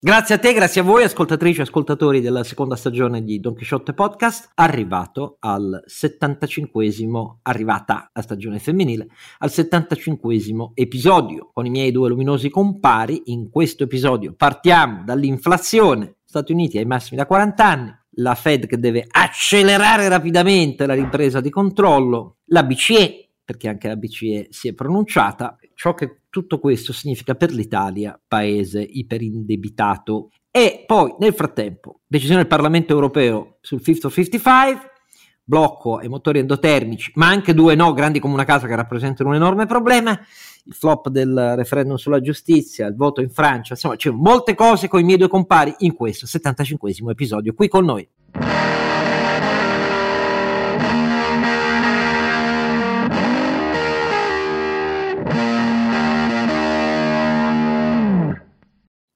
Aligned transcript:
Grazie 0.00 0.36
a 0.36 0.38
te, 0.38 0.52
grazie 0.52 0.80
a 0.80 0.84
voi 0.84 1.02
ascoltatrici 1.02 1.58
e 1.58 1.62
ascoltatori 1.62 2.20
della 2.20 2.44
seconda 2.44 2.76
stagione 2.76 3.24
di 3.24 3.40
Don 3.40 3.56
Quixote 3.56 3.94
Podcast, 3.94 4.52
arrivato 4.54 5.38
al 5.40 5.82
75esimo, 5.88 7.38
arrivata 7.42 8.08
la 8.14 8.22
stagione 8.22 8.60
femminile, 8.60 9.08
al 9.38 9.50
75esimo 9.52 10.70
episodio 10.74 11.50
con 11.52 11.66
i 11.66 11.70
miei 11.70 11.90
due 11.90 12.10
luminosi 12.10 12.48
compari. 12.48 13.22
In 13.24 13.50
questo 13.50 13.82
episodio 13.82 14.34
partiamo 14.36 15.02
dall'inflazione, 15.04 16.18
Stati 16.24 16.52
Uniti 16.52 16.78
ai 16.78 16.84
massimi 16.84 17.18
da 17.18 17.26
40 17.26 17.64
anni, 17.64 17.92
la 18.18 18.36
Fed 18.36 18.66
che 18.66 18.78
deve 18.78 19.04
accelerare 19.04 20.06
rapidamente 20.06 20.86
la 20.86 20.94
ripresa 20.94 21.40
di 21.40 21.50
controllo, 21.50 22.36
la 22.50 22.62
BCE, 22.62 23.27
perché 23.48 23.66
anche 23.66 23.88
la 23.88 23.96
BCE 23.96 24.48
si 24.50 24.68
è 24.68 24.74
pronunciata, 24.74 25.56
ciò 25.72 25.94
che 25.94 26.24
tutto 26.28 26.60
questo 26.60 26.92
significa 26.92 27.34
per 27.34 27.50
l'Italia, 27.50 28.20
paese 28.28 28.82
iperindebitato. 28.82 30.28
E 30.50 30.84
poi 30.86 31.14
nel 31.18 31.32
frattempo, 31.32 32.00
decisione 32.06 32.40
del 32.40 32.46
Parlamento 32.46 32.92
europeo 32.92 33.56
sul 33.62 33.80
Fit 33.80 34.00
for 34.00 34.12
55, 34.12 34.90
blocco 35.42 35.96
ai 35.96 36.08
motori 36.08 36.40
endotermici, 36.40 37.10
ma 37.14 37.28
anche 37.28 37.54
due 37.54 37.74
no 37.74 37.94
grandi 37.94 38.20
come 38.20 38.34
una 38.34 38.44
casa 38.44 38.66
che 38.66 38.76
rappresentano 38.76 39.30
un 39.30 39.36
enorme 39.36 39.64
problema, 39.64 40.10
il 40.10 40.74
flop 40.74 41.08
del 41.08 41.54
referendum 41.56 41.96
sulla 41.96 42.20
giustizia, 42.20 42.86
il 42.86 42.96
voto 42.96 43.22
in 43.22 43.30
Francia, 43.30 43.72
insomma 43.72 43.96
c'è 43.96 44.10
molte 44.10 44.54
cose 44.54 44.88
con 44.88 45.00
i 45.00 45.04
miei 45.04 45.16
due 45.16 45.28
compari 45.28 45.74
in 45.78 45.94
questo 45.94 46.26
75 46.26 46.92
episodio 47.12 47.54
qui 47.54 47.66
con 47.68 47.86
noi. 47.86 48.06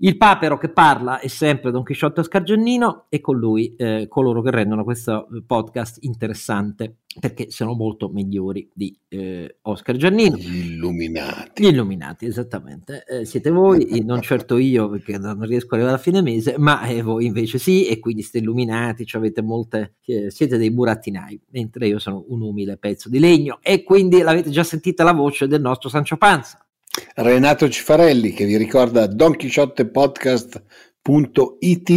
Il 0.05 0.17
papero 0.17 0.59
che 0.59 0.69
parla 0.69 1.21
è 1.21 1.29
sempre 1.29 1.71
Don 1.71 1.85
Chisciotte 1.85 2.25
Scargiannino 2.25 3.07
e 3.09 3.21
con 3.21 3.39
lui 3.39 3.77
eh, 3.77 4.07
coloro 4.09 4.43
che 4.43 4.51
rendono 4.51 4.83
questo 4.83 5.29
eh, 5.29 5.45
podcast 5.47 5.99
interessante 6.01 7.03
perché 7.21 7.51
sono 7.51 7.75
molto 7.75 8.09
migliori 8.09 8.69
di 8.75 8.99
eh, 9.07 9.59
Oscar 9.63 9.95
Giannino. 9.95 10.37
Gli 10.37 10.73
illuminati. 10.73 11.63
Gli 11.63 11.69
illuminati, 11.69 12.27
esattamente. 12.27 13.05
Eh, 13.07 13.25
siete 13.25 13.51
voi, 13.51 14.03
non 14.05 14.21
certo 14.23 14.57
io 14.57 14.91
perché 14.91 15.19
non 15.19 15.47
riesco 15.47 15.67
ad 15.67 15.75
arrivare 15.75 15.99
a 15.99 16.03
fine 16.03 16.21
mese, 16.21 16.57
ma 16.59 16.85
eh, 16.87 17.01
voi 17.01 17.25
invece 17.25 17.59
sì 17.59 17.87
e 17.87 18.01
quindi 18.01 18.23
siete 18.23 18.39
illuminati, 18.39 19.07
cioè 19.07 19.21
avete 19.21 19.41
molte, 19.41 19.99
eh, 20.05 20.33
siete 20.33 20.57
dei 20.57 20.73
burattinai, 20.73 21.41
mentre 21.51 21.87
io 21.87 22.01
sono 22.01 22.25
un 22.27 22.43
umile 22.43 22.77
pezzo 22.77 23.09
di 23.09 23.21
legno 23.21 23.61
e 23.63 23.85
quindi 23.85 24.21
l'avete 24.21 24.51
già 24.51 24.65
sentita 24.65 25.05
la 25.05 25.13
voce 25.13 25.47
del 25.47 25.61
nostro 25.61 25.89
Sancio 25.89 26.17
Panza. 26.17 26.67
Renato 27.15 27.71
Cifarelli 27.71 28.33
che 28.33 28.45
vi 28.45 28.57
ricorda 28.57 29.07
donchisciottepodcast.it, 29.07 31.91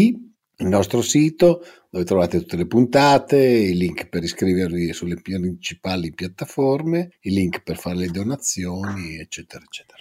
il 0.57 0.67
nostro 0.67 1.01
sito 1.01 1.65
dove 1.89 2.05
trovate 2.05 2.37
tutte 2.39 2.55
le 2.55 2.67
puntate, 2.67 3.37
i 3.37 3.75
link 3.75 4.07
per 4.07 4.23
iscrivervi 4.23 4.93
sulle 4.93 5.19
principali 5.21 6.13
piattaforme, 6.13 7.09
i 7.21 7.31
link 7.31 7.63
per 7.63 7.77
fare 7.77 7.95
le 7.95 8.07
donazioni, 8.07 9.17
eccetera, 9.17 9.63
eccetera. 9.63 9.97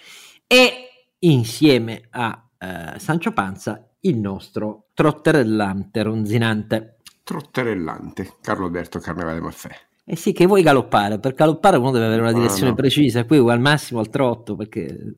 E 0.47 0.89
insieme 1.19 2.07
a 2.11 2.49
eh, 2.57 2.99
Sancio 2.99 3.31
Panza 3.31 3.89
il 4.01 4.17
nostro 4.17 4.89
trotterellante 4.93 6.03
ronzinante. 6.03 6.97
Trotterellante, 7.23 8.35
Carlo 8.41 8.65
Alberto 8.65 8.99
Carnevale 8.99 9.39
Maffè. 9.41 9.71
Eh 10.07 10.15
sì, 10.15 10.33
che 10.33 10.45
vuoi 10.45 10.61
galoppare? 10.61 11.17
Per 11.17 11.33
galoppare 11.33 11.77
uno 11.77 11.89
deve 11.89 12.05
avere 12.05 12.21
una 12.21 12.31
direzione 12.31 12.67
ah, 12.67 12.69
no. 12.69 12.75
precisa, 12.75 13.25
qui 13.25 13.37
al 13.39 13.59
massimo 13.59 13.99
al 13.99 14.09
trotto, 14.09 14.55
perché 14.55 15.15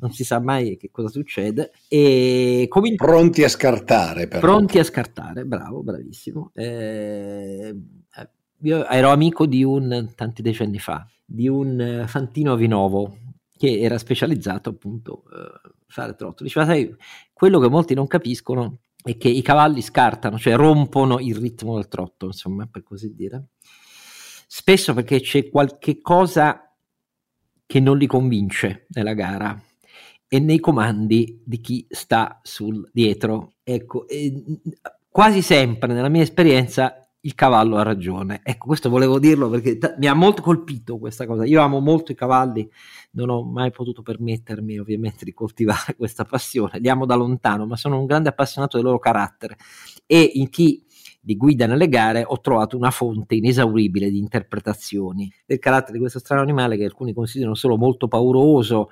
non 0.00 0.10
si 0.10 0.24
sa 0.24 0.40
mai 0.40 0.76
che 0.76 0.90
cosa 0.90 1.08
succede. 1.08 1.70
E 1.86 2.66
comin- 2.68 2.96
pronti 2.96 3.44
a 3.44 3.48
scartare, 3.48 4.26
però. 4.26 4.40
Pronti 4.40 4.80
a 4.80 4.84
scartare, 4.84 5.44
bravo, 5.44 5.84
bravissimo. 5.84 6.50
Eh, 6.52 7.76
io 8.62 8.86
ero 8.88 9.10
amico 9.10 9.46
di 9.46 9.62
un, 9.62 10.10
tanti 10.16 10.42
decenni 10.42 10.80
fa, 10.80 11.06
di 11.24 11.46
un 11.46 12.02
Fantino 12.08 12.54
Avinovo, 12.54 13.16
che 13.56 13.78
era 13.78 13.98
specializzato 13.98 14.70
appunto 14.70 15.22
a 15.30 15.38
eh, 15.38 15.70
fare 15.86 16.16
trotto. 16.16 16.42
Diceva, 16.42 16.66
sai, 16.66 16.92
quello 17.32 17.60
che 17.60 17.68
molti 17.68 17.94
non 17.94 18.08
capiscono 18.08 18.78
è 19.00 19.16
che 19.16 19.28
i 19.28 19.42
cavalli 19.42 19.80
scartano, 19.80 20.38
cioè 20.38 20.56
rompono 20.56 21.20
il 21.20 21.36
ritmo 21.36 21.76
del 21.76 21.86
trotto, 21.86 22.26
insomma, 22.26 22.66
per 22.66 22.82
così 22.82 23.14
dire 23.14 23.50
spesso 24.46 24.94
perché 24.94 25.20
c'è 25.20 25.48
qualche 25.48 26.00
cosa 26.00 26.74
che 27.66 27.80
non 27.80 27.96
li 27.96 28.06
convince 28.06 28.86
nella 28.90 29.14
gara 29.14 29.60
e 30.28 30.38
nei 30.38 30.58
comandi 30.58 31.42
di 31.44 31.60
chi 31.60 31.86
sta 31.88 32.40
sul 32.42 32.88
dietro. 32.92 33.54
Ecco, 33.62 34.06
quasi 35.08 35.42
sempre 35.42 35.92
nella 35.92 36.08
mia 36.08 36.22
esperienza 36.22 37.04
il 37.24 37.34
cavallo 37.34 37.76
ha 37.76 37.82
ragione. 37.82 38.40
Ecco, 38.42 38.66
questo 38.66 38.90
volevo 38.90 39.18
dirlo 39.18 39.48
perché 39.48 39.78
t- 39.78 39.96
mi 39.98 40.06
ha 40.06 40.14
molto 40.14 40.42
colpito 40.42 40.98
questa 40.98 41.26
cosa. 41.26 41.44
Io 41.44 41.60
amo 41.62 41.80
molto 41.80 42.12
i 42.12 42.14
cavalli, 42.14 42.68
non 43.12 43.30
ho 43.30 43.42
mai 43.44 43.70
potuto 43.70 44.02
permettermi 44.02 44.78
ovviamente 44.78 45.24
di 45.24 45.32
coltivare 45.32 45.94
questa 45.96 46.24
passione, 46.24 46.78
li 46.78 46.88
amo 46.88 47.06
da 47.06 47.14
lontano, 47.14 47.66
ma 47.66 47.76
sono 47.76 47.98
un 47.98 48.06
grande 48.06 48.28
appassionato 48.28 48.76
del 48.76 48.86
loro 48.86 48.98
carattere 48.98 49.56
e 50.06 50.32
in 50.34 50.50
chi 50.50 50.83
di 51.24 51.38
guida 51.38 51.66
nelle 51.66 51.88
gare 51.88 52.22
ho 52.26 52.38
trovato 52.40 52.76
una 52.76 52.90
fonte 52.90 53.34
inesauribile 53.34 54.10
di 54.10 54.18
interpretazioni 54.18 55.32
del 55.46 55.58
carattere 55.58 55.94
di 55.94 56.00
questo 56.00 56.18
strano 56.18 56.42
animale 56.42 56.76
che 56.76 56.84
alcuni 56.84 57.14
considerano 57.14 57.54
solo 57.54 57.78
molto 57.78 58.08
pauroso, 58.08 58.90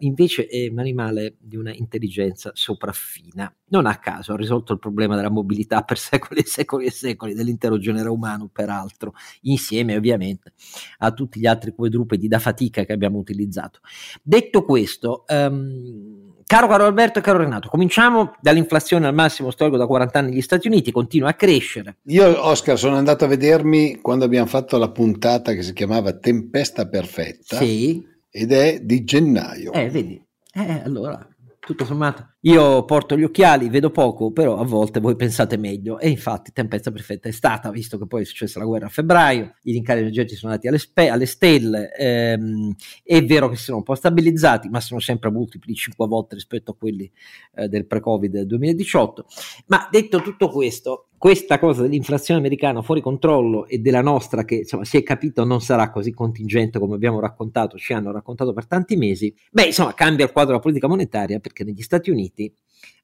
invece 0.00 0.46
è 0.46 0.68
un 0.68 0.80
animale 0.80 1.36
di 1.38 1.54
una 1.54 1.72
intelligenza 1.72 2.50
sopraffina. 2.52 3.52
Non 3.68 3.86
a 3.86 3.96
caso 3.98 4.32
ha 4.32 4.36
risolto 4.36 4.72
il 4.72 4.80
problema 4.80 5.14
della 5.14 5.30
mobilità 5.30 5.82
per 5.82 5.98
secoli 5.98 6.40
e 6.40 6.46
secoli 6.46 6.86
e 6.86 6.90
secoli 6.90 7.34
dell'intero 7.34 7.78
genere 7.78 8.08
umano, 8.08 8.48
peraltro, 8.48 9.14
insieme 9.42 9.94
ovviamente 9.94 10.54
a 10.98 11.12
tutti 11.12 11.38
gli 11.38 11.46
altri 11.46 11.72
quadrupedi 11.74 12.26
da 12.26 12.40
fatica 12.40 12.84
che 12.84 12.92
abbiamo 12.92 13.18
utilizzato. 13.18 13.78
Detto 14.22 14.64
questo, 14.64 15.24
um, 15.28 16.27
Caro 16.48 16.66
caro 16.66 16.86
Alberto 16.86 17.18
e 17.18 17.22
caro 17.22 17.40
Renato, 17.40 17.68
cominciamo 17.68 18.32
dall'inflazione 18.40 19.06
al 19.06 19.12
massimo 19.12 19.50
storico 19.50 19.76
da 19.76 19.86
40 19.86 20.18
anni 20.18 20.30
negli 20.30 20.40
Stati 20.40 20.66
Uniti, 20.66 20.90
continua 20.90 21.28
a 21.28 21.34
crescere. 21.34 21.98
Io, 22.04 22.42
Oscar, 22.42 22.78
sono 22.78 22.96
andato 22.96 23.26
a 23.26 23.28
vedermi 23.28 23.98
quando 24.00 24.24
abbiamo 24.24 24.46
fatto 24.46 24.78
la 24.78 24.90
puntata 24.90 25.52
che 25.52 25.62
si 25.62 25.74
chiamava 25.74 26.14
Tempesta 26.14 26.88
Perfetta. 26.88 27.58
Sì. 27.58 28.02
Ed 28.30 28.52
è 28.52 28.80
di 28.80 29.04
gennaio. 29.04 29.74
Eh, 29.74 29.90
vedi. 29.90 30.18
Eh, 30.54 30.80
allora, 30.86 31.18
tutto 31.58 31.84
sommato. 31.84 32.36
Io 32.42 32.84
porto 32.84 33.16
gli 33.16 33.24
occhiali, 33.24 33.68
vedo 33.68 33.90
poco, 33.90 34.30
però 34.30 34.58
a 34.58 34.64
volte 34.64 35.00
voi 35.00 35.16
pensate 35.16 35.56
meglio. 35.56 35.98
E 35.98 36.08
infatti, 36.08 36.52
tempesta 36.52 36.92
perfetta 36.92 37.28
è 37.28 37.32
stata, 37.32 37.68
visto 37.72 37.98
che 37.98 38.06
poi 38.06 38.22
è 38.22 38.24
successa 38.24 38.60
la 38.60 38.64
guerra 38.64 38.86
a 38.86 38.88
febbraio, 38.90 39.54
i 39.62 39.72
rincari 39.72 40.00
energetici 40.00 40.36
sono 40.36 40.52
andati 40.52 40.68
alle, 40.68 40.78
spe- 40.78 41.08
alle 41.08 41.26
stelle. 41.26 41.92
Ehm, 41.96 42.76
è 43.02 43.24
vero 43.24 43.48
che 43.48 43.56
si 43.56 43.64
sono 43.64 43.78
un 43.78 43.82
po' 43.82 43.96
stabilizzati, 43.96 44.68
ma 44.68 44.78
sono 44.80 45.00
sempre 45.00 45.32
multipli 45.32 45.74
5 45.74 46.06
volte 46.06 46.36
rispetto 46.36 46.70
a 46.70 46.76
quelli 46.76 47.10
eh, 47.56 47.66
del 47.66 47.86
pre-Covid 47.86 48.30
del 48.30 48.46
2018. 48.46 49.26
Ma 49.66 49.88
detto 49.90 50.22
tutto 50.22 50.48
questo, 50.48 51.08
questa 51.18 51.58
cosa 51.58 51.82
dell'inflazione 51.82 52.38
americana 52.38 52.80
fuori 52.80 53.00
controllo 53.00 53.66
e 53.66 53.78
della 53.78 54.02
nostra 54.02 54.44
che 54.44 54.54
insomma 54.58 54.84
si 54.84 54.98
è 54.98 55.02
capito 55.02 55.44
non 55.44 55.60
sarà 55.60 55.90
così 55.90 56.12
contingente 56.12 56.78
come 56.78 56.94
abbiamo 56.94 57.18
raccontato, 57.18 57.76
ci 57.76 57.92
hanno 57.92 58.12
raccontato 58.12 58.52
per 58.52 58.66
tanti 58.66 58.94
mesi, 58.94 59.34
beh 59.50 59.64
insomma 59.64 59.94
cambia 59.94 60.24
il 60.24 60.30
quadro 60.30 60.52
della 60.52 60.62
politica 60.62 60.86
monetaria 60.86 61.40
perché 61.40 61.64
negli 61.64 61.82
Stati 61.82 62.10
Uniti 62.10 62.27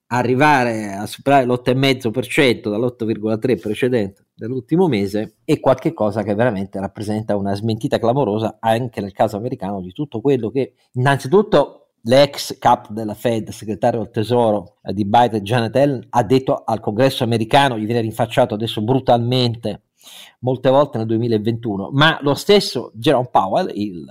arrivare 0.09 0.95
a 0.95 1.07
superare 1.07 1.47
l'8,5% 1.47 2.71
dall'8,3% 2.71 3.59
precedente 3.59 4.27
dell'ultimo 4.35 4.89
mese 4.89 5.37
è 5.45 5.61
qualcosa 5.61 6.23
che 6.23 6.35
veramente 6.35 6.79
rappresenta 6.81 7.37
una 7.37 7.55
smentita 7.55 7.99
clamorosa 7.99 8.59
anche 8.61 9.01
nel 9.01 9.13
caso 9.13 9.37
americano 9.37 9.81
di 9.81 9.93
tutto 9.93 10.21
quello 10.21 10.51
che 10.51 10.75
innanzitutto 10.93 11.85
l'ex 12.07 12.59
cap 12.59 12.91
della 12.91 13.15
Fed, 13.15 13.49
segretario 13.51 14.01
del 14.01 14.11
tesoro 14.11 14.77
eh, 14.83 14.93
di 14.93 15.07
Biden, 15.07 15.43
Janet 15.43 15.77
Allen, 15.77 16.07
ha 16.11 16.23
detto 16.23 16.63
al 16.65 16.81
congresso 16.81 17.25
americano, 17.25 17.79
gli 17.79 17.87
viene 17.87 18.03
rinfacciato 18.03 18.55
adesso 18.55 18.83
brutalmente 18.83 19.85
molte 20.41 20.69
volte 20.69 20.99
nel 20.99 21.07
2021, 21.07 21.91
ma 21.93 22.19
lo 22.21 22.35
stesso 22.35 22.91
Jerome 22.95 23.29
Powell, 23.31 23.71
il 23.73 24.05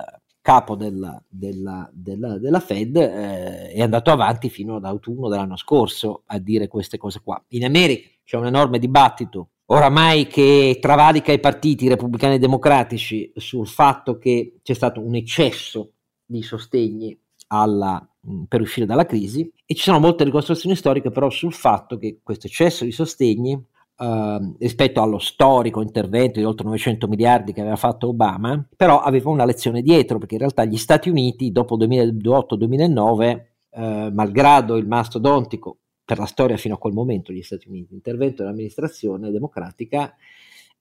capo 0.44 0.76
della, 0.76 1.20
della, 1.28 1.90
della, 1.94 2.38
della 2.38 2.60
Fed, 2.60 2.98
eh, 2.98 3.70
è 3.70 3.82
andato 3.82 4.12
avanti 4.12 4.50
fino 4.50 4.76
ad 4.76 4.84
autunno 4.84 5.30
dell'anno 5.30 5.56
scorso 5.56 6.24
a 6.26 6.38
dire 6.38 6.68
queste 6.68 6.98
cose 6.98 7.22
qua. 7.24 7.42
In 7.50 7.64
America 7.64 8.10
c'è 8.26 8.36
un 8.38 8.48
enorme 8.48 8.78
dibattito 8.78 9.52
oramai 9.68 10.28
che 10.28 10.80
travalica 10.82 11.32
i 11.32 11.40
partiti 11.40 11.88
repubblicani 11.88 12.36
e 12.36 12.40
democratici 12.40 13.32
sul 13.38 13.66
fatto 13.66 14.18
che 14.18 14.60
c'è 14.62 14.74
stato 14.74 15.00
un 15.00 15.16
eccesso 15.16 15.94
di 16.26 16.42
sostegni 16.42 17.18
alla, 17.48 18.06
mm, 18.28 18.44
per 18.44 18.60
uscire 18.60 18.86
dalla 18.86 19.06
crisi 19.06 19.50
e 19.66 19.76
ci 19.76 19.84
sono 19.84 20.00
molte 20.00 20.26
ricostruzioni 20.26 20.76
storiche 20.76 21.10
però 21.10 21.30
sul 21.30 21.54
fatto 21.54 21.98
che 21.98 22.20
questo 22.22 22.48
eccesso 22.48 22.84
di 22.84 22.92
sostegni 22.92 23.58
Uh, 24.04 24.56
rispetto 24.60 25.02
allo 25.02 25.18
storico 25.18 25.82
intervento 25.82 26.38
di 26.40 26.46
oltre 26.46 26.66
900 26.66 27.08
miliardi 27.08 27.54
che 27.54 27.62
aveva 27.62 27.78
fatto 27.78 28.10
Obama, 28.10 28.68
però 28.76 29.00
aveva 29.00 29.30
una 29.30 29.46
lezione 29.46 29.82
dietro, 29.82 30.18
perché 30.18 30.34
in 30.34 30.42
realtà 30.42 30.66
gli 30.66 30.76
Stati 30.76 31.08
Uniti 31.08 31.54
dopo 31.54 31.78
il 31.78 31.88
2008-2009, 31.88 33.42
uh, 33.70 33.80
malgrado 34.12 34.76
il 34.76 34.88
mastodontico 34.88 35.78
per 36.04 36.18
la 36.18 36.26
storia 36.26 36.58
fino 36.58 36.74
a 36.74 36.78
quel 36.78 36.92
momento 36.92 37.32
gli 37.32 37.42
Stati 37.44 37.70
Uniti, 37.70 37.94
intervento 37.94 38.42
dell'amministrazione 38.42 39.32
democratica, 39.32 40.14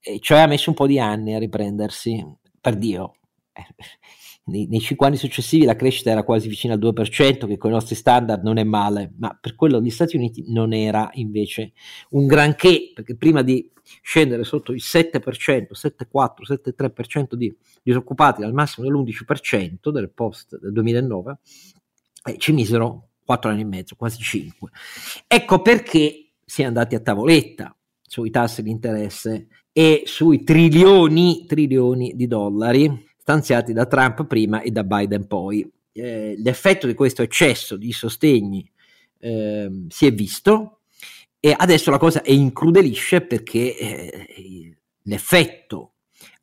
eh, 0.00 0.19
cioè 0.19 0.40
ha 0.40 0.46
messo 0.48 0.70
un 0.70 0.76
po' 0.76 0.86
di 0.86 0.98
anni 0.98 1.34
a 1.34 1.38
riprendersi, 1.38 2.26
per 2.60 2.76
Dio. 2.76 3.14
Nei, 4.44 4.66
nei 4.66 4.80
cinque 4.80 5.06
anni 5.06 5.16
successivi 5.16 5.64
la 5.64 5.76
crescita 5.76 6.10
era 6.10 6.24
quasi 6.24 6.48
vicina 6.48 6.74
al 6.74 6.80
2%, 6.80 7.46
che 7.46 7.56
con 7.56 7.70
i 7.70 7.74
nostri 7.74 7.94
standard 7.94 8.42
non 8.42 8.56
è 8.56 8.64
male, 8.64 9.12
ma 9.18 9.36
per 9.40 9.54
quello 9.54 9.78
degli 9.78 9.90
Stati 9.90 10.16
Uniti 10.16 10.44
non 10.48 10.72
era 10.72 11.08
invece 11.14 11.72
un 12.10 12.26
granché, 12.26 12.90
perché 12.92 13.16
prima 13.16 13.42
di 13.42 13.70
scendere 14.00 14.42
sotto 14.44 14.72
il 14.72 14.82
7%, 14.82 15.20
7,4, 15.72 16.42
7,3% 16.44 17.34
di 17.34 17.54
disoccupati 17.82 18.42
al 18.42 18.52
massimo 18.52 18.86
dell'11% 18.86 19.90
del 19.90 20.10
post 20.10 20.58
del 20.58 20.72
2009, 20.72 21.38
eh, 22.24 22.38
ci 22.38 22.52
misero 22.52 23.10
4 23.24 23.50
anni 23.50 23.60
e 23.60 23.66
mezzo, 23.66 23.94
quasi 23.96 24.20
5. 24.20 24.70
Ecco 25.26 25.62
perché 25.62 26.32
si 26.44 26.62
è 26.62 26.64
andati 26.64 26.94
a 26.94 27.00
tavoletta 27.00 27.74
sui 28.00 28.30
tassi 28.30 28.62
di 28.62 28.70
interesse 28.70 29.48
e 29.72 30.02
sui 30.04 30.42
trilioni, 30.42 31.46
trilioni 31.46 32.12
di 32.14 32.26
dollari 32.26 33.10
stanziati 33.22 33.72
da 33.72 33.86
Trump 33.86 34.26
prima 34.26 34.62
e 34.62 34.72
da 34.72 34.82
Biden 34.82 35.28
poi. 35.28 35.70
Eh, 35.92 36.34
l'effetto 36.38 36.88
di 36.88 36.94
questo 36.94 37.22
eccesso 37.22 37.76
di 37.76 37.92
sostegni 37.92 38.69
eh, 39.20 39.70
si 39.88 40.06
è 40.06 40.12
visto 40.12 40.80
e 41.38 41.54
adesso 41.56 41.92
la 41.92 41.98
cosa 41.98 42.22
è 42.22 42.32
incrudelisce 42.32 43.20
perché 43.20 43.78
eh, 43.78 44.76
l'effetto 45.02 45.92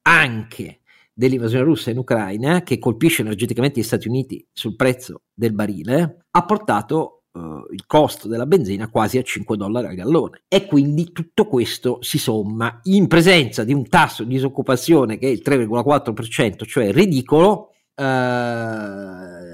anche 0.03 0.79
dell'invasione 1.13 1.65
russa 1.65 1.91
in 1.91 1.97
Ucraina, 1.97 2.63
che 2.63 2.79
colpisce 2.79 3.23
energeticamente 3.23 3.81
gli 3.81 3.83
Stati 3.83 4.07
Uniti 4.07 4.47
sul 4.53 4.77
prezzo 4.77 5.23
del 5.33 5.51
barile, 5.51 6.27
ha 6.31 6.45
portato 6.45 7.18
uh, 7.39 7.73
il 7.73 7.85
costo 7.85 8.27
della 8.27 8.45
benzina 8.45 8.89
quasi 8.89 9.17
a 9.17 9.21
5 9.21 9.57
dollari 9.57 9.87
al 9.87 9.95
gallone. 9.95 10.43
E 10.47 10.65
quindi 10.65 11.11
tutto 11.11 11.47
questo 11.47 11.99
si 12.01 12.17
somma 12.17 12.79
in 12.83 13.07
presenza 13.07 13.63
di 13.63 13.73
un 13.73 13.87
tasso 13.87 14.23
di 14.23 14.33
disoccupazione 14.33 15.17
che 15.17 15.27
è 15.27 15.31
il 15.31 15.41
3,4%, 15.43 16.65
cioè 16.65 16.91
ridicolo. 16.91 17.71
Uh, 17.95 19.49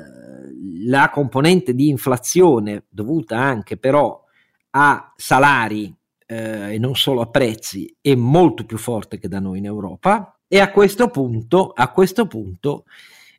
la 0.87 1.09
componente 1.09 1.73
di 1.73 1.89
inflazione 1.89 2.85
dovuta 2.89 3.39
anche 3.39 3.77
però 3.77 4.23
a 4.71 5.13
salari 5.15 5.93
eh, 6.27 6.73
e 6.73 6.77
non 6.77 6.95
solo 6.95 7.21
a 7.21 7.29
prezzi 7.29 7.95
è 8.01 8.15
molto 8.15 8.65
più 8.65 8.77
forte 8.77 9.17
che 9.17 9.27
da 9.27 9.39
noi 9.39 9.59
in 9.59 9.65
Europa 9.65 10.37
e 10.47 10.59
a 10.59 10.71
questo 10.71 11.09
punto, 11.09 11.69
a 11.69 11.91
questo 11.91 12.27
punto 12.27 12.85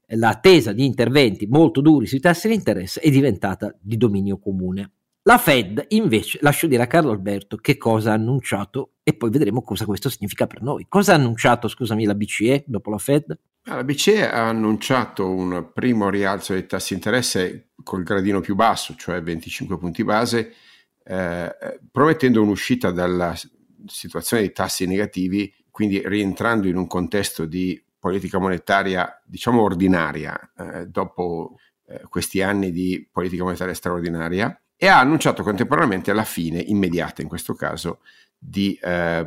l'attesa 0.09 0.73
di 0.73 0.85
interventi 0.85 1.47
molto 1.47 1.81
duri 1.81 2.07
sui 2.07 2.21
tassi 2.21 2.49
di 2.49 2.55
interesse 2.55 3.01
è 3.01 3.11
diventata 3.11 3.75
di 3.81 3.97
dominio 3.97 4.39
comune. 4.39 4.93
La 5.23 5.39
Fed 5.39 5.87
invece, 5.89 6.39
lascio 6.41 6.69
dire 6.69 6.85
a 6.85 6.87
Carlo 6.87 7.11
Alberto 7.11 7.57
che 7.57 7.77
cosa 7.77 8.13
ha 8.13 8.15
annunciato 8.15 8.93
e 9.03 9.15
poi 9.15 9.31
vedremo 9.31 9.63
cosa 9.63 9.85
questo 9.85 10.09
significa 10.09 10.47
per 10.47 10.63
noi. 10.63 10.87
Cosa 10.89 11.13
ha 11.13 11.17
annunciato, 11.17 11.67
scusami, 11.67 12.05
la 12.05 12.15
BCE 12.15 12.65
dopo 12.67 12.91
la 12.91 12.99
Fed? 12.99 13.37
La 13.65 13.83
BCE 13.83 14.31
ha 14.31 14.49
annunciato 14.49 15.29
un 15.29 15.71
primo 15.75 16.11
rialzo 16.11 16.53
dei 16.53 16.67
tassi 16.67 16.91
di 16.91 17.01
interesse 17.01 17.71
col 17.83 18.05
gradino 18.05 18.41
più 18.41 18.55
basso, 18.55 18.95
cioè 18.97 19.21
25 19.21 19.77
punti 19.79 20.05
base, 20.05 20.53
eh, 21.03 21.57
promettendo 21.91 22.41
un'uscita 22.41 22.93
dalla 22.93 23.35
situazione 23.87 24.45
di 24.45 24.53
tassi 24.53 24.87
negativi 24.87 25.53
quindi 25.77 26.01
rientrando 26.03 26.69
in 26.69 26.77
un 26.79 26.87
contesto 26.87 27.45
di 27.45 27.79
politica 27.99 28.39
monetaria, 28.39 29.21
diciamo 29.25 29.63
ordinaria, 29.63 30.53
eh, 30.57 30.87
dopo 30.87 31.57
eh, 31.87 32.03
questi 32.09 32.43
anni 32.43 32.71
di 32.71 33.09
politica 33.11 33.45
monetaria 33.45 33.75
straordinaria, 33.75 34.61
e 34.77 34.87
ha 34.89 35.01
annunciato 35.01 35.43
contemporaneamente 35.43 36.13
la 36.13 36.25
fine 36.25 36.59
immediata, 36.59 37.23
in 37.23 37.29
questo 37.29 37.55
caso, 37.55 38.01
di, 38.39 38.79
eh, 38.83 39.25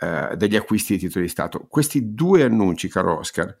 eh 0.00 0.36
degli 0.36 0.56
acquisti 0.56 0.94
di 0.94 1.00
titoli 1.00 1.26
di 1.26 1.30
Stato. 1.30 1.66
Questi 1.68 2.14
due 2.14 2.42
annunci, 2.42 2.88
caro 2.88 3.18
Oscar, 3.18 3.54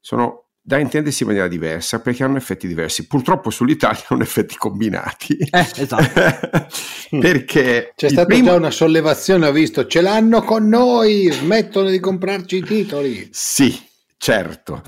sono 0.00 0.46
da 0.64 0.78
intendersi 0.78 1.24
in 1.24 1.28
maniera 1.30 1.48
diversa 1.48 2.00
perché 2.00 2.22
hanno 2.22 2.36
effetti 2.36 2.68
diversi. 2.68 3.06
Purtroppo 3.06 3.50
sull'Italia 3.50 4.02
hanno 4.08 4.22
effetti 4.22 4.56
combinati. 4.56 5.36
Eh, 5.36 5.70
esatto. 5.76 6.68
perché 7.18 7.92
c'è 7.96 8.08
stata 8.08 8.26
primo... 8.26 8.46
già 8.46 8.54
una 8.54 8.70
sollevazione, 8.70 9.46
ho 9.46 9.52
visto, 9.52 9.86
ce 9.86 10.00
l'hanno 10.00 10.42
con 10.42 10.68
noi, 10.68 11.30
smettono 11.30 11.90
di 11.90 11.98
comprarci 11.98 12.56
i 12.56 12.62
titoli. 12.62 13.28
Sì, 13.32 13.76
certo. 14.22 14.82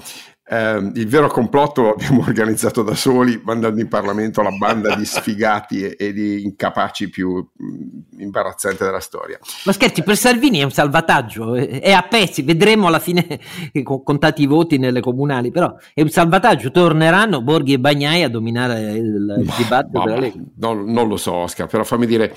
Eh, 0.46 0.90
il 0.94 1.08
vero 1.08 1.28
complotto 1.28 1.80
lo 1.80 1.90
abbiamo 1.92 2.20
organizzato 2.28 2.82
da 2.82 2.94
soli, 2.94 3.40
mandando 3.42 3.80
in 3.80 3.88
Parlamento 3.88 4.42
la 4.42 4.50
banda 4.50 4.94
di 4.94 5.04
sfigati 5.06 5.82
e, 5.82 5.96
e 5.98 6.12
di 6.12 6.44
incapaci 6.44 7.08
più 7.08 7.36
mh, 7.36 7.66
mm, 7.66 8.20
imbarazzanti 8.20 8.84
della 8.84 9.00
storia. 9.00 9.38
Ma 9.64 9.72
scherzi, 9.72 10.02
per 10.02 10.16
Salvini 10.16 10.58
è 10.58 10.62
un 10.64 10.70
salvataggio, 10.70 11.54
è 11.54 11.92
a 11.92 12.02
pezzi, 12.02 12.42
vedremo 12.42 12.88
alla 12.88 12.98
fine 12.98 13.40
contati 13.82 14.42
i 14.42 14.46
voti 14.46 14.76
nelle 14.76 15.00
comunali, 15.00 15.50
però 15.50 15.74
è 15.94 16.02
un 16.02 16.10
salvataggio, 16.10 16.70
torneranno 16.70 17.40
Borghi 17.40 17.72
e 17.72 17.80
Bagnai 17.80 18.22
a 18.22 18.28
dominare 18.28 18.92
il, 18.92 19.36
il 19.38 19.52
dibattito 19.56 19.98
ma, 19.98 20.04
della 20.04 20.18
Lega. 20.18 20.42
Non, 20.56 20.84
non, 20.84 21.08
lo 21.08 21.16
so 21.16 21.32
Oscar, 21.32 21.66
però 21.66 21.84
fammi 21.84 22.06
dire... 22.06 22.36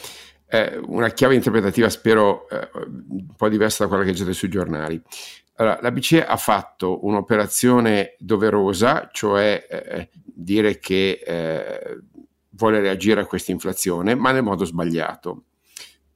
Eh, 0.50 0.80
una 0.86 1.10
chiave 1.10 1.36
interpretativa 1.36 1.90
spero 1.90 2.48
eh, 2.48 2.70
un 3.10 3.36
po' 3.36 3.50
diversa 3.50 3.84
da 3.84 3.90
quella 3.90 4.06
che 4.06 4.12
leggete 4.12 4.32
sui 4.32 4.48
giornali. 4.48 5.04
Allora, 5.60 5.80
la 5.82 5.92
BCE 5.92 6.26
ha 6.26 6.38
fatto 6.38 7.06
un'operazione 7.06 8.16
doverosa, 8.20 9.10
cioè 9.12 9.66
eh, 9.70 10.10
dire 10.24 10.78
che 10.78 11.20
eh, 11.26 12.00
vuole 12.50 12.80
reagire 12.80 13.22
a 13.22 13.26
questa 13.26 13.52
inflazione, 13.52 14.14
ma 14.14 14.32
nel 14.32 14.44
modo 14.44 14.66
sbagliato, 14.66 15.46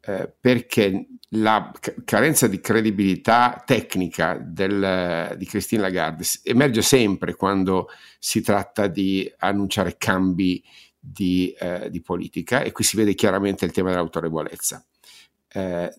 eh, 0.01 0.31
perché 0.39 1.07
la 1.35 1.71
carenza 2.05 2.47
di 2.47 2.59
credibilità 2.59 3.63
tecnica 3.65 4.37
del, 4.39 5.35
di 5.37 5.45
Christine 5.45 5.81
Lagarde 5.81 6.23
emerge 6.43 6.81
sempre 6.81 7.35
quando 7.35 7.87
si 8.19 8.41
tratta 8.41 8.87
di 8.87 9.31
annunciare 9.37 9.95
cambi 9.97 10.63
di, 10.99 11.51
eh, 11.57 11.89
di 11.89 12.01
politica 12.01 12.61
e 12.61 12.71
qui 12.71 12.83
si 12.83 12.95
vede 12.95 13.15
chiaramente 13.15 13.65
il 13.65 13.71
tema 13.71 13.89
dell'autorevolezza. 13.89 14.85
Eh, 15.47 15.93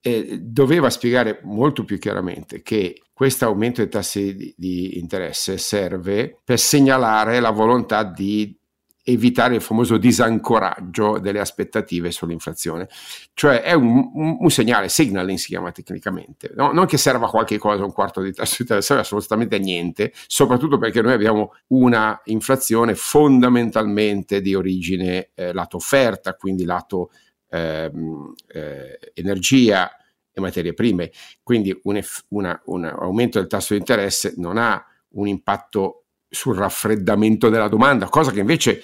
eh, 0.00 0.38
doveva 0.40 0.90
spiegare 0.90 1.40
molto 1.44 1.84
più 1.84 1.98
chiaramente 1.98 2.62
che 2.62 3.02
questo 3.12 3.44
aumento 3.44 3.82
dei 3.82 3.90
tassi 3.90 4.34
di, 4.34 4.54
di, 4.56 4.98
interesse 4.98 5.58
serve 5.58 6.38
per 6.42 6.58
segnalare 6.58 7.38
la 7.38 7.50
volontà 7.50 8.02
di 8.02 8.58
evitare 9.02 9.56
il 9.56 9.60
famoso 9.60 9.96
disancoraggio 9.96 11.18
delle 11.18 11.40
aspettative 11.40 12.10
sull'inflazione. 12.10 12.88
Cioè 13.34 13.62
è 13.62 13.72
un, 13.72 14.36
un, 14.40 14.50
segnale, 14.50 14.88
signaling 14.88 15.38
si 15.38 15.48
chiama 15.48 15.72
tecnicamente, 15.72 16.52
no? 16.54 16.72
non 16.72 16.86
che 16.86 16.96
serva 16.96 17.26
a 17.26 17.30
qualche 17.30 17.58
cosa, 17.58 17.84
un 17.84 17.92
quarto 17.92 18.20
di 18.20 18.32
tasso 18.32 18.56
di 18.56 18.62
interesse, 18.62 18.86
serve 18.86 19.02
assolutamente 19.02 19.56
a 19.56 19.58
niente, 19.58 20.12
soprattutto 20.26 20.78
perché 20.78 21.02
noi 21.02 21.12
abbiamo 21.12 21.54
una 21.68 22.20
inflazione 22.24 22.94
fondamentalmente 22.94 24.40
di 24.40 24.54
origine 24.54 25.30
eh, 25.34 25.52
lato 25.52 25.76
offerta, 25.76 26.34
quindi 26.34 26.64
lato 26.64 27.10
ehm, 27.50 28.34
eh, 28.48 29.12
energia 29.14 29.90
e 30.32 30.40
materie 30.40 30.74
prime. 30.74 31.10
Quindi 31.42 31.78
un, 31.84 32.00
una, 32.28 32.60
un 32.66 32.84
aumento 32.84 33.38
del 33.38 33.48
tasso 33.48 33.74
di 33.74 33.80
interesse 33.80 34.34
non 34.36 34.56
ha 34.56 34.84
un 35.10 35.26
impatto 35.26 36.04
sul 36.28 36.56
raffreddamento 36.56 37.48
della 37.48 37.68
domanda, 37.68 38.08
cosa 38.08 38.30
che 38.30 38.40
invece 38.40 38.82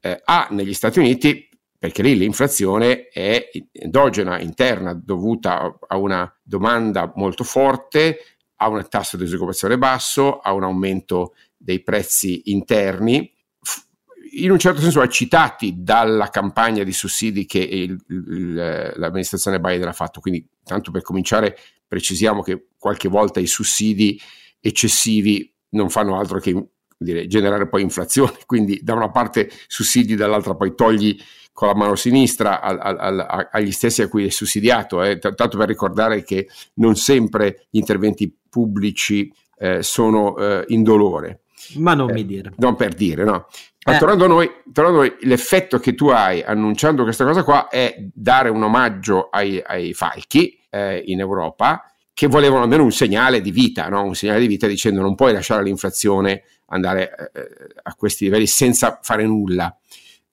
eh, 0.00 0.20
ha 0.24 0.48
negli 0.50 0.72
Stati 0.74 0.98
Uniti 0.98 1.46
perché 1.78 2.02
lì 2.02 2.16
l'inflazione 2.16 3.08
è 3.08 3.50
endogena, 3.70 4.40
interna, 4.40 4.94
dovuta 4.94 5.78
a 5.86 5.96
una 5.98 6.34
domanda 6.42 7.12
molto 7.16 7.44
forte, 7.44 8.18
a 8.56 8.68
un 8.68 8.84
tasso 8.88 9.16
di 9.16 9.24
disoccupazione 9.24 9.76
basso, 9.76 10.38
a 10.38 10.52
un 10.52 10.64
aumento 10.64 11.34
dei 11.56 11.82
prezzi 11.82 12.50
interni 12.50 13.30
in 14.42 14.50
un 14.50 14.58
certo 14.58 14.80
senso 14.80 15.02
eccitati 15.02 15.74
dalla 15.78 16.28
campagna 16.28 16.82
di 16.82 16.92
sussidi 16.92 17.46
che 17.46 17.58
il, 17.58 17.96
il, 18.08 18.92
l'amministrazione 18.96 19.60
Biden 19.60 19.88
ha 19.88 19.92
fatto. 19.92 20.20
Quindi, 20.20 20.46
tanto 20.62 20.90
per 20.90 21.02
cominciare, 21.02 21.56
precisiamo 21.86 22.42
che 22.42 22.68
qualche 22.78 23.08
volta 23.08 23.40
i 23.40 23.46
sussidi 23.46 24.20
eccessivi 24.60 25.52
non 25.70 25.88
fanno 25.88 26.18
altro 26.18 26.38
che 26.38 26.68
dire, 26.98 27.26
generare 27.26 27.68
poi 27.68 27.82
inflazione. 27.82 28.34
Quindi, 28.46 28.80
da 28.82 28.94
una 28.94 29.10
parte 29.10 29.50
sussidi, 29.66 30.14
dall'altra 30.14 30.54
poi 30.54 30.74
togli 30.74 31.16
con 31.52 31.68
la 31.68 31.74
mano 31.74 31.94
sinistra 31.94 32.60
al, 32.60 32.78
al, 32.78 32.98
al, 32.98 33.48
agli 33.50 33.72
stessi 33.72 34.02
a 34.02 34.08
cui 34.08 34.26
è 34.26 34.30
sussidiato. 34.30 35.02
Eh. 35.02 35.18
Tanto 35.18 35.56
per 35.56 35.68
ricordare 35.68 36.22
che 36.22 36.48
non 36.74 36.96
sempre 36.96 37.66
gli 37.70 37.78
interventi 37.78 38.34
pubblici 38.50 39.32
eh, 39.58 39.82
sono 39.82 40.36
eh, 40.36 40.64
indolore. 40.68 41.40
Ma 41.74 41.94
non 41.94 42.12
mi 42.12 42.24
dire. 42.24 42.52
Non 42.56 42.76
per 42.76 42.94
dire, 42.94 43.24
no. 43.24 43.46
Ma 43.86 43.94
eh. 43.94 43.98
tornando, 43.98 44.24
a 44.24 44.28
noi, 44.28 44.50
tornando 44.72 45.00
a 45.00 45.02
noi, 45.02 45.16
l'effetto 45.20 45.78
che 45.78 45.94
tu 45.94 46.08
hai 46.08 46.42
annunciando 46.42 47.04
questa 47.04 47.24
cosa 47.24 47.44
qua 47.44 47.68
è 47.68 47.94
dare 48.12 48.48
un 48.48 48.62
omaggio 48.62 49.28
ai, 49.30 49.62
ai 49.64 49.94
falchi 49.94 50.58
eh, 50.70 51.02
in 51.06 51.20
Europa 51.20 51.90
che 52.12 52.26
volevano 52.26 52.62
almeno 52.62 52.82
un 52.82 52.92
segnale 52.92 53.40
di 53.40 53.50
vita, 53.50 53.88
no? 53.88 54.02
un 54.02 54.14
segnale 54.14 54.40
di 54.40 54.46
vita 54.46 54.66
dicendo 54.66 55.02
non 55.02 55.14
puoi 55.14 55.32
lasciare 55.32 55.62
l'inflazione 55.62 56.44
andare 56.66 57.30
eh, 57.32 57.48
a 57.82 57.94
questi 57.94 58.24
livelli 58.24 58.46
senza 58.46 58.98
fare 59.02 59.24
nulla. 59.24 59.76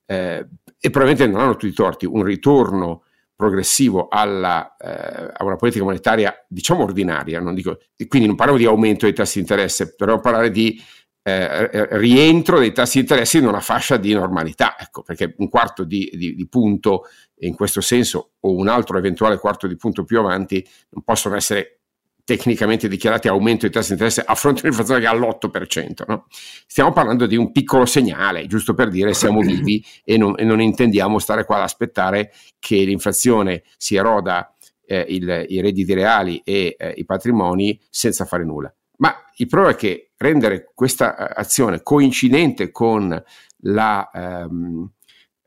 Eh, 0.06 0.48
e 0.80 0.90
probabilmente 0.90 1.32
non 1.32 1.42
hanno 1.42 1.54
tutti 1.54 1.68
i 1.68 1.74
torti, 1.74 2.06
un 2.06 2.24
ritorno 2.24 3.04
progressivo 3.36 4.08
alla, 4.10 4.76
eh, 4.78 5.32
a 5.34 5.44
una 5.44 5.56
politica 5.56 5.84
monetaria 5.84 6.34
diciamo 6.48 6.84
ordinaria, 6.84 7.40
non 7.40 7.54
dico, 7.54 7.80
quindi 8.08 8.28
non 8.28 8.36
parliamo 8.36 8.60
di 8.60 8.66
aumento 8.66 9.06
dei 9.06 9.14
tassi 9.14 9.36
di 9.36 9.42
interesse, 9.42 9.96
però 9.96 10.20
parlare 10.20 10.52
di 10.52 10.82
eh, 11.24 11.98
rientro 11.98 12.60
dei 12.60 12.74
tassi 12.74 12.98
di 12.98 13.02
interesse 13.02 13.38
in 13.38 13.48
una 13.48 13.62
fascia 13.62 13.96
di 13.98 14.14
normalità, 14.14 14.76
ecco, 14.78 15.04
perché 15.04 15.34
un 15.38 15.50
quarto 15.50 15.86
di, 15.86 16.12
di, 16.14 16.36
di, 16.36 16.48
punto 16.48 17.06
in 17.40 17.56
questo 17.56 17.80
senso 17.80 18.34
o 18.42 18.54
un 18.54 18.68
altro 18.68 18.98
eventuale 18.98 19.38
quarto 19.38 19.66
di 19.68 19.78
punto 19.78 20.04
più 20.04 20.20
avanti 20.20 20.66
non 20.90 21.04
possono 21.04 21.36
essere 21.36 21.80
tecnicamente 22.26 22.88
dichiarati 22.88 23.28
aumento 23.28 23.62
dei 23.62 23.72
tassi 23.72 23.90
di 23.90 23.94
interesse 23.94 24.22
a 24.26 24.36
fronte 24.36 24.62
di 24.62 24.68
un'inflazione 24.68 25.02
che 25.02 25.08
è 25.08 25.10
all'8%. 25.10 26.04
No? 26.08 26.26
Stiamo 26.30 26.92
parlando 26.92 27.26
di 27.26 27.36
un 27.36 27.52
piccolo 27.52 27.86
segnale, 27.86 28.46
giusto 28.46 28.74
per 28.74 28.90
dire 28.90 29.14
siamo 29.14 29.40
vivi 29.40 29.84
e 30.04 30.18
non, 30.18 30.36
e 30.38 30.44
non 30.44 30.62
intendiamo 30.62 31.20
stare 31.20 31.46
qua 31.46 31.58
ad 31.58 31.64
aspettare 31.64 32.34
che 32.60 32.84
l'inflazione 32.84 33.64
si 33.78 33.96
eroda 33.96 34.54
eh, 34.86 35.06
il, 35.08 35.46
i 35.48 35.62
redditi 35.62 35.94
reali 35.94 36.42
e 36.44 36.76
eh, 36.78 36.94
i 36.98 37.06
patrimoni 37.06 37.80
senza 37.90 38.26
fare 38.26 38.46
nulla. 38.46 38.74
Ma 38.98 39.14
il 39.38 39.48
problema 39.48 39.74
è 39.74 39.78
che 39.78 40.12
rendere 40.24 40.72
questa 40.74 41.16
eh, 41.16 41.34
azione 41.36 41.84
coincidente 41.84 42.72
con 42.72 43.22
la, 43.66 44.10
ehm, 44.14 44.90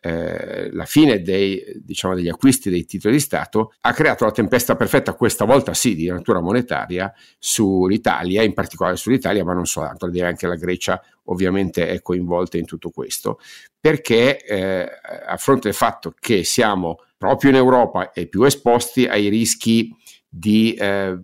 eh, 0.00 0.70
la 0.72 0.84
fine 0.84 1.20
dei, 1.20 1.64
diciamo, 1.82 2.14
degli 2.14 2.28
acquisti 2.28 2.70
dei 2.70 2.84
titoli 2.84 3.14
di 3.14 3.20
Stato 3.20 3.72
ha 3.80 3.92
creato 3.92 4.24
la 4.24 4.30
tempesta 4.30 4.76
perfetta, 4.76 5.14
questa 5.14 5.44
volta 5.44 5.74
sì 5.74 5.96
di 5.96 6.06
natura 6.06 6.40
monetaria, 6.40 7.12
sull'Italia, 7.38 8.42
in 8.42 8.54
particolare 8.54 8.96
sull'Italia, 8.96 9.44
ma 9.44 9.54
non 9.54 9.66
soltanto, 9.66 10.10
anche 10.22 10.46
la 10.46 10.54
Grecia 10.54 11.02
ovviamente 11.24 11.88
è 11.88 12.02
coinvolta 12.02 12.56
in 12.56 12.66
tutto 12.66 12.90
questo, 12.90 13.40
perché 13.80 14.44
eh, 14.44 14.88
a 15.26 15.36
fronte 15.38 15.68
del 15.68 15.76
fatto 15.76 16.14
che 16.18 16.44
siamo 16.44 17.00
proprio 17.16 17.50
in 17.50 17.56
Europa 17.56 18.12
e 18.12 18.28
più 18.28 18.44
esposti 18.44 19.06
ai 19.06 19.28
rischi 19.28 19.92
di 20.38 20.74
eh, 20.74 21.18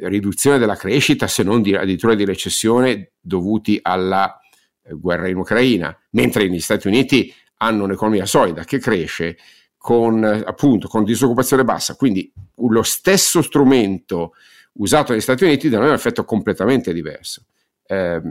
riduzione 0.00 0.56
della 0.56 0.76
crescita, 0.76 1.26
se 1.26 1.42
non 1.42 1.60
di, 1.60 1.74
addirittura 1.74 2.14
di 2.14 2.24
recessione 2.24 3.12
dovuti 3.20 3.78
alla 3.82 4.40
eh, 4.82 4.94
guerra 4.94 5.28
in 5.28 5.36
Ucraina, 5.36 5.94
mentre 6.12 6.48
negli 6.48 6.60
Stati 6.60 6.86
Uniti 6.86 7.32
hanno 7.58 7.84
un'economia 7.84 8.24
solida 8.24 8.64
che 8.64 8.78
cresce 8.78 9.36
con, 9.76 10.24
appunto, 10.24 10.88
con 10.88 11.04
disoccupazione 11.04 11.64
bassa, 11.64 11.96
quindi 11.96 12.32
lo 12.54 12.82
stesso 12.82 13.42
strumento 13.42 14.32
usato 14.78 15.12
negli 15.12 15.20
Stati 15.20 15.44
Uniti 15.44 15.68
da 15.68 15.76
noi 15.76 15.88
ha 15.88 15.90
un 15.90 15.96
effetto 15.96 16.24
completamente 16.24 16.94
diverso. 16.94 17.44
Eh, 17.86 18.22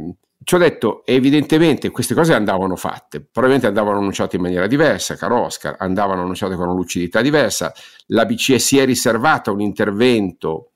ci 0.45 0.53
ho 0.53 0.57
detto, 0.59 1.03
evidentemente 1.07 1.89
queste 1.89 2.13
cose 2.13 2.35
andavano 2.35 2.75
fatte, 2.75 3.19
probabilmente 3.19 3.65
andavano 3.65 3.97
annunciate 3.97 4.35
in 4.35 4.43
maniera 4.43 4.67
diversa, 4.67 5.15
caro 5.15 5.41
Oscar, 5.41 5.75
andavano 5.79 6.21
annunciate 6.21 6.53
con 6.53 6.67
una 6.67 6.75
lucidità 6.75 7.21
diversa, 7.21 7.73
la 8.07 8.25
BCE 8.25 8.59
si 8.59 8.77
è 8.77 8.85
riservata 8.85 9.49
un 9.49 9.59
intervento, 9.59 10.73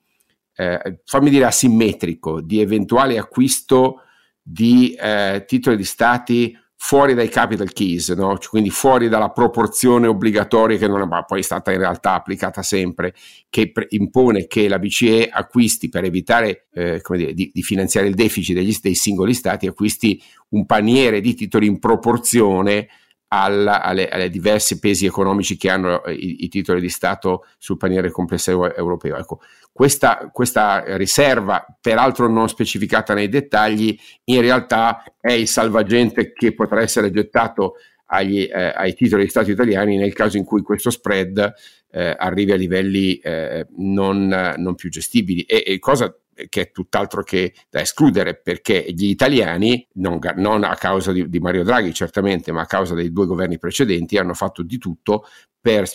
eh, 0.56 1.02
fammi 1.04 1.30
dire 1.30 1.44
asimmetrico, 1.44 2.40
di 2.40 2.60
eventuale 2.60 3.16
acquisto 3.16 4.02
di 4.42 4.92
eh, 4.94 5.44
titoli 5.46 5.76
di 5.76 5.84
stati 5.84 6.58
fuori 6.82 7.12
dai 7.12 7.28
capital 7.28 7.72
keys, 7.72 8.08
no? 8.08 8.38
Cioè, 8.38 8.48
quindi 8.48 8.70
fuori 8.70 9.10
dalla 9.10 9.28
proporzione 9.28 10.06
obbligatoria 10.06 10.78
che 10.78 10.88
non 10.88 11.02
è 11.02 11.24
poi 11.26 11.42
stata 11.42 11.70
in 11.72 11.78
realtà 11.78 12.14
applicata 12.14 12.62
sempre, 12.62 13.14
che 13.50 13.70
pre- 13.70 13.86
impone 13.90 14.46
che 14.46 14.66
la 14.66 14.78
BCE 14.78 15.28
acquisti 15.30 15.90
per 15.90 16.04
evitare 16.04 16.68
eh, 16.72 17.02
dire, 17.06 17.34
di, 17.34 17.50
di, 17.52 17.62
finanziare 17.62 18.08
il 18.08 18.14
deficit 18.14 18.56
degli, 18.56 18.74
dei 18.80 18.94
singoli 18.94 19.34
stati, 19.34 19.66
acquisti 19.66 20.20
un 20.48 20.64
paniere 20.64 21.20
di 21.20 21.34
titoli 21.34 21.66
in 21.66 21.78
proporzione 21.78 22.88
alla, 23.32 23.82
alle, 23.82 24.08
alle, 24.08 24.28
diversi 24.28 24.78
pesi 24.78 25.06
economici 25.06 25.56
che 25.56 25.70
hanno 25.70 26.02
eh, 26.04 26.12
i, 26.14 26.44
i, 26.44 26.48
titoli 26.48 26.80
di 26.80 26.88
Stato 26.88 27.46
sul 27.58 27.76
paniere 27.76 28.10
complessivo 28.10 28.74
europeo. 28.74 29.16
Ecco, 29.16 29.40
questa, 29.72 30.30
questa, 30.32 30.96
riserva, 30.96 31.64
peraltro 31.80 32.28
non 32.28 32.48
specificata 32.48 33.14
nei 33.14 33.28
dettagli, 33.28 33.96
in 34.24 34.40
realtà 34.40 35.04
è 35.20 35.32
il 35.32 35.46
salvagente 35.46 36.32
che 36.32 36.54
potrà 36.54 36.80
essere 36.80 37.12
gettato 37.12 37.74
agli, 38.06 38.48
eh, 38.52 38.72
ai 38.74 38.94
titoli 38.94 39.22
di 39.22 39.30
Stato 39.30 39.50
italiani 39.52 39.96
nel 39.96 40.12
caso 40.12 40.36
in 40.36 40.44
cui 40.44 40.62
questo 40.62 40.90
spread 40.90 41.54
eh, 41.92 42.14
arrivi 42.18 42.50
a 42.50 42.56
livelli 42.56 43.16
eh, 43.18 43.66
non, 43.76 44.54
non, 44.56 44.74
più 44.74 44.90
gestibili. 44.90 45.42
E, 45.42 45.62
e 45.64 45.78
cosa 45.78 46.12
che 46.48 46.60
è 46.60 46.70
tutt'altro 46.70 47.22
che 47.22 47.54
da 47.68 47.80
escludere 47.80 48.36
perché 48.36 48.84
gli 48.88 49.08
italiani, 49.08 49.86
non, 49.94 50.18
non 50.36 50.64
a 50.64 50.74
causa 50.76 51.12
di, 51.12 51.28
di, 51.28 51.38
Mario 51.40 51.64
Draghi 51.64 51.92
certamente, 51.92 52.52
ma 52.52 52.62
a 52.62 52.66
causa 52.66 52.94
dei 52.94 53.12
due 53.12 53.26
governi 53.26 53.58
precedenti, 53.58 54.16
hanno 54.16 54.34
fatto 54.34 54.62
di 54.62 54.78
tutto 54.78 55.26
per 55.60 55.86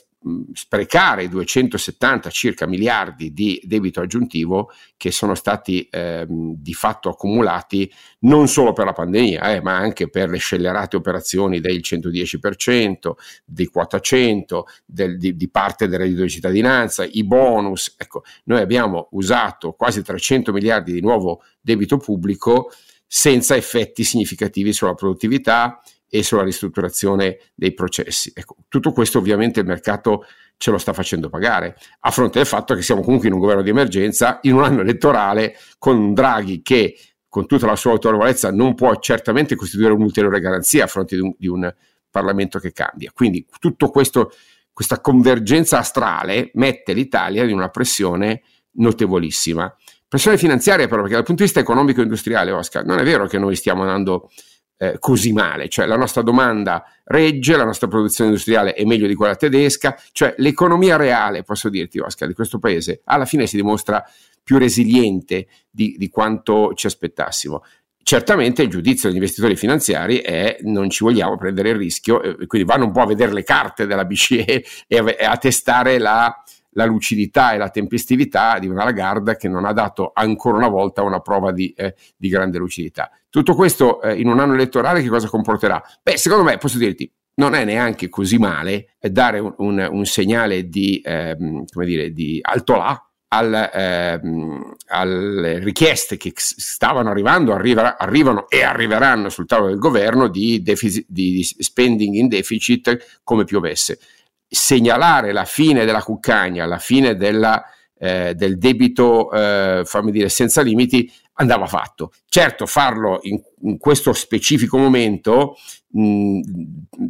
sprecare 0.54 1.24
i 1.24 1.30
270 1.30 2.30
circa 2.32 2.66
miliardi 2.66 3.32
di 3.32 3.62
debito 3.64 4.02
aggiuntivo 4.02 4.72
che 4.98 5.12
sono 5.12 5.36
stati 5.36 5.88
eh, 5.90 6.26
di 6.28 6.74
fatto 6.74 7.10
accumulati 7.10 7.92
non 8.22 8.48
solo 8.48 8.74
per 8.74 8.86
la 8.86 8.94
pandemia, 8.94 9.54
eh, 9.54 9.62
ma 9.62 9.76
anche 9.76 10.10
per 10.10 10.30
le 10.30 10.38
scellerate 10.38 10.96
operazioni 10.96 11.60
del 11.60 11.78
110%, 11.78 13.12
di 13.46 13.68
quota 13.68 14.00
100, 14.00 14.66
del, 14.86 15.18
di, 15.18 15.36
di, 15.36 15.50
parte 15.50 15.88
del 15.88 16.00
reddito 16.00 16.24
di 16.24 16.30
cittadinanza, 16.30 17.04
i 17.04 17.24
bonus. 17.24 17.94
Ecco, 17.98 18.24
noi 18.46 18.62
abbiamo 18.62 19.10
usato 19.12 19.74
quasi 19.74 20.02
300 20.02 20.52
miliardi 20.52 20.92
di 20.92 21.02
nuovo 21.02 21.44
debito 21.62 21.98
pubblico 21.98 22.72
senza 23.08 23.56
effetti 23.56 24.04
significativi 24.04 24.74
sulla 24.74 24.96
produttività, 24.96 25.82
e 26.10 26.24
sulla 26.24 26.44
ristrutturazione 26.44 27.40
dei 27.54 27.74
processi. 27.74 28.32
Ecco, 28.34 28.58
tutto 28.68 28.92
questo 28.92 29.18
ovviamente 29.18 29.60
il 29.60 29.66
mercato 29.66 30.26
ce 30.58 30.72
lo 30.72 30.78
sta 30.78 30.94
facendo 30.94 31.30
pagare, 31.30 31.76
a 32.02 32.12
fronte 32.12 32.38
del 32.38 32.48
fatto 32.48 32.76
che 32.76 32.82
siamo 32.82 33.02
comunque 33.02 33.28
in 33.28 33.34
un 33.34 33.40
governo 33.40 33.62
di 33.62 33.70
emergenza, 33.70 34.40
in 34.44 34.54
un 34.54 34.64
anno 34.64 34.82
elettorale, 34.82 35.58
con 35.78 36.14
Draghi 36.14 36.62
che 36.62 36.98
con 37.28 37.48
tutta 37.48 37.66
la 37.66 37.76
sua 37.76 37.92
autorevolezza 37.92 38.50
non 38.52 38.76
può 38.76 38.98
certamente 39.00 39.56
costituire 39.56 39.92
un'ulteriore 39.92 40.40
garanzia 40.40 40.86
a 40.86 40.88
fronte 40.88 41.16
di 41.16 41.22
un, 41.22 41.34
di 41.38 41.48
un 41.48 41.74
Parlamento 42.10 42.60
che 42.60 42.72
cambia. 42.72 43.12
Quindi 43.14 43.46
tutto 43.60 43.90
questo, 43.90 44.32
questa 44.72 45.02
convergenza 45.02 45.80
astrale 45.80 46.52
mette 46.54 46.94
l'Italia 46.94 47.44
in 47.44 47.54
una 47.54 47.68
pressione 47.68 48.42
notevolissima. 48.78 49.76
Pressione 50.08 50.38
finanziaria 50.38 50.88
però, 50.88 51.02
perché 51.02 51.16
dal 51.16 51.26
punto 51.26 51.42
di 51.42 51.48
vista 51.48 51.60
economico-industriale, 51.60 52.52
Oscar, 52.52 52.86
non 52.86 53.00
è 53.00 53.04
vero 53.04 53.28
che 53.28 53.38
noi 53.38 53.58
stiamo 53.58 53.82
andando 53.82 54.30
eh, 54.78 54.98
così 55.00 55.32
male, 55.32 55.70
cioè 55.70 55.86
la 55.86 55.98
nostra 55.98 56.22
domanda 56.22 56.84
regge, 57.06 57.56
la 57.56 57.64
nostra 57.64 57.88
produzione 57.88 58.30
industriale 58.30 58.74
è 58.74 58.84
meglio 58.84 59.08
di 59.08 59.16
quella 59.16 59.36
tedesca, 59.36 59.98
cioè 60.12 60.34
l'economia 60.38 60.98
reale, 60.98 61.44
posso 61.44 61.70
dirti 61.70 62.00
Oscar, 62.00 62.28
di 62.28 62.34
questo 62.34 62.60
paese 62.60 63.02
alla 63.06 63.26
fine 63.26 63.48
si 63.48 63.56
dimostra 63.56 64.04
più 64.44 64.58
resiliente 64.58 65.48
di, 65.70 65.96
di 65.98 66.10
quanto 66.10 66.74
ci 66.76 66.88
aspettassimo. 66.88 67.64
Certamente 68.04 68.62
il 68.62 68.70
giudizio 68.70 69.08
degli 69.08 69.18
investitori 69.18 69.56
finanziari 69.56 70.20
è 70.20 70.58
non 70.62 70.92
ci 70.92 71.04
vogliamo 71.04 71.38
prendere 71.38 71.70
il 71.70 71.78
rischio, 71.78 72.22
eh, 72.22 72.46
quindi 72.46 72.68
vanno 72.68 72.86
un 72.86 72.92
po' 72.92 73.02
a 73.02 73.08
vedere 73.08 73.34
le 73.34 73.44
carte 73.44 73.88
della 73.88 74.06
BCE 74.06 74.64
e 74.88 74.98
a, 74.98 75.32
a 75.32 75.38
testare 75.38 75.98
la, 75.98 76.44
la 76.76 76.86
lucidità 76.86 77.54
e 77.54 77.58
la 77.58 77.70
tempestività 77.70 78.60
di 78.60 78.68
una 78.68 78.84
Lagarde 78.84 79.36
che 79.36 79.48
non 79.48 79.66
ha 79.66 79.74
dato 79.74 80.12
ancora 80.14 80.58
una 80.58 80.68
volta 80.68 81.02
una 81.02 81.20
prova 81.20 81.52
di, 81.52 81.74
eh, 81.76 81.96
di 82.16 82.30
grande 82.30 82.58
lucidità. 82.58 83.10
Tutto 83.30 83.56
questo 83.56 84.02
eh, 84.02 84.20
in 84.20 84.28
un 84.28 84.40
anno 84.40 84.54
elettorale 84.54 85.02
che 85.02 85.10
cosa 85.10 85.28
comporterà? 85.28 85.82
Beh, 86.02 86.18
secondo 86.18 86.44
me 86.44 86.58
posso 86.58 86.78
dirti, 86.78 87.12
non 87.36 87.54
è 87.54 87.66
neanche 87.66 88.10
così 88.10 88.38
male 88.38 88.96
dare 89.00 89.40
un, 89.40 89.54
un, 89.58 89.88
un 89.90 90.06
segnale 90.06 90.68
di, 90.68 91.02
ehm, 91.04 91.66
come 91.72 91.86
dire, 91.86 92.12
di 92.12 92.40
alto 92.42 92.76
là 92.76 93.10
al, 93.30 93.70
ehm, 93.74 94.76
alle 94.88 95.60
richieste 95.60 96.18
che 96.18 96.32
stavano 96.36 97.10
arrivando, 97.10 97.54
arriva, 97.54 97.98
arrivano 97.98 98.48
e 98.50 98.64
arriveranno 98.64 99.30
sul 99.30 99.46
tavolo 99.46 99.70
del 99.70 99.80
governo 99.80 100.28
di, 100.28 100.62
deficit, 100.62 101.06
di 101.08 101.44
spending 101.44 102.16
in 102.16 102.28
deficit 102.28 103.20
come 103.24 103.44
piovesse 103.44 104.00
segnalare 104.48 105.32
la 105.32 105.46
fine 105.46 105.86
della 105.86 106.04
cuccagna, 106.04 106.66
la 106.66 106.78
fine 106.78 107.16
della, 107.16 107.64
eh, 107.98 108.34
del 108.36 108.58
debito, 108.58 109.32
eh, 109.32 109.82
fammi 109.86 110.12
dire, 110.12 110.30
senza 110.30 110.62
limiti, 110.62 111.12
andava 111.34 111.66
fatto. 111.66 112.12
Certo, 112.28 112.66
farlo 112.66 113.20
in, 113.24 113.42
in 113.62 113.78
questo 113.78 114.14
specifico 114.14 114.78
momento 114.78 115.56
mh, 115.90 116.40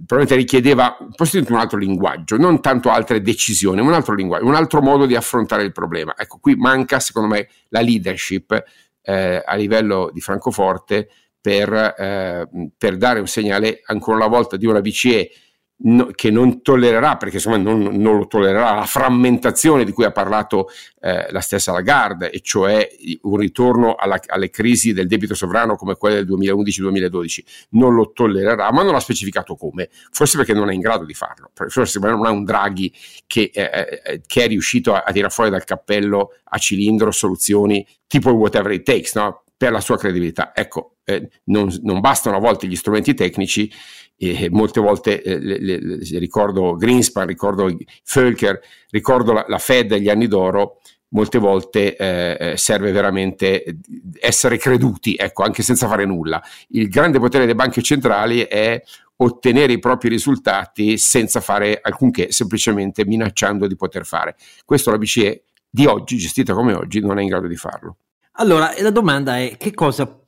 probabilmente 0.05 0.35
richiedeva 0.35 0.97
un 0.99 1.55
altro 1.55 1.77
linguaggio, 1.77 2.37
non 2.37 2.61
tanto 2.61 2.89
altre 2.89 3.21
decisioni, 3.21 3.81
un 3.81 3.93
altro 3.93 4.13
linguaggio, 4.13 4.45
un 4.45 4.55
altro 4.55 4.81
modo 4.81 5.05
di 5.05 5.15
affrontare 5.15 5.63
il 5.63 5.71
problema. 5.71 6.15
Ecco, 6.17 6.39
qui 6.39 6.55
manca, 6.55 6.99
secondo 6.99 7.27
me, 7.29 7.47
la 7.69 7.81
leadership 7.81 8.63
eh, 9.01 9.41
a 9.45 9.55
livello 9.55 10.09
di 10.11 10.21
Francoforte 10.21 11.09
per, 11.39 11.71
eh, 11.71 12.47
per 12.75 12.97
dare 12.97 13.19
un 13.19 13.27
segnale 13.27 13.81
ancora 13.85 14.17
una 14.17 14.27
volta 14.27 14.57
di 14.57 14.65
una 14.65 14.81
BCE 14.81 15.29
no, 15.77 16.07
che 16.13 16.31
non 16.31 16.61
tollererà, 16.61 17.17
perché 17.17 17.35
insomma 17.35 17.57
non, 17.57 17.81
non, 17.81 18.17
lo 18.17 18.27
tollererà, 18.27 18.75
la 18.75 18.85
frammentazione 18.85 19.83
di 19.83 19.91
cui 19.91 20.05
ha 20.05 20.11
parlato 20.11 20.69
eh, 21.01 21.31
la 21.31 21.41
stessa 21.41 21.71
Lagarde, 21.71 22.31
e 22.31 22.39
cioè 22.41 22.87
un 23.21 23.37
ritorno 23.37 23.95
alla, 23.95 24.19
alle 24.27 24.49
crisi 24.49 24.93
del 24.93 25.07
debito 25.07 25.33
sovrano 25.33 25.75
come 25.75 25.95
quelle 25.95 26.23
del 26.23 26.27
2011-2012, 26.27 27.39
non 27.71 27.93
lo 27.93 28.11
tollererà, 28.11 28.71
ma 28.71 28.83
non 28.83 28.95
ha 28.95 28.99
specificato 28.99 29.55
come, 29.55 29.89
forse 30.11 30.37
perché 30.37 30.53
non 30.53 30.69
è 30.69 30.73
in 30.73 30.79
grado 30.79 31.05
di 31.05 31.13
farlo, 31.13 31.51
forse 31.67 31.99
non 31.99 32.25
è 32.25 32.29
un 32.29 32.43
Draghi 32.43 32.93
che, 33.27 33.51
eh, 33.53 34.01
eh 34.03 34.21
che 34.25 34.43
è 34.43 34.47
riuscito 34.47 34.93
a, 34.93 35.03
a 35.05 35.11
tirare 35.11 35.33
fuori 35.33 35.49
dal 35.49 35.63
cappello 35.63 36.31
a 36.43 36.57
cilindro 36.57 37.11
soluzioni 37.11 37.85
tipo 38.07 38.31
whatever 38.31 38.71
it 38.71 38.83
takes, 38.83 39.15
no? 39.15 39.43
per 39.57 39.71
la 39.71 39.81
sua 39.81 39.97
credibilità. 39.97 40.51
Ecco, 40.53 40.94
eh, 41.05 41.29
non, 41.45 41.73
non, 41.83 42.01
bastano 42.01 42.35
a 42.35 42.39
volte 42.39 42.67
gli 42.67 42.75
strumenti 42.75 43.13
tecnici, 43.13 43.71
e 44.17 44.49
molte 44.49 44.79
volte 44.79 45.21
eh, 45.21 45.39
le, 45.39 45.59
le, 45.59 45.99
ricordo 46.19 46.75
Greenspan, 46.75 47.27
ricordo 47.27 47.73
Völker, 48.13 48.59
ricordo 48.89 49.33
la, 49.33 49.45
la 49.47 49.57
Fed 49.57 49.87
degli 49.87 50.09
anni 50.09 50.27
d'oro, 50.27 50.79
molte 51.09 51.37
volte 51.37 51.95
eh, 51.95 52.37
eh, 52.39 52.57
serve 52.57 52.91
veramente 52.91 53.77
essere 54.19 54.57
creduti, 54.57 55.15
ecco, 55.15 55.43
anche 55.43 55.63
senza 55.63 55.87
fare 55.87 56.05
nulla. 56.05 56.41
Il 56.69 56.89
grande 56.89 57.19
potere 57.19 57.45
delle 57.45 57.55
banche 57.55 57.81
centrali 57.81 58.41
è 58.41 58.81
ottenere 59.17 59.73
i 59.73 59.79
propri 59.79 60.09
risultati 60.09 60.97
senza 60.97 61.39
fare 61.39 61.79
alcunché, 61.81 62.31
semplicemente 62.31 63.05
minacciando 63.05 63.67
di 63.67 63.75
poter 63.75 64.05
fare. 64.05 64.35
Questo 64.65 64.91
la 64.91 64.97
BCE 64.97 65.43
di 65.69 65.85
oggi, 65.85 66.17
gestita 66.17 66.53
come 66.53 66.73
oggi, 66.73 66.99
non 66.99 67.19
è 67.19 67.21
in 67.21 67.29
grado 67.29 67.47
di 67.47 67.55
farlo. 67.55 67.97
Allora, 68.37 68.73
la 68.79 68.91
domanda 68.91 69.37
è 69.39 69.55
che 69.57 69.73
cosa 69.73 70.19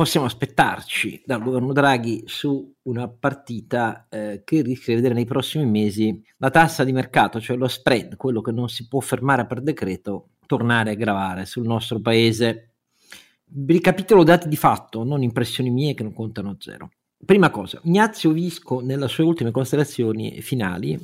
possiamo 0.00 0.24
aspettarci 0.24 1.20
dal 1.26 1.42
governo 1.42 1.74
Draghi 1.74 2.22
su 2.24 2.74
una 2.84 3.06
partita 3.06 4.06
eh, 4.08 4.40
che 4.46 4.62
rischia 4.62 4.94
di 4.94 5.02
vedere 5.02 5.12
nei 5.12 5.26
prossimi 5.26 5.66
mesi 5.66 6.24
la 6.38 6.48
tassa 6.48 6.84
di 6.84 6.92
mercato, 6.92 7.38
cioè 7.38 7.54
lo 7.54 7.68
spread, 7.68 8.16
quello 8.16 8.40
che 8.40 8.50
non 8.50 8.70
si 8.70 8.88
può 8.88 9.00
fermare 9.00 9.44
per 9.44 9.60
decreto, 9.60 10.30
tornare 10.46 10.92
a 10.92 10.94
gravare 10.94 11.44
sul 11.44 11.66
nostro 11.66 12.00
paese. 12.00 12.76
Ricapitolo 13.66 14.24
dati 14.24 14.48
di 14.48 14.56
fatto, 14.56 15.04
non 15.04 15.22
impressioni 15.22 15.68
mie 15.68 15.92
che 15.92 16.02
non 16.02 16.14
contano 16.14 16.48
a 16.48 16.56
zero. 16.58 16.92
Prima 17.22 17.50
cosa, 17.50 17.78
Ignazio 17.82 18.32
Visco 18.32 18.80
nelle 18.80 19.06
sue 19.06 19.24
ultime 19.24 19.50
considerazioni 19.50 20.40
finali, 20.40 20.94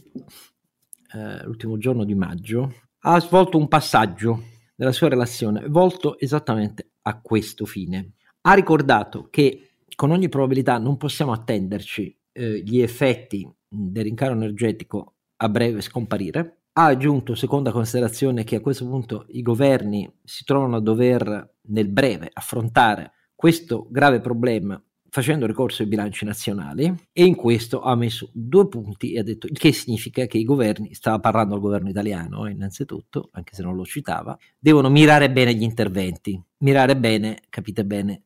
eh, 1.13 1.45
l'ultimo 1.45 1.77
giorno 1.77 2.05
di 2.05 2.15
maggio, 2.15 2.73
ha 3.01 3.21
svolto 3.21 3.59
un 3.59 3.69
passaggio 3.69 4.43
della 4.75 4.93
sua 4.93 5.11
relazione 5.11 5.69
volto 5.69 6.19
esattamente 6.19 6.93
a 7.03 7.21
questo 7.21 7.67
fine 7.67 8.13
ha 8.47 8.55
ricordato 8.55 9.29
che 9.31 9.71
con 9.95 10.11
ogni 10.11 10.29
probabilità 10.29 10.79
non 10.79 10.97
possiamo 10.97 11.33
attenderci 11.33 12.17
eh, 12.33 12.63
gli 12.63 12.81
effetti 12.81 13.49
del 13.69 14.05
rincaro 14.05 14.35
energetico 14.35 15.15
a 15.37 15.49
breve 15.49 15.81
scomparire. 15.81 16.61
Ha 16.73 16.85
aggiunto, 16.85 17.35
seconda 17.35 17.73
considerazione, 17.73 18.45
che 18.45 18.57
a 18.57 18.61
questo 18.61 18.87
punto 18.87 19.27
i 19.31 19.43
governi 19.43 20.09
si 20.23 20.45
trovano 20.45 20.77
a 20.77 20.81
dover 20.81 21.55
nel 21.69 21.89
breve 21.89 22.31
affrontare 22.33 23.13
questo 23.35 23.89
grave 23.91 24.21
problema 24.21 24.81
facendo 25.17 25.47
ricorso 25.47 25.83
ai 25.83 25.89
bilanci 25.89 26.27
nazionali 26.27 26.95
e 27.11 27.25
in 27.25 27.35
questo 27.35 27.81
ha 27.81 27.95
messo 27.95 28.29
due 28.35 28.69
punti 28.69 29.15
e 29.15 29.21
ha 29.21 29.23
detto 29.23 29.47
il 29.47 29.57
che 29.57 29.73
significa 29.73 30.27
che 30.27 30.37
i 30.37 30.45
governi, 30.45 30.93
stava 30.93 31.19
parlando 31.19 31.55
al 31.55 31.61
governo 31.61 31.89
italiano 31.89 32.47
eh, 32.47 32.51
innanzitutto, 32.51 33.31
anche 33.33 33.55
se 33.55 33.63
non 33.63 33.75
lo 33.77 33.85
citava, 33.87 34.37
devono 34.59 34.91
mirare 34.91 35.31
bene 35.31 35.55
gli 35.55 35.63
interventi. 35.63 36.39
Mirare 36.59 36.99
bene, 36.99 37.41
capite 37.49 37.87
bene, 37.87 38.25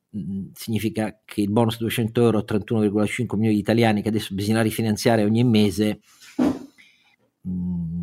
significa 0.54 1.20
che 1.24 1.40
il 1.42 1.50
bonus 1.50 1.78
200 1.78 2.22
euro 2.22 2.38
a 2.38 2.44
31,5 2.46 3.36
milioni 3.36 3.54
di 3.54 3.60
italiani 3.60 4.02
che 4.02 4.08
adesso 4.08 4.34
bisogna 4.34 4.62
rifinanziare 4.62 5.24
ogni 5.24 5.44
mese 5.44 6.00
mm, 7.46 8.00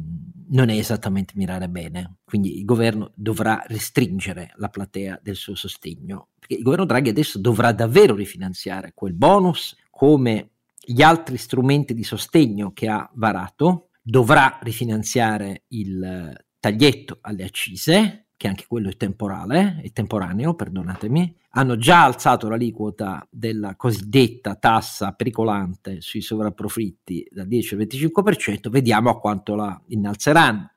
non 0.50 0.70
è 0.70 0.78
esattamente 0.78 1.34
mirare 1.36 1.68
bene, 1.68 2.20
quindi 2.24 2.58
il 2.58 2.66
governo 2.66 3.12
dovrà 3.16 3.62
restringere 3.68 4.54
la 4.56 4.70
platea 4.70 5.20
del 5.22 5.36
suo 5.36 5.56
sostegno, 5.56 6.30
perché 6.40 6.56
il 6.56 6.64
governo 6.64 6.86
Draghi 6.86 7.10
adesso 7.10 7.40
dovrà 7.40 7.74
davvero 7.74 8.16
rifinanziare 8.16 8.94
quel 8.94 9.14
bonus 9.14 9.76
come 9.90 10.52
gli 10.80 11.02
altri 11.02 11.36
strumenti 11.36 11.94
di 11.94 12.04
sostegno 12.04 12.72
che 12.72 12.88
ha 12.88 13.10
varato, 13.16 13.90
dovrà 14.02 14.58
rifinanziare 14.62 15.64
il 15.70 16.34
taglietto 16.60 17.18
alle 17.22 17.44
accise, 17.44 18.27
che 18.38 18.48
anche 18.48 18.66
quello 18.68 18.90
è 18.90 18.96
temporale, 18.96 19.82
è 19.84 19.92
temporaneo, 19.92 20.54
perdonatemi, 20.54 21.36
hanno 21.52 21.76
già 21.78 22.04
alzato 22.04 22.48
l'aliquota 22.48 23.28
della 23.32 23.76
cosiddetta 23.76 24.56
tassa 24.56 25.14
pericolante 25.14 26.02
sui 26.02 26.22
sovrapprofitti 26.22 27.28
dal 27.32 27.48
10 27.48 27.74
al 27.74 27.80
25%, 27.82 28.70
vediamo 28.70 29.10
a 29.10 29.20
quanto 29.20 29.56
la 29.56 29.82
innalzeranno. 29.88 30.72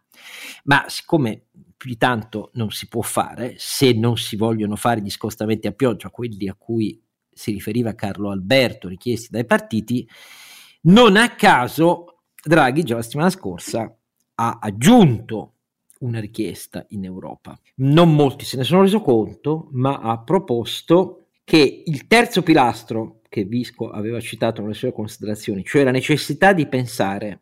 Ma 0.64 0.84
siccome 0.88 1.48
più 1.76 1.90
di 1.90 1.98
tanto 1.98 2.50
non 2.54 2.70
si 2.70 2.88
può 2.88 3.02
fare, 3.02 3.54
se 3.58 3.92
non 3.92 4.16
si 4.16 4.36
vogliono 4.36 4.76
fare 4.76 5.02
gli 5.02 5.10
scostamenti 5.10 5.66
a 5.66 5.72
pioggia, 5.72 6.08
quelli 6.08 6.48
a 6.48 6.54
cui 6.54 7.02
si 7.30 7.52
riferiva 7.52 7.94
Carlo 7.94 8.30
Alberto, 8.30 8.88
richiesti 8.88 9.28
dai 9.30 9.44
partiti, 9.44 10.08
non 10.82 11.16
a 11.16 11.34
caso 11.34 12.22
Draghi 12.42 12.84
già 12.84 12.96
la 12.96 13.02
settimana 13.02 13.28
scorsa 13.28 13.94
ha 14.34 14.58
aggiunto 14.60 15.56
una 16.00 16.20
richiesta 16.20 16.84
in 16.90 17.04
Europa. 17.04 17.58
Non 17.76 18.14
molti 18.14 18.44
se 18.44 18.56
ne 18.56 18.64
sono 18.64 18.82
reso 18.82 19.00
conto, 19.00 19.68
ma 19.72 19.98
ha 19.98 20.18
proposto 20.18 21.26
che 21.44 21.82
il 21.84 22.06
terzo 22.06 22.42
pilastro 22.42 23.20
che 23.28 23.44
Visco 23.44 23.90
aveva 23.90 24.20
citato 24.20 24.60
nelle 24.60 24.74
sue 24.74 24.92
considerazioni, 24.92 25.64
cioè 25.64 25.84
la 25.84 25.90
necessità 25.90 26.52
di 26.52 26.66
pensare 26.66 27.40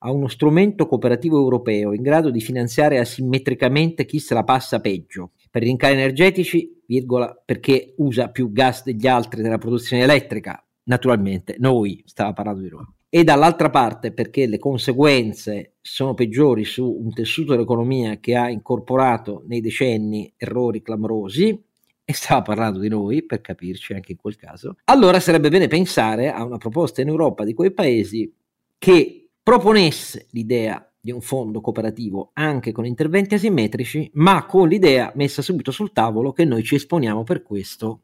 a 0.00 0.10
uno 0.10 0.28
strumento 0.28 0.86
cooperativo 0.86 1.38
europeo 1.38 1.92
in 1.92 2.02
grado 2.02 2.30
di 2.30 2.40
finanziare 2.40 2.98
asimmetricamente 2.98 4.04
chi 4.04 4.18
se 4.18 4.34
la 4.34 4.44
passa 4.44 4.80
peggio 4.80 5.32
per 5.50 5.62
i 5.62 5.66
rincari 5.66 5.94
energetici, 5.94 6.82
virgola, 6.86 7.40
perché 7.42 7.94
usa 7.96 8.28
più 8.28 8.52
gas 8.52 8.82
degli 8.84 9.06
altri 9.06 9.40
nella 9.42 9.58
produzione 9.58 10.02
elettrica. 10.02 10.62
Naturalmente, 10.84 11.56
noi, 11.58 12.02
stava 12.04 12.32
parlando 12.32 12.60
di 12.60 12.68
Roma 12.68 12.92
e 13.16 13.24
dall'altra 13.24 13.70
parte 13.70 14.12
perché 14.12 14.44
le 14.44 14.58
conseguenze 14.58 15.76
sono 15.80 16.12
peggiori 16.12 16.66
su 16.66 16.84
un 16.86 17.14
tessuto 17.14 17.52
dell'economia 17.52 18.20
che 18.20 18.36
ha 18.36 18.50
incorporato 18.50 19.42
nei 19.46 19.62
decenni 19.62 20.30
errori 20.36 20.82
clamorosi 20.82 21.58
e 22.04 22.12
stava 22.12 22.42
parlando 22.42 22.78
di 22.78 22.90
noi 22.90 23.24
per 23.24 23.40
capirci 23.40 23.94
anche 23.94 24.12
in 24.12 24.18
quel 24.18 24.36
caso, 24.36 24.76
allora 24.84 25.18
sarebbe 25.18 25.48
bene 25.48 25.66
pensare 25.66 26.30
a 26.30 26.44
una 26.44 26.58
proposta 26.58 27.00
in 27.00 27.08
Europa 27.08 27.44
di 27.44 27.54
quei 27.54 27.72
paesi 27.72 28.30
che 28.76 29.30
proponesse 29.42 30.26
l'idea 30.32 30.86
di 31.00 31.10
un 31.10 31.22
fondo 31.22 31.62
cooperativo 31.62 32.32
anche 32.34 32.70
con 32.70 32.84
interventi 32.84 33.34
asimmetrici, 33.36 34.10
ma 34.16 34.44
con 34.44 34.68
l'idea 34.68 35.10
messa 35.14 35.40
subito 35.40 35.70
sul 35.70 35.92
tavolo 35.92 36.32
che 36.32 36.44
noi 36.44 36.62
ci 36.62 36.74
esponiamo 36.74 37.22
per 37.22 37.42
questo 37.42 38.02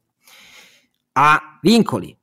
a 1.13 1.59
vincoli 1.61 2.17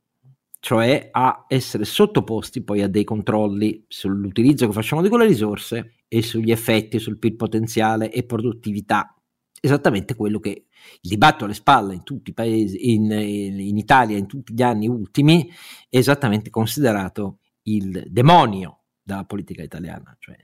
cioè 0.60 1.08
a 1.10 1.46
essere 1.48 1.84
sottoposti 1.84 2.62
poi 2.62 2.82
a 2.82 2.88
dei 2.88 3.02
controlli 3.02 3.84
sull'utilizzo 3.88 4.66
che 4.66 4.72
facciamo 4.72 5.02
di 5.02 5.08
quelle 5.08 5.26
risorse 5.26 5.94
e 6.06 6.22
sugli 6.22 6.50
effetti 6.50 6.98
sul 6.98 7.18
PIL 7.18 7.34
potenziale 7.34 8.12
e 8.12 8.24
produttività. 8.24 9.14
Esattamente 9.58 10.14
quello 10.14 10.38
che 10.38 10.66
il 11.00 11.10
dibattito 11.10 11.44
alle 11.44 11.54
spalle 11.54 11.94
in 11.94 12.02
tutti 12.02 12.30
i 12.30 12.34
paesi, 12.34 12.92
in, 12.92 13.10
in 13.10 13.76
Italia 13.76 14.16
in 14.16 14.26
tutti 14.26 14.54
gli 14.54 14.62
anni 14.62 14.86
ultimi, 14.86 15.50
è 15.88 15.96
esattamente 15.96 16.50
considerato 16.50 17.38
il 17.62 18.04
demonio 18.08 18.84
della 19.02 19.24
politica 19.24 19.62
italiana, 19.62 20.14
cioè 20.18 20.36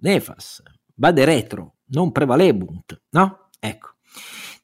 nefas, 0.00 0.62
vade 0.94 1.24
retro, 1.24 1.76
non 1.86 2.12
prevalebunt, 2.12 3.02
no? 3.10 3.48
Ecco. 3.58 3.88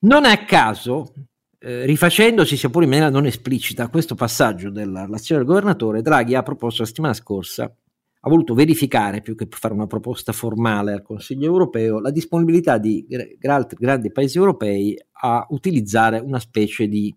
Non 0.01 0.25
è 0.25 0.33
a 0.33 0.45
caso 0.45 1.13
eh, 1.59 1.85
rifacendosi, 1.87 2.57
sia 2.57 2.69
pure 2.69 2.85
in 2.85 2.91
maniera 2.91 3.11
non 3.11 3.27
esplicita, 3.27 3.85
a 3.85 3.89
questo 3.89 4.15
passaggio 4.15 4.71
della 4.71 5.05
relazione 5.05 5.41
del 5.41 5.51
governatore, 5.51 6.03
Draghi 6.03 6.35
ha 6.35 6.43
proposto 6.43 6.83
la 6.83 6.89
settimana 6.89 7.15
scorsa, 7.15 7.65
ha 7.65 8.29
voluto 8.29 8.55
verificare, 8.55 9.23
più 9.23 9.35
che 9.35 9.47
fare 9.49 9.73
una 9.73 9.87
proposta 9.87 10.33
formale 10.33 10.93
al 10.93 11.03
Consiglio 11.03 11.47
europeo, 11.47 12.01
la 12.01 12.11
disponibilità 12.11 12.77
di 12.77 13.07
altri 13.43 13.77
grandi 13.79 14.11
paesi 14.11 14.37
europei 14.37 14.99
a 15.23 15.47
utilizzare 15.51 16.19
una 16.19 16.41
specie 16.41 16.89
di 16.89 17.15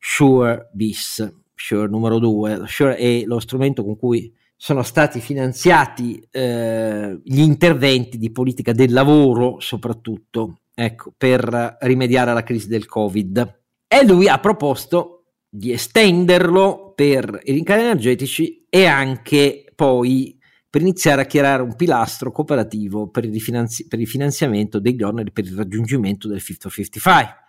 Sure 0.00 0.68
bis, 0.72 1.32
Sure 1.54 1.86
numero 1.86 2.18
2. 2.18 2.62
Sure 2.66 2.96
è 2.96 3.22
lo 3.24 3.38
strumento 3.38 3.84
con 3.84 3.96
cui 3.96 4.34
sono 4.56 4.82
stati 4.82 5.20
finanziati 5.20 6.20
eh, 6.30 7.20
gli 7.22 7.40
interventi 7.40 8.18
di 8.18 8.32
politica 8.32 8.72
del 8.72 8.92
lavoro, 8.92 9.60
soprattutto, 9.60 10.62
ecco, 10.74 11.12
per 11.16 11.76
rimediare 11.80 12.32
alla 12.32 12.42
crisi 12.42 12.66
del 12.66 12.86
Covid 12.86 13.61
e 13.92 14.06
lui 14.06 14.26
ha 14.26 14.38
proposto 14.38 15.34
di 15.50 15.70
estenderlo 15.70 16.94
per 16.96 17.40
i 17.44 17.52
rincari 17.52 17.82
energetici 17.82 18.64
e 18.70 18.86
anche 18.86 19.70
poi 19.74 20.38
per 20.70 20.80
iniziare 20.80 21.20
a 21.20 21.26
creare 21.26 21.60
un 21.60 21.76
pilastro 21.76 22.32
cooperativo 22.32 23.10
per 23.10 23.26
il, 23.26 23.32
rifinanzi- 23.32 23.86
per 23.88 24.00
il 24.00 24.08
finanziamento 24.08 24.78
degli 24.78 25.02
oneri 25.02 25.30
per 25.30 25.44
il 25.44 25.54
raggiungimento 25.54 26.26
del 26.26 26.40
50-55. 26.42 27.00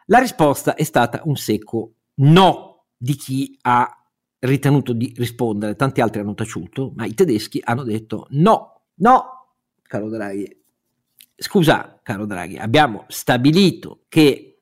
La 0.08 0.20
risposta 0.20 0.76
è 0.76 0.84
stata 0.84 1.22
un 1.24 1.38
secco 1.38 1.94
no 2.16 2.88
di 2.98 3.16
chi 3.16 3.58
ha 3.62 3.88
ritenuto 4.40 4.92
di 4.92 5.14
rispondere, 5.16 5.78
tanti 5.78 6.02
altri 6.02 6.20
hanno 6.20 6.34
taciuto, 6.34 6.92
ma 6.94 7.06
i 7.06 7.14
tedeschi 7.14 7.62
hanno 7.64 7.84
detto 7.84 8.28
no, 8.32 8.82
no, 8.96 9.56
caro 9.82 10.10
Draghi. 10.10 10.62
Scusa, 11.38 12.02
caro 12.04 12.26
Draghi, 12.26 12.58
abbiamo 12.58 13.06
stabilito 13.08 14.02
che 14.10 14.53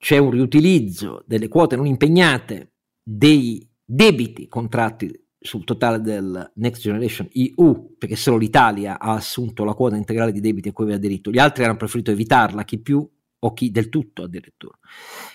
c'è 0.00 0.16
un 0.16 0.30
riutilizzo 0.30 1.22
delle 1.26 1.48
quote 1.48 1.76
non 1.76 1.86
impegnate 1.86 2.72
dei 3.02 3.68
debiti 3.84 4.48
contratti 4.48 5.12
sul 5.38 5.64
totale 5.64 6.00
del 6.00 6.52
Next 6.54 6.80
Generation 6.80 7.28
EU, 7.32 7.96
perché 7.98 8.16
solo 8.16 8.38
l'Italia 8.38 8.98
ha 8.98 9.12
assunto 9.12 9.62
la 9.62 9.74
quota 9.74 9.96
integrale 9.96 10.32
di 10.32 10.40
debiti 10.40 10.70
a 10.70 10.72
cui 10.72 10.84
aveva 10.84 10.98
diritto, 10.98 11.30
gli 11.30 11.38
altri 11.38 11.64
hanno 11.64 11.76
preferito 11.76 12.10
evitarla, 12.10 12.64
chi 12.64 12.80
più 12.80 13.06
o 13.42 13.52
chi 13.52 13.70
del 13.70 13.90
tutto 13.90 14.22
addirittura. 14.22 14.78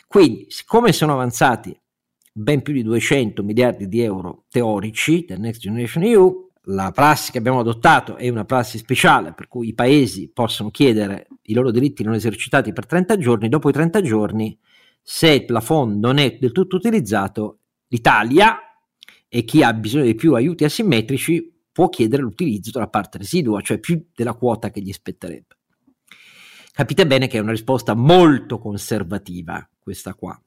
Quindi, 0.07 0.45
siccome 0.49 0.91
sono 0.93 1.13
avanzati 1.13 1.79
ben 2.31 2.63
più 2.63 2.73
di 2.73 2.81
200 2.81 3.43
miliardi 3.43 3.87
di 3.87 4.01
euro 4.01 4.45
teorici 4.49 5.25
del 5.25 5.39
Next 5.39 5.61
Generation 5.61 6.03
EU, 6.03 6.44
la 6.65 6.91
prassi 6.91 7.31
che 7.31 7.37
abbiamo 7.37 7.59
adottato 7.59 8.15
è 8.15 8.29
una 8.29 8.45
prassi 8.45 8.77
speciale 8.77 9.33
per 9.33 9.47
cui 9.47 9.69
i 9.69 9.73
paesi 9.73 10.29
possono 10.31 10.71
chiedere 10.71 11.27
i 11.43 11.53
loro 11.53 11.71
diritti 11.71 12.03
non 12.03 12.13
esercitati 12.13 12.73
per 12.73 12.85
30 12.85 13.17
giorni, 13.17 13.49
dopo 13.49 13.69
i 13.69 13.73
30 13.73 14.01
giorni, 14.01 14.57
se 15.01 15.29
il 15.29 15.45
plafond 15.45 15.99
non 15.99 16.17
è 16.17 16.37
del 16.39 16.51
tutto 16.51 16.77
utilizzato, 16.77 17.59
l'Italia 17.87 18.57
e 19.27 19.43
chi 19.43 19.61
ha 19.61 19.73
bisogno 19.73 20.05
di 20.05 20.15
più 20.15 20.33
aiuti 20.33 20.63
asimmetrici 20.63 21.53
può 21.71 21.89
chiedere 21.89 22.23
l'utilizzo 22.23 22.71
della 22.71 22.87
parte 22.87 23.17
residua, 23.17 23.61
cioè 23.61 23.79
più 23.79 24.07
della 24.15 24.33
quota 24.33 24.71
che 24.71 24.81
gli 24.81 24.91
spetterebbe. 24.91 25.57
Capite 26.71 27.05
bene 27.05 27.27
che 27.27 27.37
è 27.37 27.41
una 27.41 27.51
risposta 27.51 27.93
molto 27.93 28.57
conservativa 28.59 29.67
questa 29.77 30.13
qua. 30.13 30.39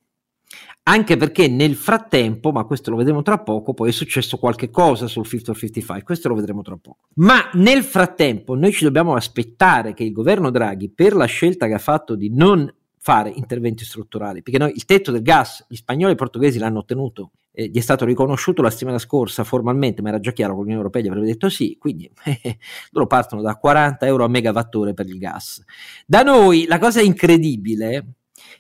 Anche 0.84 1.18
perché 1.18 1.48
nel 1.48 1.74
frattempo, 1.74 2.50
ma 2.50 2.64
questo 2.64 2.90
lo 2.90 2.96
vedremo 2.96 3.20
tra 3.20 3.38
poco, 3.38 3.74
poi 3.74 3.90
è 3.90 3.92
successo 3.92 4.38
qualche 4.38 4.70
cosa 4.70 5.06
sul 5.06 5.24
50 5.24 5.50
or 5.50 5.56
55, 5.58 6.02
questo 6.02 6.28
lo 6.28 6.34
vedremo 6.34 6.62
tra 6.62 6.76
poco. 6.76 7.08
Ma 7.16 7.50
nel 7.54 7.82
frattempo 7.82 8.54
noi 8.54 8.72
ci 8.72 8.84
dobbiamo 8.84 9.14
aspettare 9.14 9.92
che 9.92 10.04
il 10.04 10.12
governo 10.12 10.50
Draghi, 10.50 10.90
per 10.90 11.14
la 11.14 11.26
scelta 11.26 11.66
che 11.66 11.74
ha 11.74 11.78
fatto 11.78 12.14
di 12.14 12.30
non 12.30 12.72
fare 12.96 13.28
interventi 13.28 13.84
strutturali, 13.84 14.42
perché 14.42 14.58
noi 14.58 14.72
il 14.74 14.86
tetto 14.86 15.12
del 15.12 15.20
gas, 15.20 15.66
gli 15.68 15.76
spagnoli 15.76 16.12
e 16.12 16.14
i 16.14 16.18
portoghesi 16.18 16.58
l'hanno 16.58 16.78
ottenuto, 16.78 17.32
eh, 17.52 17.66
gli 17.68 17.76
è 17.76 17.80
stato 17.80 18.04
riconosciuto 18.04 18.62
la 18.62 18.70
settimana 18.70 18.98
scorsa 18.98 19.44
formalmente, 19.44 20.00
ma 20.00 20.08
era 20.08 20.20
già 20.20 20.32
chiaro 20.32 20.52
che 20.52 20.58
l'Unione 20.60 20.78
Europea 20.78 21.02
gli 21.02 21.08
avrebbe 21.08 21.26
detto 21.26 21.50
sì, 21.50 21.76
quindi 21.78 22.10
eh, 22.24 22.56
loro 22.92 23.06
partono 23.06 23.42
da 23.42 23.56
40 23.56 24.06
euro 24.06 24.24
a 24.24 24.28
megawattore 24.28 24.94
per 24.94 25.06
il 25.06 25.18
gas. 25.18 25.62
Da 26.06 26.22
noi 26.22 26.66
la 26.66 26.78
cosa 26.78 27.02
incredibile 27.02 28.14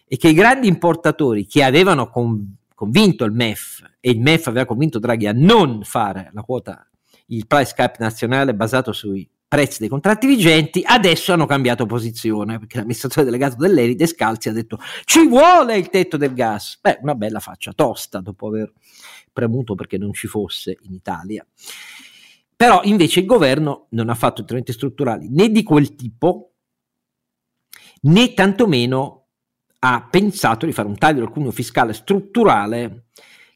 è 0.08 0.16
che 0.16 0.28
i 0.28 0.34
grandi 0.34 0.66
importatori 0.66 1.46
che 1.46 1.62
avevano 1.62 2.08
con, 2.08 2.56
convinto 2.74 3.24
il 3.24 3.32
MEF 3.32 3.82
e 4.00 4.10
il 4.10 4.20
MEF 4.20 4.46
aveva 4.46 4.64
convinto 4.64 4.98
Draghi 4.98 5.26
a 5.26 5.32
non 5.32 5.82
fare 5.82 6.30
la 6.32 6.42
quota, 6.42 6.88
il 7.26 7.46
price 7.46 7.74
cap 7.74 7.98
nazionale 7.98 8.54
basato 8.54 8.92
sui 8.92 9.28
prezzi 9.46 9.78
dei 9.80 9.88
contratti 9.88 10.26
vigenti, 10.26 10.82
adesso 10.84 11.32
hanno 11.32 11.46
cambiato 11.46 11.86
posizione 11.86 12.58
perché 12.58 12.76
l'amministratore 12.76 13.24
delegato 13.24 13.56
dell'Eri 13.56 13.94
Descalzi 13.94 14.48
ha 14.48 14.52
detto 14.52 14.78
ci 15.04 15.26
vuole 15.26 15.76
il 15.76 15.88
tetto 15.88 16.16
del 16.16 16.34
gas. 16.34 16.78
Beh, 16.80 16.98
una 17.02 17.14
bella 17.14 17.40
faccia 17.40 17.72
tosta 17.72 18.20
dopo 18.20 18.48
aver 18.48 18.72
premuto 19.32 19.74
perché 19.74 19.96
non 19.96 20.12
ci 20.12 20.26
fosse 20.26 20.78
in 20.82 20.92
Italia. 20.92 21.46
Però 22.54 22.80
invece 22.82 23.20
il 23.20 23.26
governo 23.26 23.86
non 23.90 24.10
ha 24.10 24.14
fatto 24.14 24.40
interventi 24.40 24.72
strutturali 24.72 25.28
né 25.30 25.48
di 25.48 25.62
quel 25.62 25.94
tipo, 25.94 26.52
né 28.02 28.34
tantomeno 28.34 29.17
ha 29.80 30.08
pensato 30.10 30.66
di 30.66 30.72
fare 30.72 30.88
un 30.88 30.96
taglio 30.96 31.20
del 31.20 31.30
cuneo 31.30 31.50
fiscale 31.50 31.92
strutturale 31.92 33.06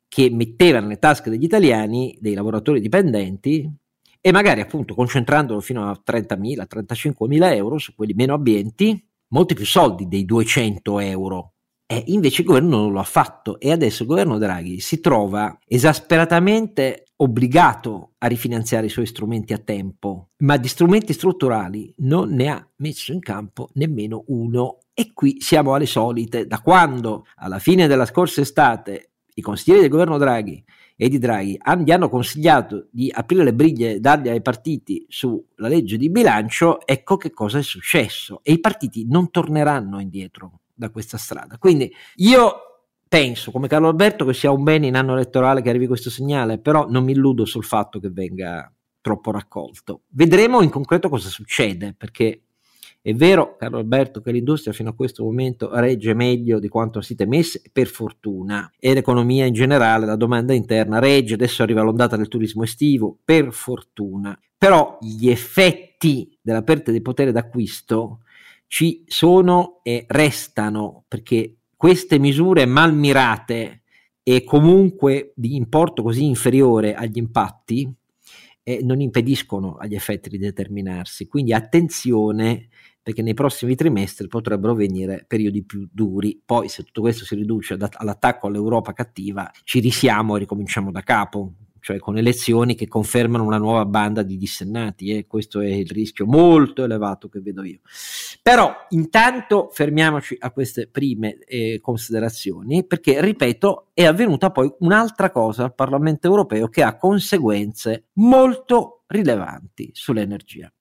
che 0.09 0.31
metteva 0.31 0.81
nelle 0.81 0.99
tasche 0.99 1.31
degli 1.31 1.45
italiani, 1.45 2.17
dei 2.21 2.35
lavoratori 2.35 2.81
dipendenti, 2.81 3.71
e 4.21 4.31
magari 4.31 4.61
appunto 4.61 4.95
concentrandolo 4.95 5.61
fino 5.61 5.89
a 5.89 6.01
30.000, 6.05 6.67
35.000 6.69 7.55
euro 7.55 7.79
su 7.79 7.95
quelli 7.95 8.13
meno 8.13 8.35
abbienti, 8.35 9.05
molti 9.29 9.55
più 9.55 9.67
soldi 9.67 10.07
dei 10.07 10.25
200 10.25 11.01
euro. 11.01 11.55
E 11.87 12.05
invece 12.07 12.43
il 12.43 12.47
governo 12.47 12.79
non 12.79 12.93
lo 12.93 13.01
ha 13.01 13.05
fatto 13.05 13.59
e 13.59 13.73
adesso 13.73 14.03
il 14.03 14.09
governo 14.09 14.39
Draghi 14.39 14.81
si 14.81 15.01
trova 15.01 15.59
esasperatamente 15.67 17.09
obbligato 17.17 18.13
a 18.19 18.29
rifinanziare 18.29 18.87
i 18.87 18.91
suoi 18.91 19.07
strumenti 19.07 19.53
a 19.53 19.59
tempo, 19.59 20.31
ma 20.39 20.57
di 20.57 20.69
strumenti 20.69 21.13
strutturali 21.13 21.93
non 21.99 22.31
ne 22.31 22.49
ha 22.49 22.71
messo 22.77 23.13
in 23.13 23.21
campo 23.21 23.71
nemmeno 23.75 24.25
uno. 24.29 24.79
E 24.95 25.13
qui 25.15 25.41
siamo 25.41 25.75
alle 25.75 25.87
solite, 25.87 26.47
da 26.47 26.61
quando 26.61 27.27
alla 27.37 27.59
fine 27.59 27.87
della 27.87 28.05
scorsa 28.05 28.43
estate 28.43 29.13
i 29.35 29.41
consiglieri 29.41 29.81
del 29.81 29.91
governo 29.91 30.19
Draghi 30.19 30.63
e 30.95 31.09
di 31.09 31.19
Draghi 31.19 31.59
gli 31.83 31.91
hanno 31.91 32.09
consigliato 32.11 32.89
di 32.91 33.11
aprire 33.11 33.45
le 33.45 33.55
briglie, 33.55 34.01
dargli 34.01 34.29
ai 34.29 34.43
partiti 34.43 35.07
sulla 35.09 35.69
legge 35.69 35.97
di 35.97 36.11
bilancio, 36.11 36.87
ecco 36.87 37.17
che 37.17 37.31
cosa 37.31 37.59
è 37.59 37.63
successo. 37.63 38.41
E 38.43 38.53
i 38.53 38.61
partiti 38.61 39.07
non 39.09 39.31
torneranno 39.31 39.99
indietro 39.99 40.61
da 40.75 40.91
questa 40.91 41.17
strada. 41.17 41.57
Quindi 41.57 41.91
io 42.17 42.55
penso, 43.09 43.51
come 43.51 43.69
Carlo 43.69 43.89
Alberto, 43.89 44.25
che 44.27 44.35
sia 44.35 44.51
un 44.51 44.63
bene 44.63 44.87
in 44.87 44.97
anno 44.97 45.15
elettorale 45.15 45.63
che 45.63 45.71
arrivi 45.71 45.87
questo 45.87 46.11
segnale, 46.11 46.59
però 46.59 46.87
non 46.89 47.05
mi 47.05 47.13
illudo 47.13 47.45
sul 47.45 47.65
fatto 47.65 47.99
che 47.99 48.11
venga 48.11 48.71
troppo 49.01 49.31
raccolto. 49.31 50.03
Vedremo 50.09 50.63
in 50.63 50.71
concreto 50.71 51.09
cosa 51.09 51.29
succede, 51.29 51.95
perché 51.95 52.43
è 53.05 53.15
vero, 53.15 53.57
caro 53.57 53.79
Alberto, 53.79 54.21
che 54.21 54.31
l'industria 54.31 54.73
fino 54.73 54.91
a 54.91 54.95
questo 54.95 55.25
momento 55.25 55.69
regge 55.75 56.15
meglio 56.15 56.61
di 56.61 56.69
quanto 56.69 57.01
si 57.01 57.17
temesse, 57.17 57.61
per 57.73 57.89
fortuna, 57.89 58.71
e 58.79 58.95
l'economia 58.95 59.45
in 59.45 59.53
generale, 59.53 60.07
la 60.07 60.15
domanda 60.15 60.55
interna 60.55 61.01
regge, 61.01 61.35
adesso 61.35 61.65
arriva 61.65 61.83
l'ondata 61.83 62.17
del 62.17 62.29
turismo 62.29 62.63
estivo, 62.63 63.19
per 63.25 63.53
fortuna. 63.53 64.39
Però 64.57 64.99
gli 65.01 65.29
effetti 65.29 66.39
della 66.41 66.63
perdita 66.63 66.93
di 66.93 67.03
potere 67.03 67.33
d'acquisto 67.33 68.21
ci 68.69 69.03
sono 69.09 69.81
e 69.83 70.05
restano, 70.07 71.03
perché 71.09 71.57
queste 71.77 72.21
misure 72.21 72.67
mal 72.67 72.95
mirate 72.95 73.83
e 74.23 74.45
comunque 74.45 75.33
di 75.35 75.57
importo 75.57 76.05
così 76.05 76.25
inferiore 76.25 76.95
agli 76.95 77.19
impatti 77.19 77.93
eh, 78.63 78.81
non 78.83 79.01
impediscono 79.01 79.75
agli 79.75 79.97
effetti 79.97 80.29
di 80.29 80.39
determinarsi. 80.39 81.27
Quindi 81.27 81.53
attenzione 81.53 82.69
perché 83.03 83.23
nei 83.23 83.35
prossimi 83.35 83.75
trimestri 83.75 84.29
potrebbero 84.29 84.75
venire 84.75 85.25
periodi 85.27 85.65
più 85.65 85.89
duri. 85.93 86.41
Poi, 86.45 86.69
se 86.69 86.85
tutto 86.85 87.01
questo 87.01 87.25
si 87.25 87.35
riduce 87.35 87.75
all'attacco 87.75 88.47
all'Europa 88.47 88.93
cattiva, 88.93 89.51
ci 89.65 89.81
risiamo 89.81 90.37
e 90.37 90.41
ricominciamo 90.41 90.93
da 90.93 91.01
capo, 91.01 91.55
cioè 91.83 91.99
con 91.99 92.17
elezioni 92.17 92.77
che 92.77 92.87
confermano 92.87 93.45
una 93.45 93.59
nuova 93.59 93.85
banda 93.85 94.23
di 94.23 94.39
dissennati 94.39 95.11
e 95.11 95.17
eh? 95.19 95.27
questo 95.27 95.61
è 95.61 95.67
il 95.67 95.91
rischio 95.91 96.27
molto 96.27 96.85
elevato 96.85 97.29
che 97.29 97.41
vedo 97.41 97.65
io. 97.65 97.81
Però 98.41 98.73
intanto 98.91 99.69
fermiamoci 99.73 100.37
a 100.39 100.53
queste 100.53 100.87
prime 100.87 101.39
eh, 101.39 101.81
considerazioni 101.83 102.87
perché, 102.87 103.21
ripeto, 103.21 103.89
è 103.95 104.05
avvenuta 104.05 104.51
poi 104.51 104.73
un'altra 104.79 105.31
cosa 105.31 105.65
al 105.65 105.75
Parlamento 105.75 106.29
europeo 106.29 106.69
che 106.69 106.85
ha 106.85 106.97
conseguenze 106.97 108.05
molto 108.15 109.03
rilevanti 109.09 109.91
sull'energia. 109.93 110.73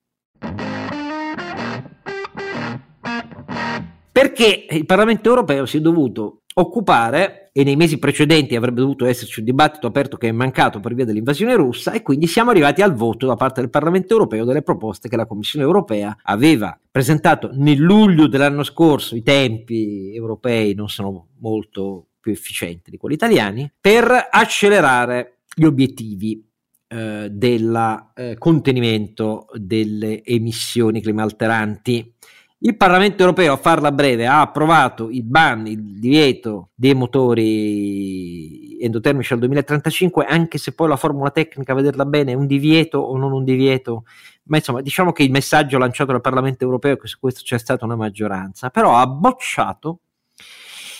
Perché 4.22 4.68
il 4.70 4.86
Parlamento 4.86 5.30
europeo 5.30 5.66
si 5.66 5.78
è 5.78 5.82
dovuto 5.82 6.42
occupare 6.54 7.50
e 7.54 7.64
nei 7.64 7.76
mesi 7.76 7.98
precedenti 7.98 8.56
avrebbe 8.56 8.82
dovuto 8.82 9.08
esserci 9.08 9.40
un 9.40 9.46
dibattito 9.46 9.88
aperto 9.88 10.18
che 10.18 10.28
è 10.28 10.32
mancato 10.32 10.80
per 10.80 10.94
via 10.94 11.06
dell'invasione 11.06 11.56
russa 11.56 11.92
e 11.92 12.04
quindi 12.04 12.28
siamo 12.28 12.52
arrivati 12.52 12.84
al 12.84 12.94
voto 12.94 13.26
da 13.26 13.36
parte 13.36 13.62
del 13.62 13.72
Parlamento 13.72 14.14
europeo 14.14 14.46
delle 14.46 14.62
proposte 14.62 15.10
che 15.10 15.16
la 15.16 15.26
Commissione 15.26 15.66
europea 15.66 16.16
aveva 16.22 16.80
presentato 16.92 17.50
nel 17.54 17.80
luglio 17.80 18.28
dell'anno 18.28 18.62
scorso, 18.62 19.16
i 19.16 19.24
tempi 19.24 20.14
europei 20.14 20.76
non 20.76 20.88
sono 20.88 21.30
molto 21.40 22.10
più 22.20 22.32
efficienti 22.32 22.92
di 22.92 22.98
quelli 22.98 23.16
italiani, 23.16 23.72
per 23.82 24.28
accelerare 24.30 25.40
gli 25.56 25.64
obiettivi 25.64 26.48
eh, 26.94 27.28
del 27.32 28.10
eh, 28.14 28.36
contenimento 28.38 29.48
delle 29.56 30.24
emissioni 30.24 31.02
climalteranti 31.02 32.14
il 32.64 32.78
Parlamento 32.78 33.22
europeo, 33.22 33.54
a 33.54 33.58
farla 33.58 33.92
breve, 33.92 34.28
ha 34.28 34.42
approvato 34.42 35.10
il 35.10 35.24
ban, 35.24 35.66
il 35.66 36.00
divieto 36.00 36.70
dei 36.76 36.94
motori 36.94 38.78
endotermici 38.80 39.34
al 39.34 39.40
2035, 39.40 40.26
anche 40.26 40.60
se 40.60 40.74
poi 40.74 40.88
la 40.88 40.96
formula 40.96 41.32
tecnica, 41.32 41.72
a 41.72 41.76
vederla 41.76 42.06
bene, 42.06 42.34
è 42.34 42.36
un 42.36 42.46
divieto 42.46 43.00
o 43.00 43.18
non 43.18 43.32
un 43.32 43.44
divieto. 43.44 44.04
Ma 44.44 44.58
insomma, 44.58 44.82
diciamo 44.82 45.12
che 45.12 45.24
il 45.24 45.32
messaggio 45.32 45.80
lanciato 45.80 46.12
dal 46.12 46.22
Parlamento 46.22 46.64
europeo 46.64 46.94
è 46.94 46.98
che 46.98 47.08
su 47.08 47.18
questo 47.20 47.42
c'è 47.44 47.58
stata 47.58 47.84
una 47.84 47.96
maggioranza, 47.96 48.70
però 48.70 48.96
ha 48.96 49.08
bocciato 49.08 50.02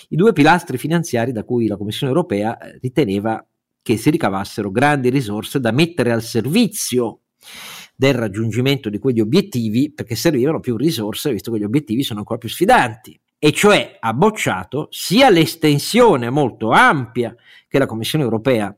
i 0.08 0.16
due 0.16 0.32
pilastri 0.32 0.78
finanziari 0.78 1.30
da 1.30 1.44
cui 1.44 1.68
la 1.68 1.76
Commissione 1.76 2.12
europea 2.12 2.58
eh, 2.58 2.78
riteneva 2.80 3.44
che 3.82 3.96
si 3.96 4.10
ricavassero 4.10 4.72
grandi 4.72 5.10
risorse 5.10 5.60
da 5.60 5.70
mettere 5.70 6.10
al 6.10 6.22
servizio 6.22 7.20
del 8.02 8.14
raggiungimento 8.14 8.88
di 8.88 8.98
quegli 8.98 9.20
obiettivi 9.20 9.92
perché 9.92 10.16
servivano 10.16 10.58
più 10.58 10.76
risorse 10.76 11.30
visto 11.30 11.52
che 11.52 11.60
gli 11.60 11.64
obiettivi 11.64 12.02
sono 12.02 12.18
ancora 12.18 12.40
più 12.40 12.48
sfidanti. 12.48 13.16
E 13.38 13.52
cioè 13.52 13.96
ha 14.00 14.12
bocciato 14.12 14.88
sia 14.90 15.30
l'estensione 15.30 16.28
molto 16.28 16.70
ampia 16.70 17.32
che 17.68 17.78
la 17.78 17.86
Commissione 17.86 18.24
europea 18.24 18.76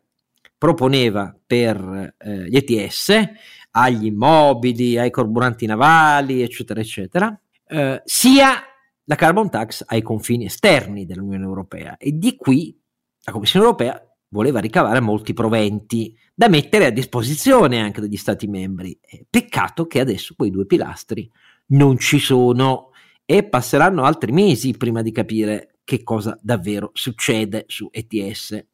proponeva 0.59 1.35
per 1.47 2.15
eh, 2.19 2.51
gli 2.51 2.57
ETS, 2.57 3.23
agli 3.71 4.05
immobili, 4.05 4.99
ai 4.99 5.11
carburanti 5.11 5.65
navali, 5.65 6.43
eccetera, 6.43 6.81
eccetera, 6.81 7.41
eh, 7.67 8.03
sia 8.05 8.63
la 9.05 9.15
carbon 9.15 9.49
tax 9.49 9.85
ai 9.87 10.03
confini 10.03 10.45
esterni 10.45 11.07
dell'Unione 11.07 11.45
Europea. 11.45 11.97
E 11.97 12.13
di 12.13 12.37
qui 12.37 12.79
la 13.23 13.33
Commissione 13.33 13.65
Europea 13.65 13.99
voleva 14.29 14.61
ricavare 14.61 15.01
molti 15.01 15.33
proventi 15.33 16.15
da 16.35 16.49
mettere 16.49 16.87
a 16.87 16.91
disposizione 16.91 17.81
anche 17.81 18.01
degli 18.01 18.17
Stati 18.17 18.49
membri. 18.49 18.99
Peccato 19.31 19.87
che 19.87 20.01
adesso 20.01 20.35
quei 20.37 20.51
due 20.51 20.67
pilastri 20.67 21.31
non 21.67 21.97
ci 21.99 22.19
sono 22.19 22.91
e 23.25 23.45
passeranno 23.45 24.05
altri 24.05 24.33
mesi 24.33 24.77
prima 24.77 25.01
di 25.01 25.13
capire 25.13 25.77
che 25.85 26.03
cosa 26.03 26.37
davvero 26.43 26.91
succede 26.93 27.65
su 27.69 27.89
ETS 27.91 28.65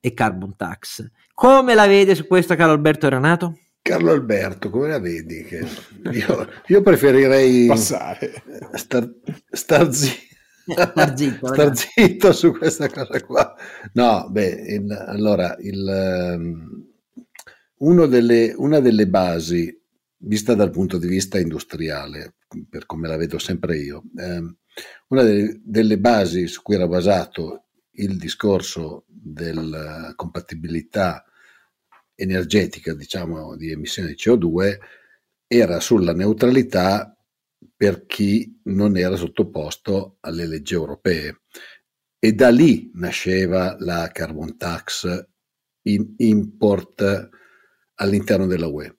e 0.00 0.14
carbon 0.14 0.56
tax. 0.56 1.08
Come 1.34 1.74
la 1.74 1.86
vede 1.86 2.14
su 2.14 2.26
questo 2.26 2.56
Carlo 2.56 2.72
Alberto 2.72 3.08
Renato? 3.08 3.58
Carlo 3.82 4.12
Alberto, 4.12 4.70
come 4.70 4.88
la 4.88 4.98
vedi? 4.98 5.46
Io, 6.12 6.48
io, 6.66 6.82
preferirei 6.82 7.66
passare, 7.66 8.42
star, 8.74 9.10
star 9.50 9.92
zitto 9.92 10.28
star 10.74 11.16
zitto, 11.16 11.46
star 11.52 11.76
zitto 11.76 12.32
su 12.32 12.56
questa 12.56 12.88
cosa 12.88 13.20
qua. 13.22 13.54
No, 13.94 14.28
beh, 14.30 14.64
il, 14.68 14.92
allora, 14.92 15.56
il, 15.60 16.36
um, 16.36 16.89
delle, 18.06 18.52
una 18.56 18.80
delle 18.80 19.08
basi, 19.08 19.74
vista 20.18 20.54
dal 20.54 20.70
punto 20.70 20.98
di 20.98 21.08
vista 21.08 21.38
industriale, 21.38 22.34
per 22.68 22.84
come 22.86 23.08
la 23.08 23.16
vedo 23.16 23.38
sempre 23.38 23.78
io, 23.78 24.04
ehm, 24.16 24.56
una 25.08 25.22
delle, 25.22 25.60
delle, 25.64 25.98
basi 25.98 26.46
su 26.46 26.62
cui 26.62 26.74
era 26.74 26.86
basato 26.86 27.64
il 27.92 28.16
discorso 28.16 29.04
della 29.06 30.12
compatibilità 30.14 31.24
energetica, 32.14 32.94
diciamo, 32.94 33.56
di 33.56 33.70
emissione 33.70 34.08
di 34.08 34.16
CO2 34.16 34.78
era 35.46 35.80
sulla 35.80 36.12
neutralità 36.12 37.16
per 37.74 38.06
chi 38.06 38.60
non 38.64 38.96
era 38.96 39.16
sottoposto 39.16 40.18
alle 40.20 40.46
leggi 40.46 40.74
europee. 40.74 41.40
E 42.18 42.32
da 42.34 42.50
lì 42.50 42.90
nasceva 42.94 43.74
la 43.78 44.10
carbon 44.12 44.56
tax 44.56 45.26
in 45.82 46.14
import 46.18 47.30
all'interno 48.00 48.46
della 48.46 48.66
UE. 48.66 48.96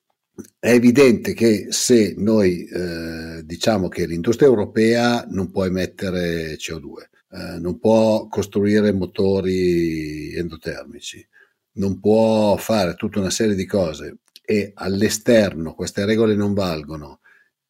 È 0.57 0.69
evidente 0.69 1.33
che 1.33 1.67
se 1.69 2.15
noi 2.17 2.65
eh, 2.65 3.41
diciamo 3.43 3.89
che 3.89 4.05
l'industria 4.05 4.47
europea 4.47 5.25
non 5.29 5.51
può 5.51 5.65
emettere 5.65 6.55
CO2, 6.55 7.09
eh, 7.31 7.59
non 7.59 7.79
può 7.79 8.27
costruire 8.27 8.91
motori 8.91 10.33
endotermici, 10.35 11.25
non 11.73 11.99
può 11.99 12.55
fare 12.55 12.95
tutta 12.95 13.19
una 13.19 13.29
serie 13.29 13.55
di 13.55 13.65
cose 13.65 14.19
e 14.43 14.71
all'esterno 14.73 15.73
queste 15.73 16.05
regole 16.05 16.35
non 16.35 16.53
valgono 16.53 17.19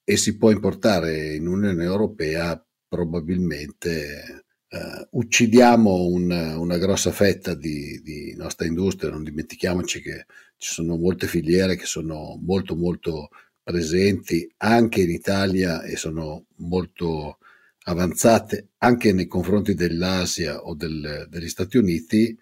e 0.03 0.17
si 0.17 0.37
può 0.37 0.51
importare 0.51 1.35
in 1.35 1.47
Unione 1.47 1.83
Europea, 1.83 2.63
probabilmente 2.87 4.45
eh, 4.67 5.07
uccidiamo 5.11 6.05
un, 6.05 6.31
una 6.31 6.77
grossa 6.77 7.11
fetta 7.11 7.53
di, 7.53 8.01
di, 8.01 8.33
nostra 8.35 8.65
industria. 8.65 9.11
Non 9.11 9.23
dimentichiamoci 9.23 10.01
che 10.01 10.25
ci 10.61 10.75
sono 10.75 10.95
molte 10.95 11.25
filiere 11.25 11.75
che 11.75 11.87
sono 11.87 12.39
molto 12.39 12.75
molto 12.75 13.29
presenti 13.63 14.47
anche 14.57 15.01
in 15.01 15.09
Italia 15.09 15.81
e 15.81 15.95
sono 15.95 16.45
molto 16.57 17.39
avanzate 17.85 18.69
anche 18.77 19.11
nei 19.11 19.25
confronti 19.25 19.73
dell'Asia 19.73 20.59
o 20.59 20.75
del, 20.75 21.25
degli 21.29 21.49
Stati 21.49 21.77
Uniti 21.77 22.37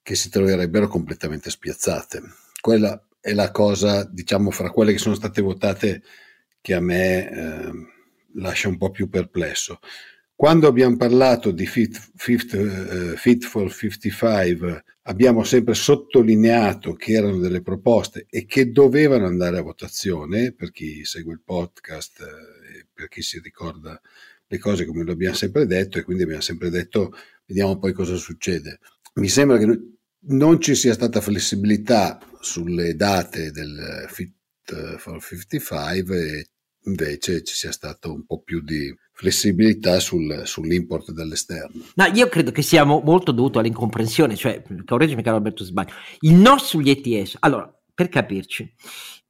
che 0.00 0.14
si 0.14 0.30
troverebbero 0.30 0.86
completamente 0.86 1.50
spiazzate. 1.50 2.22
Quella 2.60 3.04
è 3.18 3.32
la 3.32 3.50
cosa, 3.50 4.04
diciamo, 4.04 4.52
fra 4.52 4.70
quelle 4.70 4.92
che 4.92 4.98
sono 4.98 5.16
state 5.16 5.42
votate 5.42 6.02
che 6.60 6.74
a 6.74 6.80
me 6.80 7.30
eh, 7.30 7.72
lascia 8.34 8.68
un 8.68 8.76
po' 8.76 8.90
più 8.90 9.08
perplesso. 9.08 9.80
Quando 10.36 10.68
abbiamo 10.68 10.96
parlato 10.96 11.50
di 11.50 11.66
Fit, 11.66 12.12
Fit, 12.14 12.52
uh, 12.52 13.16
Fit, 13.16 13.44
for 13.44 13.70
55 13.70 14.84
abbiamo 15.10 15.42
sempre 15.42 15.74
sottolineato 15.74 16.94
che 16.94 17.12
erano 17.12 17.38
delle 17.38 17.62
proposte 17.62 18.26
e 18.30 18.46
che 18.46 18.70
dovevano 18.70 19.26
andare 19.26 19.58
a 19.58 19.62
votazione, 19.62 20.52
per 20.52 20.70
chi 20.70 21.04
segue 21.04 21.32
il 21.32 21.42
podcast 21.44 22.20
eh, 22.20 22.78
e 22.78 22.86
per 22.92 23.08
chi 23.08 23.20
si 23.20 23.40
ricorda 23.40 24.00
le 24.46 24.58
cose 24.58 24.86
come 24.86 25.02
lo 25.02 25.10
abbiamo 25.12 25.34
sempre 25.34 25.66
detto 25.66 25.98
e 25.98 26.04
quindi 26.04 26.22
abbiamo 26.22 26.42
sempre 26.42 26.70
detto 26.70 27.12
vediamo 27.44 27.76
poi 27.78 27.92
cosa 27.92 28.14
succede. 28.14 28.78
Mi 29.14 29.28
sembra 29.28 29.58
che 29.58 29.66
non 30.28 30.60
ci 30.60 30.76
sia 30.76 30.92
stata 30.92 31.20
flessibilità 31.20 32.20
sulle 32.38 32.94
date 32.94 33.50
del 33.50 34.06
Fit 34.08 34.96
for 34.96 35.20
55 35.20 36.16
e 36.16 36.46
invece 36.84 37.42
ci 37.42 37.54
sia 37.54 37.72
stato 37.72 38.12
un 38.12 38.24
po' 38.24 38.40
più 38.40 38.60
di 38.60 38.94
flessibilità 39.12 40.00
sul, 40.00 40.42
sull'import 40.44 41.12
dall'esterno. 41.12 41.82
No, 41.94 42.04
io 42.14 42.28
credo 42.28 42.50
che 42.52 42.62
sia 42.62 42.84
molto 42.84 43.32
dovuto 43.32 43.58
all'incomprensione, 43.58 44.34
cioè, 44.36 44.62
correggimi 44.84 45.22
caro 45.22 45.36
Alberto 45.36 45.64
sbaglio, 45.64 45.92
il 46.20 46.34
no 46.34 46.58
sugli 46.58 46.90
ETS, 46.90 47.36
allora, 47.40 47.70
per 47.94 48.08
capirci, 48.08 48.74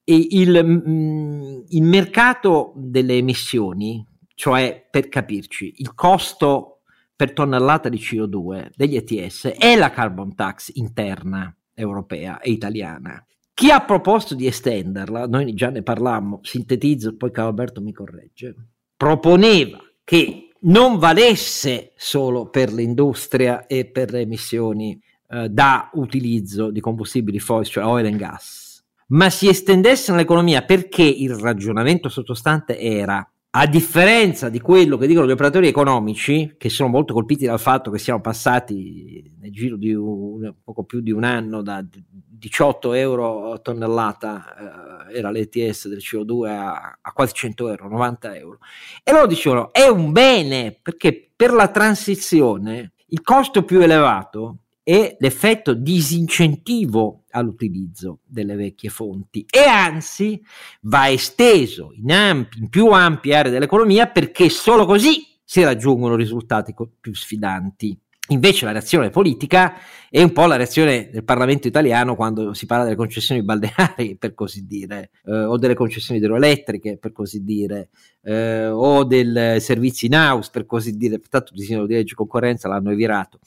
il, 0.05 0.65
mm, 0.65 1.61
il 1.69 1.83
mercato 1.83 2.73
delle 2.77 3.17
emissioni, 3.17 4.07
cioè 4.35 4.87
per 4.91 5.09
capirci, 5.09 5.75
il 5.79 5.95
costo 5.95 6.83
per 7.15 7.33
tonnellata 7.33 7.89
di 7.89 7.99
CO2 7.99 8.71
degli 8.75 8.97
ETS 8.97 9.49
è 9.49 9.77
la 9.77 9.91
carbon 9.91 10.35
tax 10.35 10.71
interna 10.75 11.55
europea 11.75 12.41
e 12.41 12.51
italiana. 12.51 13.25
Chi 13.61 13.71
ha 13.71 13.83
proposto 13.83 14.35
di 14.35 14.47
estenderla, 14.47 15.27
noi 15.27 15.53
già 15.53 15.69
ne 15.69 15.83
parlammo, 15.83 16.41
sintetizzo, 16.43 17.15
poi 17.19 17.31
Carlo 17.31 17.51
Alberto 17.51 17.83
mi 17.83 17.93
corregge, 17.93 18.55
proponeva 18.97 19.77
che 20.03 20.49
non 20.61 20.97
valesse 20.97 21.93
solo 21.95 22.49
per 22.49 22.73
l'industria 22.73 23.67
e 23.67 23.85
per 23.85 24.13
le 24.13 24.21
emissioni 24.21 24.99
eh, 25.29 25.51
da 25.51 25.91
utilizzo 25.93 26.71
di 26.71 26.81
combustibili 26.81 27.39
fossili, 27.39 27.85
cioè 27.85 27.85
oil 27.85 28.07
and 28.07 28.17
gas, 28.17 28.83
ma 29.09 29.29
si 29.29 29.47
estendesse 29.47 30.11
nell'economia 30.11 30.63
perché 30.63 31.03
il 31.03 31.35
ragionamento 31.35 32.09
sottostante 32.09 32.79
era 32.79 33.30
a 33.53 33.67
differenza 33.67 34.49
di 34.49 34.61
quello 34.61 34.97
che 34.97 35.09
dicono 35.09 35.27
gli 35.27 35.33
operatori 35.33 35.67
economici, 35.67 36.55
che 36.57 36.69
sono 36.69 36.89
molto 36.89 37.13
colpiti 37.13 37.47
dal 37.47 37.59
fatto 37.59 37.91
che 37.91 37.99
siamo 37.99 38.21
passati 38.21 39.35
nel 39.41 39.51
giro 39.51 39.77
di 39.77 39.93
un, 39.93 40.55
poco 40.63 40.85
più 40.85 41.01
di 41.01 41.11
un 41.11 41.25
anno 41.25 41.61
da 41.61 41.85
18 41.85 42.93
euro 42.93 43.53
a 43.53 43.59
tonnellata, 43.59 45.09
eh, 45.09 45.19
era 45.19 45.33
l'ETS 45.33 45.89
del 45.89 45.99
CO2 45.99 46.47
a, 46.47 46.99
a, 47.01 47.13
quasi 47.13 47.33
100 47.35 47.69
euro, 47.71 47.89
90 47.89 48.37
euro. 48.37 48.59
E 49.03 49.11
loro 49.11 49.27
dicevano 49.27 49.73
è 49.73 49.89
un 49.89 50.13
bene 50.13 50.79
perché 50.81 51.33
per 51.35 51.53
la 51.53 51.69
transizione 51.69 52.93
il 53.07 53.21
costo 53.23 53.65
più 53.65 53.81
elevato 53.81 54.59
è 54.83 55.17
l'effetto 55.19 55.75
disincentivo 55.75 57.25
all'utilizzo 57.31 58.21
delle 58.25 58.57
vecchie 58.57 58.91
fonti 58.91 59.45
e 59.49 59.61
anzi 59.61 60.43
va 60.83 61.09
esteso 61.09 61.93
in, 61.95 62.13
ampi, 62.13 62.59
in 62.59 62.69
più 62.69 62.89
ampie 62.89 63.37
aree 63.37 63.53
dell'economia 63.53 64.07
perché 64.07 64.49
solo 64.49 64.87
così 64.87 65.27
si 65.45 65.63
raggiungono 65.63 66.15
risultati 66.15 66.75
più 67.01 67.15
sfidanti. 67.15 67.99
Invece 68.29 68.65
la 68.65 68.71
reazione 68.71 69.11
politica 69.11 69.75
è 70.09 70.23
un 70.23 70.33
po' 70.33 70.47
la 70.47 70.55
reazione 70.55 71.11
del 71.11 71.25
Parlamento 71.25 71.67
italiano 71.67 72.15
quando 72.15 72.55
si 72.55 72.67
parla 72.67 72.85
delle 72.85 72.95
concessioni 72.95 73.43
balneari, 73.43 74.17
per 74.17 74.35
così 74.35 74.67
dire, 74.67 75.11
eh, 75.25 75.43
o 75.43 75.59
delle 75.59 75.75
concessioni 75.75 76.21
idroelettriche, 76.21 76.97
per 76.97 77.11
così 77.11 77.43
dire, 77.43 77.89
eh, 78.23 78.69
o 78.69 79.03
del 79.03 79.57
servizi 79.59 80.07
in 80.07 80.15
house, 80.15 80.49
per 80.53 80.65
così 80.67 80.97
dire. 80.97 81.19
Tanto 81.29 81.53
il 81.53 81.59
disegno 81.59 81.87
di 81.87 81.95
legge 81.95 82.15
concorrenza 82.15 82.69
l'hanno 82.69 82.93
evirato. 82.93 83.41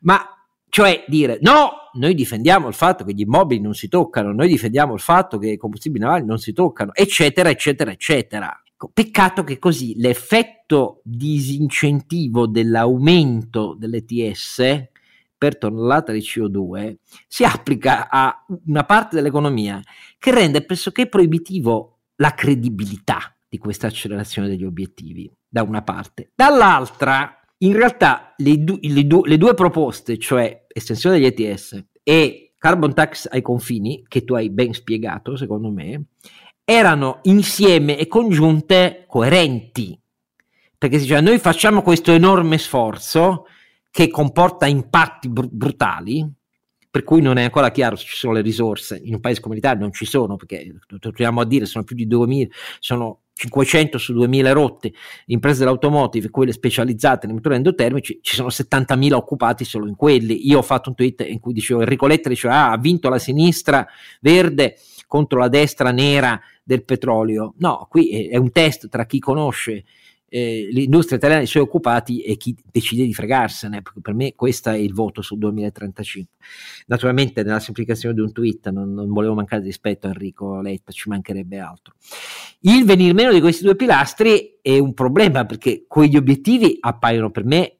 Ma 0.00 0.33
cioè 0.74 1.04
dire 1.06 1.38
no, 1.40 1.88
noi 1.92 2.14
difendiamo 2.14 2.66
il 2.66 2.74
fatto 2.74 3.04
che 3.04 3.12
gli 3.14 3.20
immobili 3.20 3.60
non 3.60 3.74
si 3.74 3.86
toccano, 3.86 4.32
noi 4.32 4.48
difendiamo 4.48 4.92
il 4.92 4.98
fatto 4.98 5.38
che 5.38 5.50
i 5.50 5.56
combustibili 5.56 6.02
navali 6.02 6.24
non 6.24 6.38
si 6.38 6.52
toccano, 6.52 6.92
eccetera, 6.92 7.48
eccetera, 7.48 7.92
eccetera. 7.92 8.60
Ecco, 8.72 8.90
peccato 8.92 9.44
che 9.44 9.60
così 9.60 9.94
l'effetto 9.98 11.00
disincentivo 11.04 12.48
dell'aumento 12.48 13.76
dell'ETS 13.78 14.88
per 15.38 15.58
tonnellata 15.58 16.10
di 16.10 16.18
CO2 16.18 16.96
si 17.28 17.44
applica 17.44 18.10
a 18.10 18.44
una 18.66 18.82
parte 18.82 19.14
dell'economia 19.14 19.80
che 20.18 20.32
rende 20.32 20.64
pressoché 20.64 21.06
proibitivo 21.06 22.00
la 22.16 22.34
credibilità 22.34 23.32
di 23.48 23.58
questa 23.58 23.86
accelerazione 23.86 24.48
degli 24.48 24.64
obiettivi, 24.64 25.32
da 25.48 25.62
una 25.62 25.82
parte. 25.82 26.32
Dall'altra, 26.34 27.43
in 27.64 27.72
realtà, 27.72 28.34
le, 28.36 28.62
du- 28.62 28.78
le, 28.80 29.06
du- 29.06 29.24
le 29.24 29.36
due 29.36 29.54
proposte, 29.54 30.18
cioè 30.18 30.66
estensione 30.68 31.18
degli 31.18 31.26
ETS 31.26 31.84
e 32.02 32.52
carbon 32.58 32.94
tax 32.94 33.28
ai 33.30 33.42
confini, 33.42 34.04
che 34.06 34.24
tu 34.24 34.34
hai 34.34 34.50
ben 34.50 34.72
spiegato, 34.72 35.36
secondo 35.36 35.70
me, 35.70 36.04
erano 36.64 37.18
insieme 37.22 37.98
e 37.98 38.06
congiunte 38.06 39.04
coerenti, 39.06 39.98
perché 40.76 40.96
si 40.96 41.02
diceva 41.02 41.20
noi 41.20 41.38
facciamo 41.38 41.82
questo 41.82 42.12
enorme 42.12 42.58
sforzo 42.58 43.46
che 43.90 44.08
comporta 44.08 44.66
impatti 44.66 45.28
br- 45.28 45.48
brutali, 45.50 46.26
per 46.90 47.02
cui 47.02 47.20
non 47.20 47.38
è 47.38 47.42
ancora 47.42 47.70
chiaro 47.70 47.96
se 47.96 48.06
ci 48.06 48.16
sono 48.16 48.34
le 48.34 48.40
risorse. 48.40 49.00
In 49.02 49.14
un 49.14 49.20
paese 49.20 49.40
come 49.40 49.56
l'Italia 49.56 49.80
non 49.80 49.92
ci 49.92 50.04
sono, 50.04 50.36
perché 50.36 50.74
torniamo 51.00 51.40
a 51.40 51.44
dire, 51.44 51.66
sono 51.66 51.84
più 51.84 51.96
di 51.96 52.06
2000, 52.06 52.48
sono 52.78 53.23
500 53.34 53.98
su 53.98 54.12
2000 54.12 54.52
rotte 54.52 54.92
imprese 55.26 55.60
dell'automotive, 55.60 56.30
quelle 56.30 56.52
specializzate 56.52 57.26
nei 57.26 57.34
motori 57.34 57.56
endotermici, 57.56 58.20
ci 58.22 58.34
sono 58.34 58.48
70.000 58.48 59.12
occupati 59.12 59.64
solo 59.64 59.88
in 59.88 59.96
quelli. 59.96 60.46
Io 60.46 60.58
ho 60.58 60.62
fatto 60.62 60.88
un 60.88 60.94
tweet 60.94 61.26
in 61.26 61.40
cui 61.40 61.52
dicevo 61.52 61.80
Enrico 61.80 62.06
Letta 62.06 62.28
diceva 62.28 62.54
ah, 62.54 62.70
ha 62.72 62.78
vinto 62.78 63.08
la 63.08 63.18
sinistra 63.18 63.86
verde 64.20 64.76
contro 65.06 65.38
la 65.38 65.48
destra 65.48 65.90
nera 65.90 66.40
del 66.62 66.84
petrolio. 66.84 67.54
No, 67.58 67.86
qui 67.90 68.28
è 68.28 68.36
un 68.36 68.52
test 68.52 68.88
tra 68.88 69.04
chi 69.04 69.18
conosce 69.18 69.84
l'industria 70.36 71.18
italiana 71.18 71.42
e 71.42 71.44
i 71.44 71.48
suoi 71.48 71.62
occupati 71.62 72.20
e 72.22 72.36
chi 72.36 72.56
decide 72.70 73.04
di 73.04 73.14
fregarsene, 73.14 73.82
perché 73.82 74.00
per 74.00 74.14
me 74.14 74.34
questo 74.34 74.70
è 74.70 74.76
il 74.76 74.92
voto 74.92 75.22
sul 75.22 75.38
2035. 75.38 76.34
Naturalmente 76.86 77.42
nella 77.44 77.60
semplificazione 77.60 78.14
di 78.14 78.20
un 78.20 78.32
tweet 78.32 78.70
non, 78.70 78.92
non 78.92 79.12
volevo 79.12 79.34
mancare 79.34 79.62
di 79.62 79.68
rispetto 79.68 80.06
a 80.06 80.10
Enrico 80.10 80.60
Letta, 80.60 80.90
ci 80.90 81.08
mancherebbe 81.08 81.58
altro. 81.58 81.94
Il 82.60 82.84
venir 82.84 83.14
meno 83.14 83.32
di 83.32 83.40
questi 83.40 83.62
due 83.62 83.76
pilastri 83.76 84.58
è 84.60 84.78
un 84.78 84.92
problema 84.92 85.44
perché 85.44 85.84
quegli 85.86 86.16
obiettivi 86.16 86.78
appaiono 86.80 87.30
per 87.30 87.44
me 87.44 87.78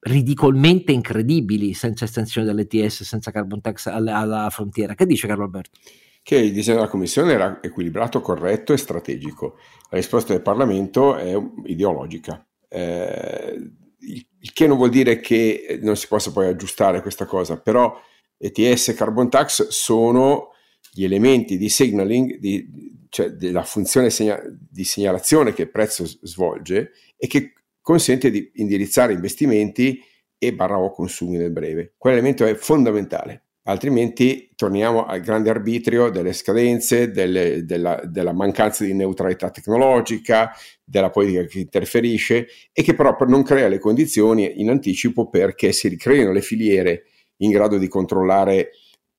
ridicolmente 0.00 0.92
incredibili 0.92 1.74
senza 1.74 2.04
estensione 2.04 2.46
dell'ETS, 2.46 3.04
senza 3.04 3.30
carbon 3.30 3.60
tax 3.60 3.86
alla, 3.86 4.18
alla 4.18 4.50
frontiera. 4.50 4.94
Che 4.94 5.06
dice 5.06 5.26
Carlo 5.26 5.44
Alberto? 5.44 5.78
Che 6.22 6.36
il 6.36 6.52
disegno 6.52 6.78
della 6.78 6.88
Commissione 6.88 7.32
era 7.32 7.58
equilibrato, 7.62 8.20
corretto 8.20 8.72
e 8.72 8.76
strategico. 8.76 9.58
La 9.90 9.98
risposta 9.98 10.32
del 10.32 10.42
Parlamento 10.42 11.16
è 11.16 11.36
ideologica. 11.64 12.46
Eh, 12.68 13.70
il 13.98 14.52
che 14.52 14.66
non 14.66 14.76
vuol 14.76 14.90
dire 14.90 15.20
che 15.20 15.78
non 15.82 15.96
si 15.96 16.08
possa 16.08 16.32
poi 16.32 16.46
aggiustare 16.46 17.00
questa 17.00 17.26
cosa, 17.26 17.60
però 17.60 18.00
ETS 18.36 18.88
e 18.88 18.94
Carbon 18.94 19.30
Tax 19.30 19.68
sono 19.68 20.50
gli 20.92 21.04
elementi 21.04 21.56
di 21.56 21.68
signaling, 21.68 22.38
di, 22.38 23.06
cioè 23.08 23.30
della 23.30 23.62
funzione 23.62 24.10
segna- 24.10 24.42
di 24.46 24.84
segnalazione 24.84 25.52
che 25.52 25.62
il 25.62 25.70
prezzo 25.70 26.04
svolge 26.04 26.92
e 27.16 27.26
che 27.28 27.52
consente 27.80 28.30
di 28.30 28.50
indirizzare 28.54 29.12
investimenti 29.12 30.02
e 30.38 30.52
barra 30.52 30.78
o 30.78 30.90
consumi 30.90 31.36
nel 31.36 31.52
breve. 31.52 31.94
Quell'elemento 31.96 32.44
è 32.44 32.54
fondamentale 32.54 33.41
altrimenti 33.64 34.50
torniamo 34.56 35.06
al 35.06 35.20
grande 35.20 35.50
arbitrio 35.50 36.10
delle 36.10 36.32
scadenze, 36.32 37.10
delle, 37.10 37.64
della, 37.64 38.00
della, 38.04 38.32
mancanza 38.32 38.84
di 38.84 38.94
neutralità 38.94 39.50
tecnologica, 39.50 40.52
della 40.84 41.10
politica 41.10 41.44
che 41.44 41.60
interferisce 41.60 42.48
e 42.72 42.82
che 42.82 42.94
però 42.94 43.16
non 43.26 43.42
crea 43.42 43.68
le 43.68 43.78
condizioni 43.78 44.60
in 44.60 44.70
anticipo 44.70 45.28
perché 45.28 45.72
si 45.72 45.88
ricreino 45.88 46.32
le 46.32 46.42
filiere 46.42 47.04
in 47.38 47.50
grado 47.50 47.78
di 47.78 47.88
controllare 47.88 48.70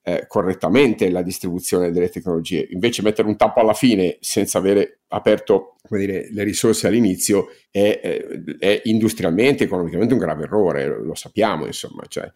eh, 0.06 0.26
correttamente 0.28 1.10
la 1.10 1.22
distribuzione 1.22 1.90
delle 1.90 2.10
tecnologie. 2.10 2.66
Invece 2.70 3.02
mettere 3.02 3.26
un 3.26 3.36
tappo 3.36 3.60
alla 3.60 3.72
fine 3.72 4.18
senza 4.20 4.58
avere 4.58 5.00
aperto 5.08 5.76
dire, 5.88 6.28
le 6.30 6.44
risorse 6.44 6.86
all'inizio 6.86 7.48
è, 7.70 8.00
è, 8.02 8.26
è, 8.58 8.80
industrialmente, 8.84 9.64
economicamente 9.64 10.12
un 10.12 10.20
grave 10.20 10.44
errore, 10.44 10.86
lo 11.02 11.14
sappiamo, 11.14 11.64
insomma. 11.64 12.04
Cioè, 12.06 12.30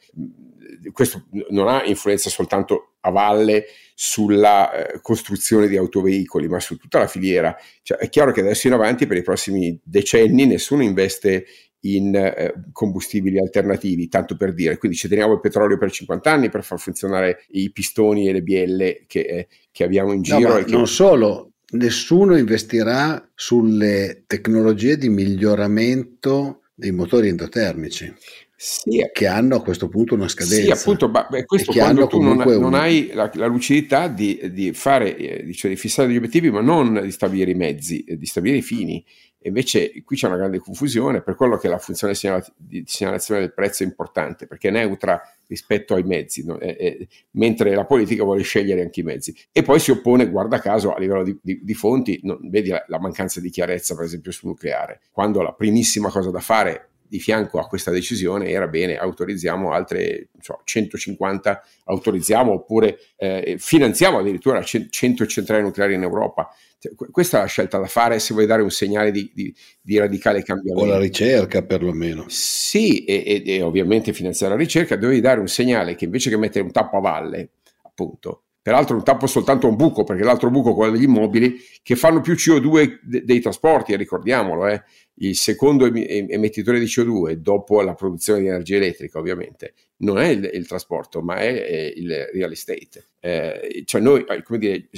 questo 0.93 1.27
non 1.51 1.69
ha 1.69 1.85
influenza 1.85 2.31
soltanto 2.31 2.95
a 3.01 3.11
valle 3.11 3.67
sulla 3.95 4.73
eh, 4.73 5.01
costruzione 5.01 5.69
di 5.69 5.77
autoveicoli, 5.77 6.49
ma 6.49 6.61
su 6.61 6.77
tutta 6.77 6.99
la 6.99 7.07
filiera. 7.07 7.57
Cioè, 7.83 7.99
è 7.99 8.09
chiaro 8.09 8.33
che 8.33 8.41
adesso 8.41 8.67
in 8.67 8.73
avanti, 8.75 9.07
per 9.07 9.17
i 9.17 9.23
prossimi 9.23 9.79
decenni, 9.83 10.47
nessuno 10.47 10.83
investe 10.83 11.47
in 11.81 12.14
eh, 12.14 12.55
combustibili 12.73 13.38
alternativi, 13.38 14.09
tanto 14.09 14.37
per 14.37 14.53
dire. 14.53 14.79
Quindi 14.79 14.97
ci 14.97 15.09
teniamo 15.09 15.35
il 15.35 15.41
petrolio 15.41 15.79
per 15.79 15.91
50 15.91 16.31
anni 16.31 16.49
per 16.49 16.64
far 16.64 16.79
funzionare 16.79 17.45
i 17.51 17.71
pistoni 17.71 18.29
e 18.29 18.33
le 18.33 18.43
bielle 18.43 19.05
che, 19.07 19.21
eh, 19.21 19.49
che 19.71 19.85
abbiamo 19.85 20.12
in 20.12 20.23
giro. 20.23 20.59
No, 20.59 20.64
che... 20.64 20.71
Non 20.71 20.87
solo, 20.87 21.53
nessuno 21.73 22.37
investirà 22.37 23.31
sulle 23.35 24.25
tecnologie 24.27 24.97
di 24.97 25.09
miglioramento 25.09 26.62
dei 26.75 26.93
motori 26.93 27.29
endotermici. 27.29 28.12
Sì, 28.61 29.09
che 29.12 29.29
hanno 29.29 29.55
a 29.55 29.62
questo 29.62 29.88
punto 29.88 30.14
una 30.14 30.27
scadenza. 30.27 30.75
Sì, 30.75 30.81
appunto, 30.81 31.09
ma 31.09 31.29
questo 31.47 31.71
quando 31.71 32.09
tu 32.09 32.21
non, 32.21 32.38
non, 32.38 32.75
hai 32.75 33.12
la, 33.14 33.31
la 33.35 33.47
lucidità 33.47 34.09
di, 34.09 34.51
di 34.53 34.73
fare, 34.73 35.16
eh, 35.16 35.53
cioè 35.55 35.71
di 35.71 35.77
fissare 35.77 36.09
degli 36.09 36.16
obiettivi, 36.16 36.51
ma 36.51 36.61
non 36.61 37.01
di 37.01 37.12
stabilire 37.12 37.53
i 37.53 37.55
mezzi, 37.55 38.03
eh, 38.03 38.18
di 38.18 38.27
stabilire 38.27 38.59
i 38.59 38.62
fini. 38.62 39.05
E 39.38 39.47
invece 39.47 40.03
qui 40.03 40.16
c'è 40.16 40.27
una 40.27 40.38
grande 40.38 40.59
confusione, 40.59 41.23
per 41.23 41.37
quello 41.37 41.57
che 41.57 41.68
la 41.68 41.79
funzione 41.79 42.14
di 42.57 42.83
segnalazione 42.85 43.38
del 43.38 43.55
prezzo 43.55 43.85
è 43.85 43.87
importante, 43.87 44.49
perché 44.49 44.71
è 44.71 44.73
neutra 44.73 45.23
rispetto 45.47 45.94
ai 45.94 46.03
mezzi, 46.03 46.44
no? 46.44 46.59
e, 46.59 46.77
e, 46.81 47.09
mentre 47.33 47.73
la 47.77 47.85
politica 47.85 48.25
vuole 48.25 48.42
scegliere 48.42 48.83
anche 48.83 48.99
i 48.99 49.05
mezzi. 49.05 49.33
E 49.53 49.62
poi 49.62 49.79
si 49.79 49.92
oppone, 49.92 50.29
guarda 50.29 50.59
caso, 50.59 50.92
a 50.92 50.99
livello 50.99 51.23
di, 51.23 51.38
di, 51.40 51.61
di 51.62 51.75
fonti, 51.75 52.18
no, 52.25 52.40
vedi 52.42 52.71
la, 52.71 52.85
la 52.88 52.99
mancanza 52.99 53.38
di 53.38 53.51
chiarezza, 53.51 53.94
per 53.94 54.05
esempio, 54.05 54.33
sul 54.33 54.49
nucleare, 54.49 55.03
quando 55.12 55.42
la 55.42 55.53
primissima 55.53 56.11
cosa 56.11 56.33
da 56.33 56.40
fare 56.40 56.88
di 57.09 57.18
fianco 57.18 57.59
a 57.59 57.66
questa 57.66 57.90
decisione 57.90 58.49
era 58.49 58.66
bene, 58.66 58.97
autorizziamo 58.97 59.73
altre 59.73 60.29
so, 60.40 60.61
150, 60.64 61.62
autorizziamo 61.85 62.53
oppure 62.53 62.99
eh, 63.16 63.57
finanziamo 63.59 64.18
addirittura 64.18 64.62
100 64.62 65.27
centrali 65.27 65.62
nucleari 65.62 65.94
in 65.94 66.03
Europa. 66.03 66.49
Cioè, 66.79 66.94
questa 67.11 67.38
è 67.38 67.40
la 67.40 67.47
scelta 67.47 67.79
da 67.79 67.87
fare 67.87 68.18
se 68.21 68.35
vuoi 68.35 68.47
dare 68.47 68.62
un 68.62 68.71
segnale 68.71 69.11
di, 69.11 69.31
di, 69.35 69.53
di 69.81 69.99
radicale 69.99 70.42
cambiamento. 70.42 70.87
O 70.87 70.92
la 70.92 70.99
ricerca 70.99 71.62
perlomeno. 71.62 72.27
Sì, 72.29 73.05
e, 73.05 73.25
e, 73.27 73.42
e 73.44 73.62
ovviamente 73.62 74.12
finanziare 74.12 74.55
la 74.55 74.61
ricerca, 74.61 74.94
devi 74.94 75.21
dare 75.21 75.40
un 75.40 75.49
segnale 75.49 75.97
che 75.97 76.05
invece 76.05 76.31
che 76.31 76.37
mettere 76.37 76.64
un 76.64 76.71
tappo 76.71 76.99
a 76.99 77.01
valle, 77.01 77.51
appunto, 77.83 78.44
peraltro 78.68 78.96
un 78.96 79.02
tappo 79.02 79.26
soltanto 79.26 79.66
a 79.66 79.70
un 79.70 79.76
buco, 79.76 80.04
perché 80.04 80.22
l'altro 80.22 80.50
buco 80.50 80.72
è 80.72 80.74
quello 80.74 80.92
degli 80.92 81.04
immobili, 81.04 81.59
che 81.83 81.96
fanno 81.96 82.20
più 82.20 82.35
CO2 82.35 82.98
de- 83.00 83.24
dei 83.24 83.40
trasporti, 83.40 83.96
ricordiamolo, 83.96 84.66
eh. 84.66 84.83
Il 85.20 85.37
secondo 85.37 85.87
emettitore 85.87 86.78
di 86.78 86.85
CO2 86.85 87.33
dopo 87.33 87.81
la 87.81 87.94
produzione 87.94 88.40
di 88.40 88.48
energia 88.48 88.76
elettrica 88.76 89.18
ovviamente 89.18 89.72
non 90.00 90.18
è 90.18 90.26
il, 90.28 90.50
il 90.52 90.66
trasporto 90.66 91.22
ma 91.22 91.37
è, 91.38 91.64
è, 91.64 91.92
il 91.96 92.28
real 92.31 92.52
estate. 92.52 93.07
Eh, 93.18 93.83
cioè 93.87 94.02
noi 94.02 94.24
eh, 94.28 94.42
come 94.42 94.59
dire 94.59 94.88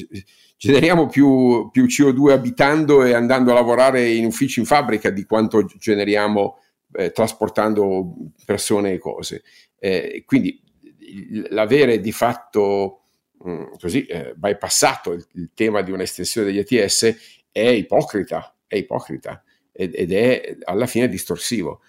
generiamo 0.58 1.06
più, 1.06 1.70
più, 1.70 1.84
CO2 1.84 2.32
abitando 2.32 3.04
e 3.04 3.14
andando 3.14 3.52
a 3.52 3.54
lavorare 3.54 4.10
in 4.10 4.26
uffici 4.26 4.58
in 4.58 4.66
fabbrica 4.66 5.08
di 5.10 5.24
quanto 5.24 5.64
generiamo 5.64 6.58
eh, 6.92 7.12
trasportando 7.12 8.14
persone 8.44 8.94
e 8.94 8.98
cose. 8.98 9.42
Eh, 9.78 10.24
quindi 10.26 10.60
l'avere 11.48 12.00
di 12.00 12.12
fatto 12.12 12.99
mm, 13.48 13.64
così 13.78 14.04
eh, 14.06 14.34
bypassato 14.36 15.12
il, 15.12 15.26
il 15.34 15.50
tema 15.54 15.82
di 15.82 15.92
un'estensione 15.92 16.46
degli 16.46 16.58
ETS 16.58 17.16
è 17.52 17.60
ipocrita 17.60 18.54
è 18.70 18.76
ipocrita 18.76 19.42
ed 19.72 20.12
è 20.12 20.56
alla 20.64 20.86
fine 20.86 21.08
distorsivo. 21.08 21.80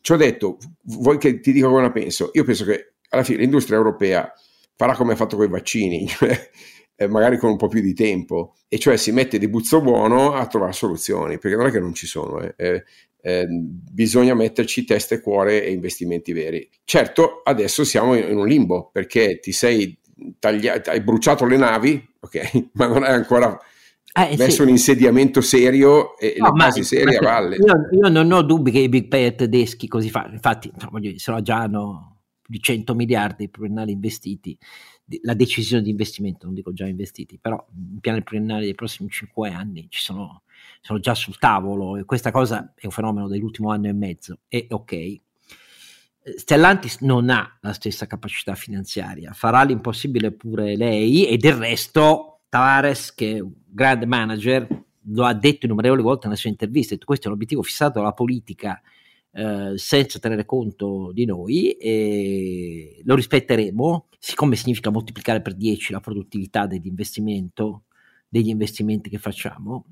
Ci 0.00 0.12
ho 0.12 0.16
detto, 0.16 0.58
vuoi 0.84 1.18
che 1.18 1.40
ti 1.40 1.52
dica 1.52 1.68
cosa 1.68 1.90
penso? 1.90 2.30
Io 2.34 2.44
penso 2.44 2.64
che 2.64 2.94
alla 3.10 3.22
fine 3.22 3.38
l'industria 3.38 3.76
europea 3.76 4.32
farà 4.76 4.94
come 4.94 5.12
ha 5.12 5.16
fatto 5.16 5.36
con 5.36 5.46
i 5.46 5.50
vaccini, 5.50 6.06
cioè, 6.08 6.50
eh, 6.94 7.06
magari 7.08 7.36
con 7.36 7.50
un 7.50 7.56
po' 7.56 7.68
più 7.68 7.80
di 7.80 7.94
tempo, 7.94 8.54
e 8.68 8.78
cioè 8.78 8.96
si 8.96 9.12
mette 9.12 9.38
di 9.38 9.48
buzzo 9.48 9.82
buono 9.82 10.32
a 10.34 10.46
trovare 10.46 10.72
soluzioni, 10.72 11.38
perché 11.38 11.56
non 11.56 11.66
è 11.66 11.70
che 11.70 11.80
non 11.80 11.94
ci 11.94 12.06
sono, 12.06 12.40
eh. 12.40 12.54
Eh, 12.56 12.84
eh, 13.24 13.46
bisogna 13.48 14.34
metterci 14.34 14.84
testa 14.84 15.14
e 15.14 15.20
cuore 15.20 15.64
e 15.64 15.70
investimenti 15.72 16.32
veri. 16.32 16.68
Certo, 16.84 17.42
adesso 17.44 17.84
siamo 17.84 18.14
in 18.14 18.36
un 18.36 18.46
limbo, 18.46 18.88
perché 18.90 19.38
ti 19.40 19.52
sei 19.52 19.96
tagliato, 20.38 20.90
hai 20.90 21.00
bruciato 21.00 21.46
le 21.46 21.56
navi, 21.56 22.08
ok, 22.20 22.68
ma 22.74 22.86
non 22.86 23.02
hai 23.02 23.14
ancora 23.14 23.58
eh, 24.14 24.36
messo 24.36 24.50
sì. 24.50 24.62
un 24.62 24.68
insediamento 24.68 25.40
serio 25.40 26.16
e 26.18 26.34
no, 26.38 26.46
le 26.46 26.52
basi 26.52 26.84
serie 26.84 27.16
a 27.16 27.22
valle. 27.22 27.56
Io, 27.56 27.88
io, 27.90 28.08
non 28.08 28.30
ho 28.30 28.42
dubbi 28.42 28.70
che 28.70 28.80
i 28.80 28.88
big 28.88 29.08
player 29.08 29.34
tedeschi 29.34 29.88
così 29.88 30.10
fanno, 30.10 30.32
infatti 30.32 30.70
se 31.16 31.30
no 31.30 31.42
già 31.42 31.58
hanno 31.58 32.18
più 32.42 32.52
di 32.52 32.60
100 32.60 32.94
miliardi 32.94 33.48
pluriennali 33.48 33.92
investiti, 33.92 34.58
la 35.22 35.34
decisione 35.34 35.82
di 35.82 35.90
investimento, 35.90 36.46
non 36.46 36.54
dico 36.54 36.72
già 36.72 36.86
investiti, 36.86 37.38
però 37.38 37.64
i 37.96 38.00
piani 38.00 38.22
pluriennali 38.22 38.64
dei 38.64 38.74
prossimi 38.74 39.08
5 39.08 39.50
anni 39.50 39.86
ci 39.88 40.00
sono, 40.00 40.42
sono 40.80 40.98
già 40.98 41.14
sul 41.14 41.38
tavolo 41.38 41.96
e 41.96 42.04
questa 42.04 42.30
cosa 42.30 42.72
è 42.74 42.84
un 42.84 42.92
fenomeno 42.92 43.28
dell'ultimo 43.28 43.70
anno 43.70 43.88
e 43.88 43.92
mezzo, 43.92 44.40
e 44.48 44.66
ok. 44.70 45.20
Stellantis 46.24 46.98
non 47.00 47.30
ha 47.30 47.58
la 47.60 47.72
stessa 47.72 48.06
capacità 48.06 48.54
finanziaria, 48.54 49.32
farà 49.32 49.62
l'impossibile 49.64 50.30
pure 50.30 50.76
lei 50.76 51.26
e 51.26 51.36
del 51.36 51.54
resto 51.54 52.42
Tavares, 52.48 53.12
che 53.14 53.36
è 53.36 53.40
un 53.40 53.52
grande 53.66 54.06
manager, 54.06 54.66
lo 55.06 55.24
ha 55.24 55.34
detto 55.34 55.66
innumerevoli 55.66 56.02
volte 56.02 56.26
nelle 56.26 56.38
sue 56.38 56.50
interviste, 56.50 56.98
questo 56.98 57.26
è 57.26 57.30
l'obiettivo 57.30 57.62
fissato 57.62 57.98
dalla 57.98 58.12
politica 58.12 58.80
eh, 59.32 59.72
senza 59.76 60.18
tenere 60.18 60.44
conto 60.44 61.10
di 61.12 61.24
noi 61.24 61.72
e 61.72 63.00
lo 63.04 63.14
rispetteremo, 63.14 64.08
siccome 64.18 64.54
significa 64.56 64.90
moltiplicare 64.90 65.40
per 65.40 65.54
10 65.54 65.92
la 65.92 66.00
produttività 66.00 66.66
dell'investimento, 66.66 67.84
degli 68.28 68.48
investimenti 68.48 69.10
che 69.10 69.18
facciamo, 69.18 69.86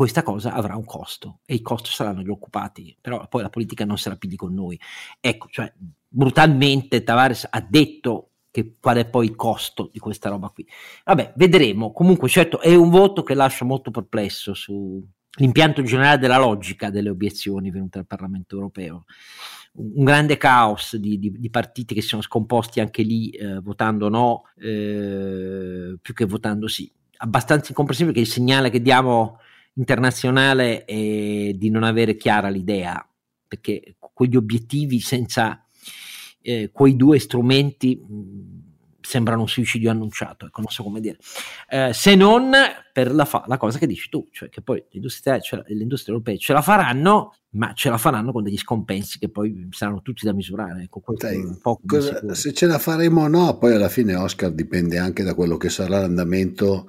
questa 0.00 0.22
cosa 0.22 0.54
avrà 0.54 0.76
un 0.76 0.86
costo 0.86 1.40
e 1.44 1.52
il 1.52 1.60
costo 1.60 1.90
saranno 1.90 2.22
gli 2.22 2.30
occupati, 2.30 2.96
però 2.98 3.28
poi 3.28 3.42
la 3.42 3.50
politica 3.50 3.84
non 3.84 3.98
sarà 3.98 4.16
più 4.16 4.30
di 4.30 4.36
con 4.36 4.54
noi. 4.54 4.80
Ecco, 5.20 5.48
cioè 5.50 5.70
brutalmente 6.08 7.04
Tavares 7.04 7.46
ha 7.50 7.60
detto 7.60 8.30
che, 8.50 8.76
qual 8.80 8.96
è 8.96 9.04
poi 9.04 9.26
il 9.26 9.36
costo 9.36 9.90
di 9.92 9.98
questa 9.98 10.30
roba 10.30 10.48
qui. 10.48 10.66
Vabbè, 11.04 11.34
vedremo. 11.36 11.92
Comunque, 11.92 12.30
certo, 12.30 12.62
è 12.62 12.74
un 12.74 12.88
voto 12.88 13.22
che 13.22 13.34
lascia 13.34 13.66
molto 13.66 13.90
perplesso 13.90 14.54
sull'impianto 14.54 15.82
generale 15.82 16.16
della 16.16 16.38
logica 16.38 16.88
delle 16.88 17.10
obiezioni 17.10 17.70
venute 17.70 17.98
dal 17.98 18.06
Parlamento 18.06 18.54
europeo. 18.54 19.04
Un 19.72 20.02
grande 20.02 20.38
caos 20.38 20.96
di, 20.96 21.18
di, 21.18 21.30
di 21.30 21.50
partiti 21.50 21.92
che 21.92 22.00
si 22.00 22.08
sono 22.08 22.22
scomposti 22.22 22.80
anche 22.80 23.02
lì 23.02 23.28
eh, 23.32 23.60
votando 23.60 24.08
no 24.08 24.44
eh, 24.56 25.98
più 26.00 26.14
che 26.14 26.24
votando 26.24 26.68
sì. 26.68 26.90
Abbastanza 27.18 27.66
incomprensibile 27.68 28.14
che 28.14 28.22
il 28.22 28.32
segnale 28.32 28.70
che 28.70 28.80
diamo 28.80 29.36
internazionale 29.80 30.84
è 30.84 31.52
di 31.54 31.70
non 31.70 31.82
avere 31.84 32.16
chiara 32.16 32.48
l'idea, 32.50 33.04
perché 33.48 33.96
quegli 34.12 34.36
obiettivi 34.36 35.00
senza 35.00 35.64
eh, 36.42 36.70
quei 36.70 36.96
due 36.96 37.18
strumenti 37.18 37.96
mh, 37.96 38.14
mm, 38.14 38.58
sembrano 39.00 39.40
un 39.40 39.48
suicidio 39.48 39.90
annunciato, 39.90 40.46
ecco, 40.46 40.60
non 40.60 40.70
so 40.70 40.82
come 40.82 41.00
dire, 41.00 41.16
eh, 41.68 41.92
se 41.94 42.14
non 42.14 42.52
per 42.92 43.12
la, 43.12 43.24
fa- 43.24 43.44
la, 43.46 43.56
cosa 43.56 43.78
che 43.78 43.86
dici 43.86 44.10
tu, 44.10 44.28
cioè 44.30 44.50
che 44.50 44.60
poi 44.60 44.76
le 44.78 44.86
industrie, 44.90 45.40
cioè, 45.40 45.62
le 45.66 45.82
industrie 45.82 46.12
europee 46.12 46.38
ce 46.38 46.52
la 46.52 46.60
faranno, 46.60 47.34
ma 47.52 47.72
ce 47.72 47.88
la 47.88 47.98
faranno 47.98 48.30
con 48.30 48.42
degli 48.42 48.58
scompensi 48.58 49.18
che 49.18 49.30
poi 49.30 49.68
saranno 49.70 50.02
tutti 50.02 50.24
da 50.26 50.32
misurare. 50.32 50.82
Ecco, 50.82 51.02
Dai, 51.16 51.58
cosa, 51.86 52.34
se 52.34 52.52
ce 52.52 52.66
la 52.66 52.78
faremo 52.78 53.22
o 53.22 53.28
no, 53.28 53.56
poi 53.58 53.74
alla 53.74 53.88
fine 53.88 54.14
Oscar 54.14 54.52
dipende 54.52 54.98
anche 54.98 55.24
da 55.24 55.34
quello 55.34 55.56
che 55.56 55.70
sarà 55.70 56.00
l'andamento 56.00 56.86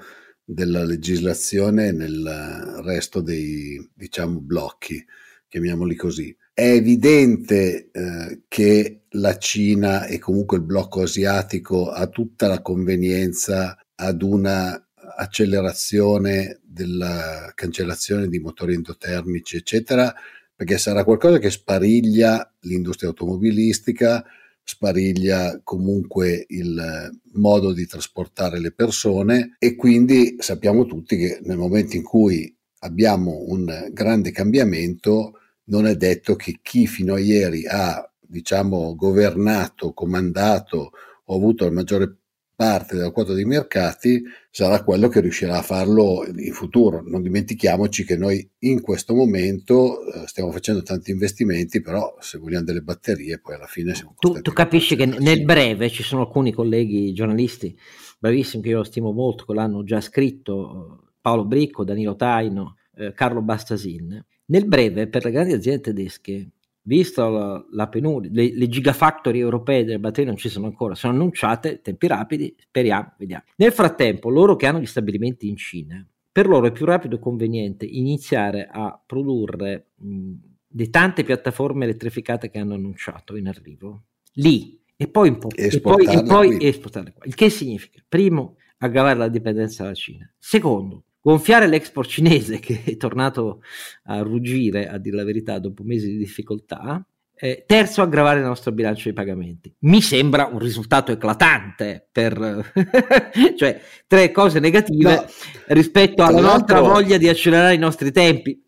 della 0.54 0.84
legislazione 0.84 1.92
nel 1.92 2.82
resto 2.84 3.22
dei 3.22 3.90
diciamo 3.94 4.40
blocchi, 4.42 5.04
chiamiamoli 5.48 5.96
così. 5.96 6.36
È 6.54 6.68
evidente 6.68 7.90
eh, 7.92 8.42
che 8.48 9.04
la 9.12 9.38
Cina 9.38 10.06
e 10.06 10.20
comunque 10.20 10.58
il 10.58 10.64
blocco 10.64 11.04
asiatico 11.04 11.90
ha 11.90 12.08
tutta 12.08 12.48
la 12.48 12.62
convenienza 12.62 13.78
ad 13.96 14.22
una 14.22 14.88
accelerazione 15.18 16.60
della 16.64 17.52
cancellazione 17.56 18.28
di 18.28 18.40
motori 18.40 18.74
endotermici, 18.74 19.56
eccetera, 19.56 20.14
perché 20.54 20.78
sarà 20.78 21.04
qualcosa 21.04 21.40
che 21.40 21.50
spariglia 21.50 22.54
l'industria 22.62 23.10
automobilistica, 23.10 24.24
spariglia 24.72 25.60
comunque 25.66 26.46
il 26.48 27.12
modo 27.34 27.74
di 27.74 27.86
trasportare 27.86 28.58
le 28.60 28.72
persone 28.72 29.58
e 29.60 29.76
quindi 29.76 30.38
sappiamo 30.40 30.86
tutti 30.86 31.18
che 31.18 31.40
nel 31.44 31.58
momento 31.58 31.98
in 31.98 32.04
cui 32.04 32.56
abbiamo 32.80 33.44
un 33.48 33.90
grande 33.92 34.32
cambiamento 34.32 35.34
non 35.66 35.88
è 35.88 35.96
detto 35.96 36.36
che 36.36 36.60
chi 36.62 36.88
fino 36.88 37.16
a 37.16 37.20
ieri 37.20 37.68
ha 37.68 38.10
diciamo 38.18 38.96
governato, 38.96 39.92
comandato 39.92 40.92
o 41.26 41.36
avuto 41.36 41.66
la 41.66 41.72
maggiore 41.72 42.20
parte 42.62 42.96
della 42.96 43.10
quota 43.10 43.34
dei 43.34 43.46
mercati 43.46 44.22
sarà 44.52 44.84
quello 44.84 45.08
che 45.08 45.20
riuscirà 45.20 45.58
a 45.58 45.62
farlo 45.64 46.24
in 46.28 46.54
futuro. 46.54 47.02
Non 47.04 47.24
dimentichiamoci 47.24 48.06
che 48.06 48.16
noi 48.16 48.48
in 48.60 48.82
questo 48.82 49.16
momento 49.16 50.06
eh, 50.06 50.28
stiamo 50.28 50.52
facendo 50.52 50.84
tanti 50.84 51.10
investimenti, 51.10 51.82
però 51.82 52.16
se 52.20 52.38
vogliamo 52.38 52.66
delle 52.66 52.82
batterie 52.82 53.40
poi 53.40 53.56
alla 53.56 53.66
fine 53.66 53.96
siamo... 53.96 54.14
Tu, 54.20 54.42
tu 54.42 54.54
capisci 54.54 54.96
che 54.96 55.08
nel 55.08 55.44
breve 55.44 55.90
ci 55.90 56.04
sono 56.04 56.22
alcuni 56.22 56.52
colleghi 56.52 57.14
giornalisti 57.14 57.76
bravissimi 58.20 58.62
che 58.62 58.70
io 58.70 58.84
stimo 58.84 59.12
molto, 59.12 59.46
che 59.46 59.56
l'hanno 59.56 59.84
già 59.84 60.00
scritto, 60.00 61.14
Paolo 61.20 61.46
Bricco, 61.46 61.84
Danilo 61.84 62.16
Taino, 62.16 62.76
eh, 62.96 63.12
Carlo 63.14 63.42
Bastasin. 63.42 64.24
Nel 64.46 64.68
breve 64.68 65.08
per 65.08 65.26
le 65.26 65.32
grandi 65.32 65.54
aziende 65.54 65.82
tedesche 65.82 66.50
visto 66.84 67.30
la, 67.30 67.66
la 67.72 67.88
penuria, 67.88 68.30
le, 68.34 68.54
le, 68.54 68.68
gigafactory 68.68 69.40
europee 69.40 69.84
delle 69.84 70.00
batterie 70.00 70.30
non 70.30 70.38
ci 70.38 70.50
sono 70.50 70.66
ancora, 70.66 70.96
sono 70.96 71.14
annunciate, 71.14 71.82
tempi 71.82 72.08
rapidi, 72.08 72.56
speriamo, 72.58 73.14
vediamo. 73.18 73.44
Nel 73.58 73.72
frattempo, 73.72 74.30
loro 74.30 74.56
che 74.56 74.68
hanno 74.68 74.80
gli 74.80 74.86
stabilimenti 74.86 75.48
in 75.48 75.58
Cina, 75.58 76.06
per 76.32 76.48
loro 76.48 76.68
è 76.68 76.72
più 76.72 76.86
rapido 76.86 77.18
e 77.18 77.20
conveniente 77.20 77.86
iniziare 77.86 78.68
a 78.72 79.00
produrre 79.06 79.92
mh, 79.96 80.34
le 80.68 80.90
tante 80.90 81.24
piattaforme 81.24 81.84
elettrificate 81.84 82.50
che 82.50 82.58
hanno 82.58 82.74
annunciato 82.74 83.36
in 83.36 83.48
arrivo, 83.48 84.04
lì, 84.34 84.80
e 84.96 85.08
poi, 85.08 85.30
un 85.30 85.40
po', 85.40 85.50
e 85.56 85.80
poi, 85.80 86.06
e 86.06 86.24
poi 86.24 86.64
esportarle 86.64 87.14
qua. 87.14 87.26
Il 87.26 87.36
che 87.36 87.50
significa, 87.50 88.02
primo, 88.08 88.58
aggravare 88.78 89.18
la 89.18 89.28
dipendenza 89.28 89.84
dalla 89.84 89.96
Cina. 89.96 90.32
Secondo, 90.38 91.06
gonfiare 91.22 91.68
l'export 91.68 92.10
cinese 92.10 92.60
che 92.60 92.82
è 92.84 92.98
tornato 92.98 93.62
a 94.06 94.22
ruggire, 94.22 94.90
a 94.90 94.98
dire 94.98 95.16
la 95.16 95.24
verità, 95.24 95.60
dopo 95.60 95.84
mesi 95.84 96.08
di 96.08 96.18
difficoltà. 96.18 97.06
Eh, 97.44 97.64
terzo, 97.66 98.04
aggravare 98.04 98.40
il 98.40 98.46
nostro 98.46 98.72
bilancio 98.72 99.06
dei 99.06 99.14
pagamenti. 99.14 99.74
Mi 99.80 100.00
sembra 100.00 100.46
un 100.46 100.60
risultato 100.60 101.12
eclatante 101.12 102.08
per 102.12 102.72
cioè 103.58 103.82
tre 104.06 104.32
cose 104.32 104.60
negative 104.60 105.16
no, 105.16 105.26
rispetto 105.70 106.22
alla 106.22 106.42
nostra 106.42 106.82
voglia 106.82 107.18
di 107.18 107.28
accelerare 107.28 107.74
i 107.74 107.80
nostri 107.80 108.12
tempi. 108.12 108.62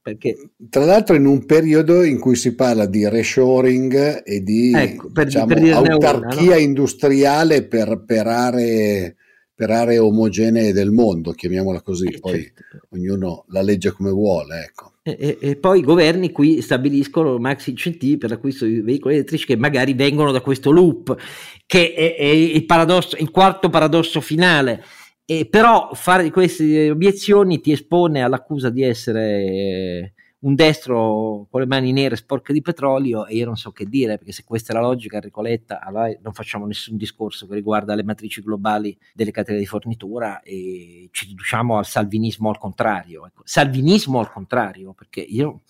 Perché... 0.00 0.50
Tra 0.68 0.84
l'altro 0.84 1.16
in 1.16 1.26
un 1.26 1.46
periodo 1.46 2.02
in 2.02 2.18
cui 2.20 2.36
si 2.36 2.54
parla 2.54 2.86
di 2.86 3.08
reshoring 3.08 4.22
e 4.24 4.42
di 4.42 4.72
ecco, 4.72 5.10
per, 5.12 5.26
diciamo, 5.26 5.46
per 5.46 5.72
autarchia 5.72 6.42
una, 6.42 6.54
no? 6.54 6.60
industriale 6.60 7.64
per, 7.66 8.04
per 8.04 8.26
aree 8.26 9.16
per 9.62 9.70
aree 9.70 9.98
omogenee 9.98 10.72
del 10.72 10.90
mondo, 10.90 11.30
chiamiamola 11.30 11.82
così, 11.82 12.08
eh, 12.08 12.18
poi 12.18 12.42
certo. 12.42 12.88
ognuno 12.90 13.44
la 13.50 13.62
legge 13.62 13.92
come 13.92 14.10
vuole. 14.10 14.64
Ecco. 14.64 14.94
E, 15.04 15.16
e, 15.16 15.38
e, 15.40 15.56
poi 15.56 15.78
i 15.78 15.84
governi 15.84 16.32
qui 16.32 16.60
stabiliscono 16.60 17.38
maxi 17.38 17.70
incentivi 17.70 18.18
per 18.18 18.30
l'acquisto 18.30 18.64
di 18.64 18.80
veicoli 18.80 19.14
elettrici 19.14 19.46
che 19.46 19.56
magari 19.56 19.94
vengono 19.94 20.32
da 20.32 20.40
questo 20.40 20.72
loop, 20.72 21.16
che 21.64 21.94
è, 21.94 22.16
è 22.16 22.24
il, 22.24 22.66
paradosso, 22.66 23.16
il 23.16 23.30
quarto 23.30 23.70
paradosso 23.70 24.20
finale. 24.20 24.82
E 25.24 25.46
però 25.46 25.90
fare 25.92 26.24
di 26.24 26.30
queste 26.30 26.90
obiezioni 26.90 27.60
ti 27.60 27.70
espone 27.70 28.20
all'accusa 28.20 28.68
di 28.68 28.82
essere 28.82 30.14
un 30.42 30.54
destro 30.54 31.46
con 31.50 31.60
le 31.60 31.66
mani 31.66 31.92
nere 31.92 32.16
sporche 32.16 32.52
di 32.52 32.62
petrolio 32.62 33.26
e 33.26 33.36
io 33.36 33.44
non 33.44 33.56
so 33.56 33.70
che 33.70 33.84
dire, 33.86 34.16
perché 34.16 34.32
se 34.32 34.44
questa 34.44 34.72
è 34.72 34.76
la 34.76 34.82
logica, 34.82 35.16
Enrico 35.16 35.40
Letta, 35.40 35.80
allora 35.80 36.12
non 36.20 36.32
facciamo 36.32 36.66
nessun 36.66 36.96
discorso 36.96 37.46
che 37.46 37.54
riguarda 37.54 37.94
le 37.94 38.02
matrici 38.02 38.40
globali 38.40 38.96
delle 39.14 39.30
catene 39.30 39.58
di 39.58 39.66
fornitura 39.66 40.42
e 40.42 41.08
ci 41.12 41.26
riduciamo 41.26 41.78
al 41.78 41.86
salvinismo 41.86 42.48
al 42.48 42.58
contrario. 42.58 43.26
Ecco. 43.26 43.42
Salvinismo 43.44 44.18
al 44.18 44.32
contrario, 44.32 44.92
perché 44.92 45.20
io 45.20 45.60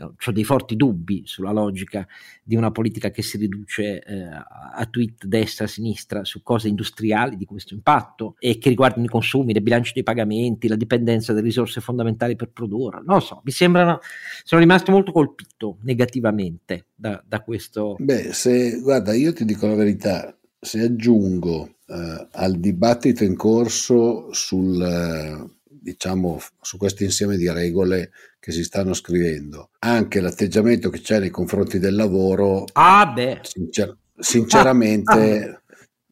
ho 0.00 0.32
dei 0.32 0.44
forti 0.44 0.76
dubbi 0.76 1.22
sulla 1.24 1.52
logica 1.52 2.06
di 2.42 2.56
una 2.56 2.70
politica 2.70 3.10
che 3.10 3.22
si 3.22 3.36
riduce 3.36 4.02
eh, 4.02 4.22
a 4.22 4.86
tweet 4.90 5.24
destra-sinistra 5.24 6.24
su 6.24 6.42
cose 6.42 6.68
industriali 6.68 7.36
di 7.36 7.44
questo 7.44 7.74
impatto 7.74 8.36
e 8.38 8.58
che 8.58 8.68
riguardano 8.68 9.04
i 9.04 9.08
consumi, 9.08 9.52
le 9.52 9.62
bilanci 9.62 9.92
dei 9.92 10.02
pagamenti, 10.02 10.68
la 10.68 10.76
dipendenza 10.76 11.32
delle 11.32 11.46
risorse 11.46 11.80
fondamentali 11.80 12.36
per 12.36 12.50
produrre. 12.50 13.02
Non 13.04 13.16
lo 13.16 13.20
so, 13.20 13.40
mi 13.44 13.50
sembrano, 13.50 14.00
sono 14.44 14.60
rimasto 14.60 14.92
molto 14.92 15.12
colpito 15.12 15.78
negativamente 15.82 16.86
da, 16.94 17.22
da 17.26 17.40
questo. 17.42 17.96
Beh, 17.98 18.32
se 18.32 18.80
guarda, 18.80 19.12
io 19.14 19.32
ti 19.32 19.44
dico 19.44 19.66
la 19.66 19.74
verità, 19.74 20.36
se 20.60 20.82
aggiungo 20.82 21.76
eh, 21.86 22.28
al 22.32 22.58
dibattito 22.58 23.24
in 23.24 23.36
corso 23.36 24.32
sul, 24.32 24.82
eh, 24.82 25.57
diciamo, 25.90 26.40
su 26.60 26.76
questo 26.76 27.02
insieme 27.02 27.36
di 27.36 27.50
regole 27.50 28.10
che 28.38 28.52
si 28.52 28.62
stanno 28.62 28.94
scrivendo, 28.94 29.70
anche 29.80 30.20
l'atteggiamento 30.20 30.90
che 30.90 31.00
c'è 31.00 31.18
nei 31.18 31.30
confronti 31.30 31.78
del 31.78 31.94
lavoro, 31.94 32.64
ah, 32.72 33.12
sincer- 33.42 33.96
sinceramente 34.18 35.10
ah, 35.10 35.50
ah. 35.50 35.62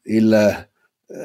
Il, 0.09 0.69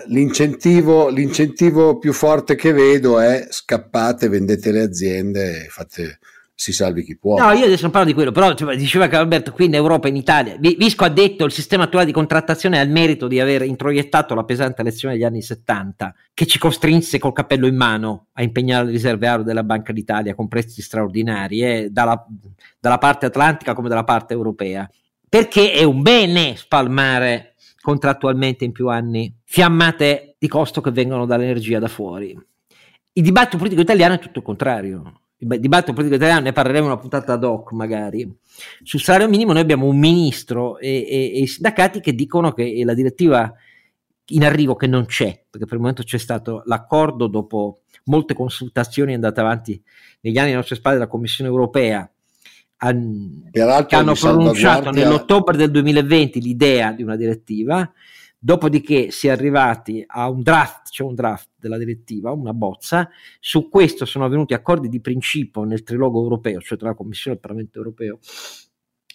l'incentivo, 0.07 1.09
l'incentivo 1.09 1.97
più 1.97 2.13
forte 2.13 2.55
che 2.55 2.71
vedo 2.71 3.19
è 3.19 3.47
scappate, 3.49 4.27
vendete 4.27 4.71
le 4.71 4.81
aziende 4.81 5.65
e 5.65 5.67
fate 5.69 6.19
si 6.61 6.73
salvi 6.73 7.01
chi 7.03 7.17
può. 7.17 7.39
No, 7.39 7.53
io 7.53 7.65
adesso 7.65 7.81
non 7.81 7.89
parlo 7.89 8.05
di 8.05 8.13
quello, 8.13 8.31
però 8.31 8.53
cioè, 8.53 8.75
diceva 8.75 9.07
che 9.07 9.15
Alberto 9.15 9.51
qui 9.51 9.65
in 9.65 9.73
Europa, 9.73 10.07
in 10.07 10.15
Italia, 10.15 10.57
Visco 10.59 11.03
ha 11.03 11.09
detto 11.09 11.43
il 11.43 11.51
sistema 11.51 11.85
attuale 11.85 12.05
di 12.05 12.11
contrattazione 12.11 12.77
ha 12.77 12.83
il 12.83 12.91
merito 12.91 13.27
di 13.27 13.39
aver 13.39 13.63
introiettato 13.63 14.35
la 14.35 14.43
pesante 14.43 14.83
lezione 14.83 15.15
degli 15.15 15.23
anni 15.23 15.41
70, 15.41 16.13
che 16.35 16.45
ci 16.45 16.59
costrinse 16.59 17.17
col 17.17 17.33
cappello 17.33 17.65
in 17.65 17.75
mano 17.75 18.27
a 18.33 18.43
impegnare 18.43 18.85
le 18.85 18.91
riserve 18.91 19.25
aereo 19.27 19.43
della 19.43 19.63
Banca 19.63 19.91
d'Italia 19.91 20.35
con 20.35 20.47
prezzi 20.47 20.83
straordinari, 20.83 21.63
eh, 21.63 21.87
dalla, 21.89 22.23
dalla 22.79 22.99
parte 22.99 23.25
atlantica 23.25 23.73
come 23.73 23.89
dalla 23.89 24.03
parte 24.03 24.35
europea. 24.35 24.87
Perché 25.27 25.71
è 25.71 25.81
un 25.81 26.03
bene 26.03 26.55
spalmare 26.57 27.55
contrattualmente 27.81 28.65
in 28.65 28.71
più 28.71 28.87
anni 28.87 29.35
fiammate 29.45 30.35
di 30.37 30.47
costo 30.47 30.79
che 30.79 30.91
vengono 30.91 31.25
dall'energia 31.25 31.79
da 31.79 31.87
fuori. 31.87 32.39
Il 33.13 33.23
dibattito 33.23 33.57
politico 33.57 33.81
italiano 33.81 34.13
è 34.13 34.19
tutto 34.19 34.37
il 34.37 34.45
contrario 34.45 35.20
il 35.41 35.59
dibattito 35.59 35.93
politico 35.93 36.17
italiano, 36.17 36.41
ne 36.41 36.51
parleremo 36.51 36.85
in 36.85 36.91
una 36.91 36.99
puntata 36.99 37.33
ad 37.33 37.43
hoc 37.43 37.71
magari. 37.71 38.31
Sul 38.83 39.01
salario 39.01 39.27
minimo 39.27 39.53
noi 39.53 39.61
abbiamo 39.61 39.87
un 39.87 39.97
ministro 39.97 40.77
e, 40.77 41.05
e, 41.07 41.31
e, 41.35 41.41
i 41.41 41.47
sindacati 41.47 41.99
che 41.99 42.13
dicono 42.13 42.51
che 42.53 42.81
la 42.85 42.93
direttiva 42.93 43.51
in 44.27 44.43
arrivo 44.45 44.75
che 44.75 44.87
non 44.87 45.05
c'è, 45.05 45.43
perché 45.49 45.65
per 45.65 45.75
il 45.75 45.79
momento 45.79 46.03
c'è 46.03 46.19
stato 46.19 46.61
l'accordo 46.65 47.27
dopo 47.27 47.79
molte 48.05 48.33
consultazioni 48.33 49.13
andate 49.13 49.39
avanti 49.39 49.81
negli 50.21 50.37
anni 50.37 50.49
alle 50.49 50.57
nostre 50.57 50.75
spalle 50.75 50.97
della 50.97 51.09
Commissione 51.09 51.49
europea, 51.49 52.09
han, 52.83 53.49
che 53.51 53.61
hanno 53.61 54.13
pronunciato 54.13 54.91
nell'ottobre 54.91 55.57
del 55.57 55.71
2020 55.71 56.41
l'idea 56.41 56.91
di 56.91 57.03
una 57.03 57.15
direttiva, 57.15 57.91
Dopodiché 58.43 59.11
si 59.11 59.27
è 59.27 59.29
arrivati 59.29 60.03
a 60.03 60.27
un 60.27 60.41
draft, 60.41 60.85
c'è 60.85 60.93
cioè 60.93 61.07
un 61.07 61.13
draft 61.13 61.49
della 61.57 61.77
direttiva, 61.77 62.31
una 62.31 62.53
bozza, 62.53 63.07
su 63.39 63.69
questo 63.69 64.05
sono 64.05 64.25
avvenuti 64.25 64.55
accordi 64.55 64.89
di 64.89 64.99
principio 64.99 65.63
nel 65.63 65.83
trilogo 65.83 66.23
europeo, 66.23 66.59
cioè 66.59 66.75
tra 66.75 66.87
la 66.87 66.95
Commissione 66.95 67.35
il 67.35 67.41
Parlamento 67.41 67.77
europeo 67.77 68.17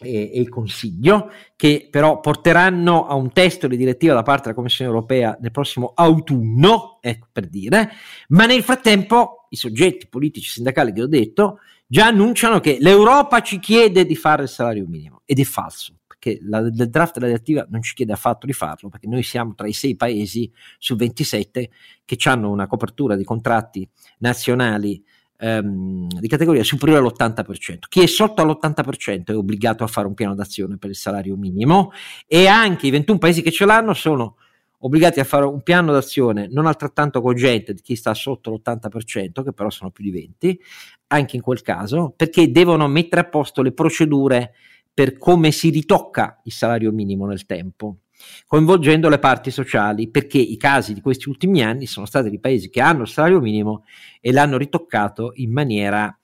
e, 0.00 0.30
e, 0.32 0.40
il 0.40 0.48
Consiglio, 0.48 1.32
che 1.56 1.88
però 1.90 2.20
porteranno 2.20 3.08
a 3.08 3.14
un 3.14 3.32
testo 3.32 3.66
di 3.66 3.76
direttiva 3.76 4.14
da 4.14 4.22
parte 4.22 4.42
della 4.44 4.54
Commissione 4.54 4.92
europea 4.92 5.36
nel 5.40 5.50
prossimo 5.50 5.90
autunno, 5.96 6.98
ecco 7.00 7.26
per 7.32 7.48
dire, 7.48 7.90
ma 8.28 8.46
nel 8.46 8.62
frattempo 8.62 9.48
i 9.48 9.56
soggetti 9.56 10.06
politici 10.06 10.50
sindacali 10.50 10.92
che 10.92 11.02
ho 11.02 11.08
detto 11.08 11.58
già 11.84 12.06
annunciano 12.06 12.60
che 12.60 12.76
l'Europa 12.78 13.40
ci 13.40 13.58
chiede 13.58 14.06
di 14.06 14.14
fare 14.14 14.44
il 14.44 14.48
salario 14.48 14.86
minimo 14.86 15.22
ed 15.24 15.40
è 15.40 15.44
falso 15.44 15.94
perché 16.26 16.38
la, 16.42 16.58
il 16.58 16.90
draft 16.90 17.14
della 17.14 17.26
direttiva 17.26 17.66
non 17.70 17.82
ci 17.82 17.94
chiede 17.94 18.12
affatto 18.12 18.46
di 18.46 18.52
farlo, 18.52 18.88
perché 18.88 19.06
noi 19.06 19.22
siamo 19.22 19.54
tra 19.54 19.68
i 19.68 19.72
sei 19.72 19.94
paesi 19.94 20.50
su 20.78 20.96
27 20.96 21.70
che 22.04 22.16
hanno 22.24 22.50
una 22.50 22.66
copertura 22.66 23.14
di 23.14 23.24
contratti 23.24 23.88
nazionali 24.18 25.02
ehm, 25.38 26.08
di 26.08 26.28
categoria 26.28 26.64
superiore 26.64 27.00
all'80%. 27.00 27.78
Chi 27.88 28.02
è 28.02 28.06
sotto 28.06 28.42
all'80% 28.42 29.26
è 29.26 29.36
obbligato 29.36 29.84
a 29.84 29.86
fare 29.86 30.08
un 30.08 30.14
piano 30.14 30.34
d'azione 30.34 30.76
per 30.76 30.90
il 30.90 30.96
salario 30.96 31.36
minimo 31.36 31.92
e 32.26 32.48
anche 32.48 32.88
i 32.88 32.90
21 32.90 33.18
paesi 33.18 33.42
che 33.42 33.52
ce 33.52 33.64
l'hanno 33.64 33.94
sono 33.94 34.36
obbligati 34.80 35.20
a 35.20 35.24
fare 35.24 35.46
un 35.46 35.62
piano 35.62 35.90
d'azione 35.90 36.48
non 36.50 36.66
altrettanto 36.66 37.22
cogente 37.22 37.72
di 37.72 37.80
chi 37.80 37.96
sta 37.96 38.12
sotto 38.14 38.50
l'80%, 38.50 39.42
che 39.42 39.52
però 39.52 39.70
sono 39.70 39.90
più 39.90 40.04
di 40.04 40.10
20, 40.10 40.60
anche 41.08 41.36
in 41.36 41.42
quel 41.42 41.62
caso, 41.62 42.12
perché 42.14 42.50
devono 42.50 42.86
mettere 42.86 43.22
a 43.22 43.28
posto 43.28 43.62
le 43.62 43.72
procedure 43.72 44.52
per 44.96 45.18
come 45.18 45.50
si 45.50 45.68
ritocca 45.68 46.40
il 46.44 46.52
salario 46.52 46.90
minimo 46.90 47.26
nel 47.26 47.44
tempo 47.44 47.98
coinvolgendo 48.46 49.10
le 49.10 49.18
parti 49.18 49.50
sociali, 49.50 50.08
perché 50.08 50.38
i 50.38 50.56
casi 50.56 50.94
di 50.94 51.02
questi 51.02 51.28
ultimi 51.28 51.62
anni 51.62 51.84
sono 51.84 52.06
stati 52.06 52.30
di 52.30 52.40
paesi 52.40 52.70
che 52.70 52.80
hanno 52.80 53.02
il 53.02 53.08
salario 53.08 53.40
minimo 53.40 53.84
e 54.22 54.32
l'hanno 54.32 54.56
ritoccato 54.56 55.32
in 55.34 55.52
maniera 55.52 56.18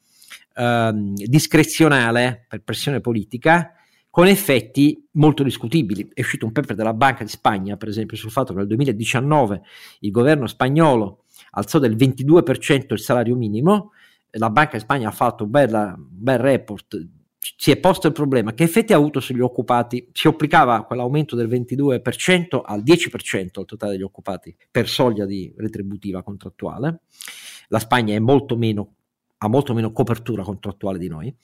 ehm, 0.55 1.13
discrezionale 1.13 2.47
per 2.49 2.63
pressione 2.63 3.03
politica, 3.03 3.75
con 4.09 4.27
effetti 4.27 5.07
molto 5.13 5.43
discutibili. 5.43 6.09
È 6.15 6.23
uscito 6.23 6.47
un 6.47 6.53
paper 6.53 6.75
della 6.75 6.95
Banca 6.95 7.25
di 7.25 7.31
Spagna, 7.31 7.77
per 7.77 7.89
esempio, 7.89 8.17
sul 8.17 8.31
fatto 8.31 8.55
che 8.55 8.61
nel 8.61 8.69
2019 8.69 9.61
il 10.01 10.11
governo 10.11 10.47
spagnolo 10.47 11.25
alzò 11.51 11.79
del 11.79 11.95
22% 11.95 12.87
il 12.89 13.01
salario 13.01 13.37
minimo, 13.37 13.93
la 14.31 14.49
Banca 14.49 14.79
di 14.79 14.83
Spagna 14.83 15.09
ha 15.09 15.13
fatto 15.13 15.45
un 15.45 15.51
bel, 15.51 15.73
un 15.75 16.07
bel 16.09 16.39
report 16.39 17.07
si 17.57 17.73
è 17.73 17.77
posto 17.77 18.07
il 18.07 18.13
problema 18.13 18.55
che 18.55 18.63
effetti 18.63 18.93
ha 18.93 18.97
avuto 18.97 19.19
sugli 19.19 19.41
occupati? 19.41 20.09
Si 20.13 20.29
applicava 20.29 20.85
quell'aumento 20.85 21.35
del 21.35 21.49
22% 21.49 22.61
al 22.63 22.83
10% 22.83 23.59
al 23.59 23.65
totale 23.65 23.93
degli 23.93 24.03
occupati 24.03 24.57
per 24.71 24.89
soglia 24.89 25.27
di 25.27 25.53
retributiva 25.57 26.23
contrattuale. 26.23 27.01
La 27.69 27.81
Spagna 27.81 28.19
molto 28.21 28.57
meno, 28.57 28.95
ha 29.39 29.49
molto 29.49 29.75
meno 29.75 29.91
copertura 29.91 30.45
contrattuale 30.45 30.99
di 30.99 31.09
noi. 31.09 31.35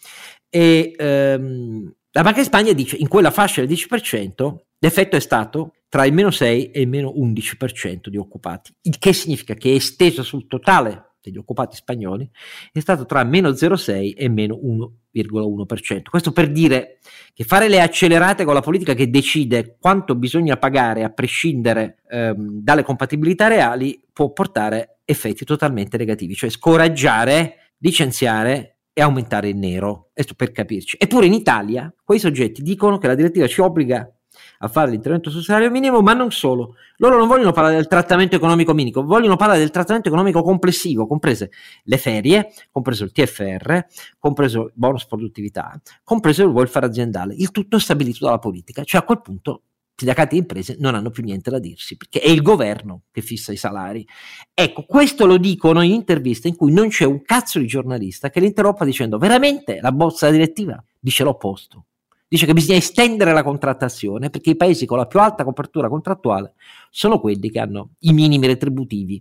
E 0.49 0.95
ehm, 0.97 1.93
la 2.13 2.23
Banca 2.23 2.39
di 2.39 2.47
Spagna 2.47 2.73
dice 2.73 2.97
in 2.97 3.09
quella 3.09 3.33
fascia 3.33 3.65
del 3.65 3.77
10% 3.77 4.57
l'effetto 4.79 5.17
è 5.17 5.21
stato 5.21 5.75
tra 5.89 6.05
il 6.05 6.13
meno 6.13 6.31
6 6.31 6.71
e 6.71 6.81
il 6.81 6.89
meno 6.89 7.13
11% 7.17 8.09
di 8.09 8.17
occupati, 8.17 8.73
il 8.83 8.99
che 8.99 9.13
significa 9.13 9.55
che 9.55 9.73
è 9.73 9.75
esteso 9.75 10.23
sul 10.23 10.47
totale 10.47 11.08
degli 11.21 11.37
occupati 11.37 11.77
spagnoli 11.77 12.29
è 12.73 12.81
stato 12.81 13.05
tra 13.07 13.25
meno 13.25 13.51
0,6 13.51 14.15
e 14.17 14.29
meno 14.29 14.57
1,1%. 14.57 16.03
Questo 16.11 16.33
per 16.33 16.51
dire 16.51 16.99
che 17.35 17.45
fare 17.45 17.69
le 17.69 17.81
accelerate 17.81 18.45
con 18.45 18.55
la 18.55 18.61
politica 18.61 18.95
che 18.95 19.11
decide 19.11 19.77
quanto 19.81 20.15
bisogna 20.15 20.57
pagare 20.57 21.05
a 21.05 21.11
prescindere 21.11 22.03
ehm, 22.09 22.61
dalle 22.63 22.83
compatibilità 22.83 23.49
reali 23.49 24.01
può 24.13 24.33
portare 24.33 25.01
effetti 25.05 25.45
totalmente 25.45 25.97
negativi, 25.97 26.35
cioè 26.35 26.51
scoraggiare, 26.51 27.73
licenziare 27.79 28.79
e 28.93 29.01
aumentare 29.01 29.49
il 29.49 29.57
nero. 29.57 30.11
Questo 30.13 30.35
per 30.35 30.53
capirci. 30.53 30.97
Eppure 30.99 31.27
in 31.27 31.33
Italia 31.33 31.93
quei 32.05 32.19
soggetti 32.19 32.63
dicono 32.63 32.99
che 32.99 33.07
la 33.07 33.15
direttiva 33.15 33.47
ci 33.47 33.61
obbliga 33.61 34.11
a 34.59 34.69
fare 34.69 34.91
l'intervento 34.91 35.31
sul 35.31 35.43
salario 35.43 35.71
minimo, 35.71 36.01
ma 36.01 36.13
non 36.13 36.31
solo. 36.31 36.77
Loro 36.97 37.17
non 37.17 37.29
vogliono 37.29 37.53
parlare 37.53 37.77
del 37.77 37.87
trattamento 37.87 38.37
economico 38.37 38.75
minimo, 38.75 39.05
vogliono 39.05 39.37
parlare 39.37 39.61
del 39.61 39.71
trattamento 39.71 40.09
economico 40.09 40.43
complessivo, 40.43 41.07
comprese 41.07 41.51
le 41.85 41.97
ferie, 41.99 42.53
compreso 42.71 43.05
il 43.05 43.13
TFR, 43.13 43.87
compreso 44.19 44.67
il 44.67 44.73
bonus 44.75 45.07
produttività, 45.07 45.81
compreso 46.03 46.43
il 46.43 46.51
welfare 46.51 46.87
aziendale, 46.87 47.35
il 47.35 47.51
tutto 47.51 47.79
stabilito 47.79 48.25
dalla 48.25 48.39
politica. 48.39 48.83
Cioè 48.85 49.01
a 49.01 49.05
quel 49.05 49.21
punto 49.21 49.63
sindacati 49.99 50.37
e 50.37 50.39
imprese 50.39 50.77
non 50.79 50.95
hanno 50.95 51.11
più 51.11 51.25
niente 51.25 51.51
da 51.51 51.59
dirsi, 51.59 51.97
perché 51.97 52.21
è 52.21 52.29
il 52.29 52.41
governo 52.41 53.03
che 53.11 53.21
fissa 53.21 53.53
i 53.53 53.57
salari. 53.57 54.07
Ecco, 54.55 54.85
questo 54.85 55.27
lo 55.27 55.39
dicono 55.39 55.83
in 55.83 55.93
interviste 55.93 56.47
in 56.47 56.55
cui 56.55 56.73
non 56.73 56.89
c'è 56.89 57.05
un 57.05 57.23
cazzo 57.23 57.59
di 57.59 57.67
giornalista 57.67 58.31
che 58.31 58.39
li 58.39 58.55
dicendo 58.85 59.19
veramente 59.19 59.81
la 59.81 59.91
bozza 59.91 60.31
direttiva 60.31 60.83
dice 61.01 61.25
l'opposto 61.25 61.88
dice 62.29 62.47
che 62.47 62.53
bisogna 62.53 62.77
estendere 62.77 63.33
la 63.33 63.43
contrattazione 63.43 64.31
perché 64.31 64.51
i 64.51 64.57
paesi 64.57 64.87
con 64.87 64.99
la 64.99 65.07
più 65.07 65.19
alta 65.19 65.45
copertura 65.45 65.89
contrattuale 65.89 66.55
sono 66.91 67.19
quelli 67.19 67.51
che 67.51 67.59
hanno 67.59 67.91
i 68.01 68.13
minimi 68.13 68.47
retributivi 68.47 69.21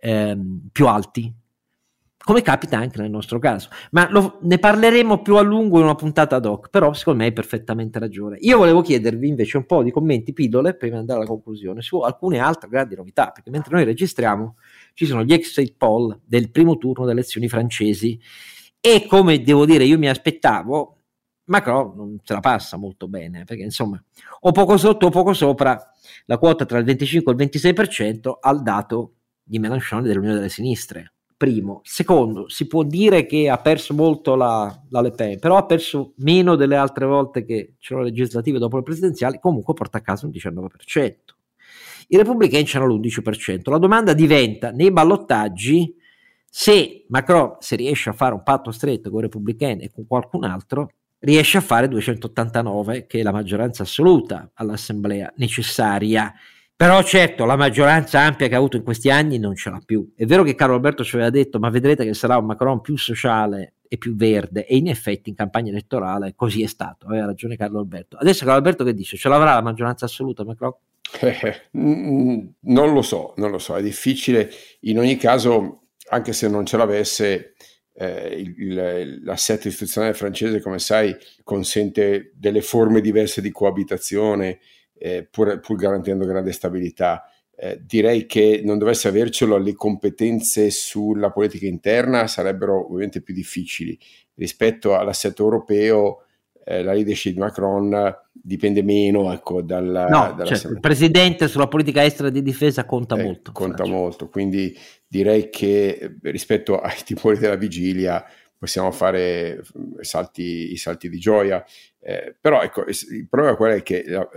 ehm, 0.00 0.68
più 0.72 0.86
alti, 0.88 1.32
come 2.22 2.42
capita 2.42 2.76
anche 2.76 3.00
nel 3.00 3.10
nostro 3.10 3.38
caso. 3.38 3.70
Ma 3.92 4.08
lo, 4.10 4.38
ne 4.42 4.58
parleremo 4.58 5.22
più 5.22 5.36
a 5.36 5.40
lungo 5.40 5.78
in 5.78 5.84
una 5.84 5.94
puntata 5.94 6.36
ad 6.36 6.44
hoc, 6.44 6.68
però 6.68 6.92
secondo 6.92 7.20
me 7.20 7.26
hai 7.26 7.32
perfettamente 7.32 7.98
ragione. 7.98 8.36
Io 8.40 8.58
volevo 8.58 8.82
chiedervi 8.82 9.28
invece 9.28 9.56
un 9.56 9.66
po' 9.66 9.82
di 9.82 9.90
commenti 9.90 10.32
pillole 10.32 10.74
prima 10.74 10.94
di 10.94 11.00
andare 11.00 11.20
alla 11.20 11.28
conclusione 11.28 11.80
su 11.82 11.98
alcune 12.00 12.38
altre 12.38 12.68
grandi 12.68 12.94
novità, 12.94 13.30
perché 13.30 13.50
mentre 13.50 13.74
noi 13.74 13.84
registriamo 13.84 14.56
ci 14.94 15.06
sono 15.06 15.24
gli 15.24 15.32
exit 15.32 15.74
poll 15.76 16.20
del 16.24 16.50
primo 16.50 16.76
turno 16.76 17.04
delle 17.04 17.20
elezioni 17.20 17.48
francesi 17.48 18.20
e 18.80 19.06
come 19.06 19.42
devo 19.42 19.66
dire 19.66 19.84
io 19.84 19.98
mi 19.98 20.08
aspettavo, 20.08 20.99
Macron 21.50 21.92
non 21.96 22.18
se 22.22 22.32
la 22.32 22.40
passa 22.40 22.76
molto 22.76 23.08
bene, 23.08 23.44
perché 23.44 23.62
insomma, 23.62 24.02
o 24.40 24.52
poco 24.52 24.76
sotto 24.76 25.06
o 25.06 25.10
poco 25.10 25.32
sopra 25.32 25.78
la 26.26 26.38
quota 26.38 26.64
tra 26.64 26.78
il 26.78 26.84
25 26.84 27.32
e 27.32 27.36
il 27.36 27.50
26% 27.50 28.30
al 28.40 28.62
dato 28.62 29.14
di 29.42 29.58
Mélenchon 29.58 30.02
dell'Unione 30.02 30.36
delle 30.36 30.48
Sinistre. 30.48 31.12
Primo. 31.36 31.80
Secondo, 31.84 32.48
si 32.48 32.66
può 32.66 32.82
dire 32.82 33.26
che 33.26 33.48
ha 33.48 33.56
perso 33.58 33.94
molto 33.94 34.36
la, 34.36 34.82
la 34.90 35.00
Le 35.00 35.10
Pen, 35.10 35.38
però 35.38 35.56
ha 35.56 35.64
perso 35.64 36.12
meno 36.18 36.54
delle 36.54 36.76
altre 36.76 37.06
volte 37.06 37.44
che 37.44 37.74
c'erano 37.78 38.06
legislative 38.06 38.58
dopo 38.58 38.76
le 38.76 38.82
presidenziali, 38.82 39.40
comunque 39.40 39.72
porta 39.74 39.98
a 39.98 40.02
casa 40.02 40.26
un 40.26 40.32
19%. 40.32 41.14
I 42.08 42.16
repubblicani 42.16 42.64
c'erano 42.64 42.94
l'11%. 42.94 43.70
La 43.70 43.78
domanda 43.78 44.12
diventa, 44.12 44.70
nei 44.70 44.92
ballottaggi, 44.92 45.96
se 46.48 47.06
Macron 47.08 47.56
si 47.58 47.74
riesce 47.74 48.10
a 48.10 48.12
fare 48.12 48.34
un 48.34 48.42
patto 48.42 48.70
stretto 48.70 49.08
con 49.10 49.20
i 49.20 49.22
repubblicani 49.22 49.84
e 49.84 49.90
con 49.90 50.06
qualcun 50.06 50.44
altro, 50.44 50.90
riesce 51.20 51.58
a 51.58 51.60
fare 51.60 51.88
289, 51.88 53.06
che 53.06 53.20
è 53.20 53.22
la 53.22 53.32
maggioranza 53.32 53.82
assoluta 53.82 54.50
all'assemblea 54.54 55.32
necessaria. 55.36 56.32
Però 56.74 57.02
certo, 57.02 57.44
la 57.44 57.56
maggioranza 57.56 58.20
ampia 58.20 58.48
che 58.48 58.54
ha 58.54 58.58
avuto 58.58 58.76
in 58.76 58.82
questi 58.82 59.10
anni 59.10 59.38
non 59.38 59.54
ce 59.54 59.68
l'ha 59.68 59.82
più. 59.84 60.12
È 60.16 60.24
vero 60.24 60.42
che 60.42 60.54
Carlo 60.54 60.74
Alberto 60.74 61.04
ci 61.04 61.14
aveva 61.16 61.30
detto, 61.30 61.58
ma 61.58 61.68
vedrete 61.68 62.04
che 62.04 62.14
sarà 62.14 62.38
un 62.38 62.46
Macron 62.46 62.80
più 62.80 62.96
sociale 62.96 63.74
e 63.86 63.98
più 63.98 64.14
verde, 64.16 64.66
e 64.66 64.76
in 64.76 64.88
effetti 64.88 65.30
in 65.30 65.34
campagna 65.34 65.70
elettorale 65.70 66.32
così 66.34 66.62
è 66.62 66.66
stato, 66.66 67.06
aveva 67.06 67.26
ragione 67.26 67.56
Carlo 67.56 67.80
Alberto. 67.80 68.16
Adesso 68.16 68.44
Carlo 68.44 68.58
Alberto 68.58 68.84
che 68.84 68.94
dice? 68.94 69.16
Ce 69.16 69.28
l'avrà 69.28 69.54
la 69.54 69.62
maggioranza 69.62 70.04
assoluta 70.04 70.44
Macron? 70.44 70.72
Eh, 71.20 71.68
non 71.72 72.92
lo 72.92 73.02
so, 73.02 73.34
non 73.36 73.50
lo 73.50 73.58
so, 73.58 73.76
è 73.76 73.82
difficile. 73.82 74.48
In 74.82 75.00
ogni 75.00 75.16
caso, 75.16 75.88
anche 76.10 76.32
se 76.32 76.48
non 76.48 76.64
ce 76.64 76.76
l'avesse, 76.76 77.54
eh, 78.00 78.34
il, 78.34 78.54
il, 78.56 79.20
l'assetto 79.22 79.68
istituzionale 79.68 80.14
francese, 80.14 80.60
come 80.60 80.78
sai, 80.78 81.14
consente 81.42 82.32
delle 82.34 82.62
forme 82.62 83.02
diverse 83.02 83.42
di 83.42 83.50
coabitazione, 83.50 84.58
eh, 84.96 85.28
pur, 85.30 85.60
pur, 85.60 85.76
garantendo 85.76 86.24
grande 86.24 86.52
stabilità. 86.52 87.24
Eh, 87.54 87.78
direi 87.84 88.24
che 88.24 88.62
non 88.64 88.78
dovesse 88.78 89.08
avercelo 89.08 89.58
le 89.58 89.74
competenze 89.74 90.70
sulla 90.70 91.30
politica 91.30 91.66
interna 91.66 92.26
sarebbero 92.26 92.86
ovviamente 92.86 93.20
più 93.20 93.34
difficili 93.34 93.98
rispetto 94.34 94.96
all'assetto 94.96 95.42
europeo. 95.42 96.24
Eh, 96.64 96.82
la 96.82 96.92
leadership 96.92 97.32
di 97.32 97.38
Macron 97.38 98.16
dipende 98.32 98.82
meno 98.82 99.32
ecco, 99.32 99.62
dalla, 99.62 100.06
no, 100.06 100.34
dalla 100.36 100.44
certo, 100.44 100.68
il 100.68 100.80
presidente 100.80 101.48
sulla 101.48 101.68
politica 101.68 102.04
estera 102.04 102.28
e 102.28 102.32
di 102.32 102.42
difesa 102.42 102.84
conta 102.84 103.16
eh, 103.16 103.22
molto. 103.22 103.52
Conta 103.52 103.76
Francia. 103.76 103.92
molto, 103.92 104.28
quindi 104.28 104.76
direi 105.06 105.50
che 105.50 105.88
eh, 105.88 106.30
rispetto 106.30 106.80
ai 106.80 106.96
timori 107.04 107.38
della 107.38 107.56
vigilia 107.56 108.24
possiamo 108.60 108.90
fare 108.90 109.62
mm, 109.78 110.00
salti, 110.00 110.72
i 110.72 110.76
salti 110.76 111.08
di 111.08 111.18
gioia. 111.18 111.64
Eh, 111.98 112.36
però 112.38 112.60
ecco, 112.60 112.84
il 112.86 113.26
problema 113.28 113.56
qual 113.56 113.72
è 113.72 113.82
che 113.82 114.04
eh, 114.04 114.28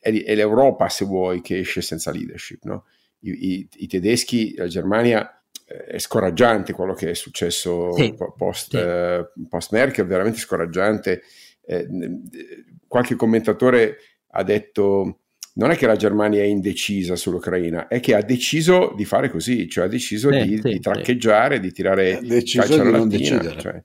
è, 0.00 0.34
l'Europa, 0.34 0.88
se 0.88 1.04
vuoi, 1.04 1.40
che 1.40 1.58
esce 1.58 1.80
senza 1.80 2.10
leadership. 2.10 2.64
No? 2.64 2.86
I, 3.20 3.52
i, 3.52 3.68
I, 3.76 3.86
tedeschi, 3.86 4.56
la 4.56 4.66
Germania, 4.66 5.42
eh, 5.64 5.84
è 5.84 5.98
scoraggiante 5.98 6.72
quello 6.72 6.92
che 6.92 7.10
è 7.10 7.14
successo 7.14 7.92
sì, 7.92 8.14
post, 8.36 8.70
sì. 8.70 8.76
Eh, 8.78 9.28
post, 9.48 9.72
Merkel, 9.72 10.06
veramente 10.06 10.38
scoraggiante. 10.38 11.22
Eh, 11.70 11.86
qualche 12.86 13.14
commentatore 13.14 13.98
ha 14.30 14.42
detto 14.42 15.18
non 15.54 15.70
è 15.70 15.76
che 15.76 15.86
la 15.86 15.96
Germania 15.96 16.40
è 16.40 16.46
indecisa 16.46 17.14
sull'Ucraina, 17.16 17.88
è 17.88 18.00
che 18.00 18.14
ha 18.14 18.22
deciso 18.22 18.94
di 18.96 19.04
fare 19.04 19.28
così, 19.28 19.68
cioè 19.68 19.84
ha 19.84 19.88
deciso 19.88 20.30
eh, 20.30 20.44
di, 20.44 20.56
sì, 20.56 20.68
di, 20.70 20.80
traccheggiare, 20.80 21.56
sì. 21.56 21.60
di 21.60 21.72
tirare 21.72 22.20
calcio 22.54 22.80
alla 22.80 22.98
lattina. 22.98 23.56
Cioè, 23.56 23.82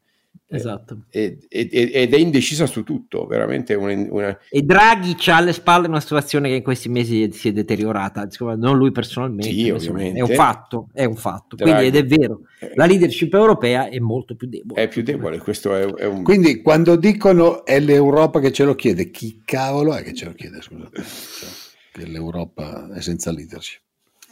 esatto. 0.55 0.97
ed, 1.09 1.45
ed, 1.49 2.13
è 2.13 2.17
indecisa 2.17 2.65
su 2.65 2.83
tutto, 2.83 3.25
veramente 3.25 3.73
una, 3.73 3.93
una... 4.09 4.39
E 4.49 4.61
Draghi 4.61 5.15
ha 5.27 5.37
alle 5.37 5.53
spalle 5.53 5.87
una 5.87 5.99
situazione 5.99 6.49
che 6.49 6.55
in 6.55 6.63
questi 6.63 6.89
mesi 6.89 7.31
si 7.31 7.49
è 7.49 7.51
deteriorata, 7.51 8.27
non 8.57 8.77
lui 8.77 8.91
personalmente, 8.91 9.51
sì, 9.51 9.69
ovviamente. 9.69 10.19
è 10.19 10.21
un 10.21 10.33
fatto, 10.33 10.89
è 10.93 11.05
un 11.05 11.15
fatto. 11.15 11.55
Draghi, 11.55 11.71
Quindi, 11.71 11.97
ed 11.97 12.03
è 12.03 12.07
vero, 12.07 12.41
eh. 12.59 12.71
la 12.75 12.85
leadership 12.85 13.33
europea 13.33 13.89
è 13.89 13.99
molto 13.99 14.35
più 14.35 14.47
debole. 14.47 14.81
È 14.81 14.87
più 14.87 15.03
debole, 15.03 15.37
questo 15.39 15.75
è, 15.75 15.85
è 15.85 16.05
un... 16.05 16.23
Quindi 16.23 16.61
quando 16.61 16.95
dicono 16.95 17.65
è 17.65 17.79
l'Europa 17.79 18.39
che 18.39 18.51
ce 18.51 18.63
lo 18.63 18.75
chiede, 18.75 19.11
chi 19.11 19.41
cavolo 19.43 19.93
è 19.95 20.03
che 20.03 20.13
ce 20.13 20.25
lo 20.25 20.33
chiede, 20.33 20.61
scusate, 20.61 21.01
cioè, 21.01 21.49
che 21.91 22.05
l'Europa 22.05 22.91
è 22.93 23.01
senza 23.01 23.31
leadership? 23.31 23.81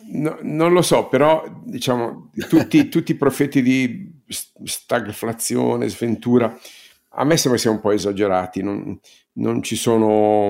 No, 0.10 0.38
non 0.41 0.74
lo 0.74 0.82
so, 0.82 1.08
però 1.08 1.43
diciamo 1.64 2.32
tutti, 2.49 2.89
tutti 2.89 3.12
i 3.12 3.18
profeti 3.18 3.62
di 3.62 4.22
stagflazione, 4.28 5.88
sventura, 5.89 6.58
a 7.10 7.24
me 7.24 7.38
sembra 7.38 7.60
siano 7.60 7.78
un 7.78 7.82
po' 7.82 7.91
esagerati, 7.91 8.64
non, 8.64 8.99
non 9.34 9.62
ci 9.64 9.76
sono, 9.76 10.49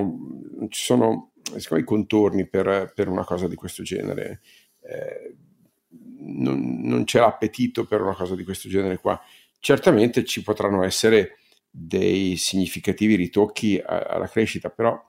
non 0.56 0.66
ci 0.70 0.82
sono 0.82 1.32
i 1.76 1.84
contorni 1.84 2.46
per, 2.46 2.92
per, 2.94 3.08
una 3.08 3.24
cosa 3.24 3.48
di 3.48 3.56
questo 3.56 3.82
genere. 3.82 4.40
Eh, 4.80 5.36
non, 6.18 6.80
non, 6.82 7.04
c'è 7.04 7.18
l'appetito 7.20 7.84
per 7.84 8.00
una 8.00 8.14
cosa 8.14 8.34
di 8.36 8.44
questo 8.44 8.68
genere 8.68 8.98
qua. 8.98 9.20
Certamente 9.58 10.24
ci 10.24 10.42
potranno 10.42 10.82
essere 10.84 11.38
dei 11.68 12.36
significativi 12.36 13.16
ritocchi 13.16 13.82
a, 13.84 13.98
alla 14.00 14.28
crescita, 14.28 14.70
però 14.70 15.00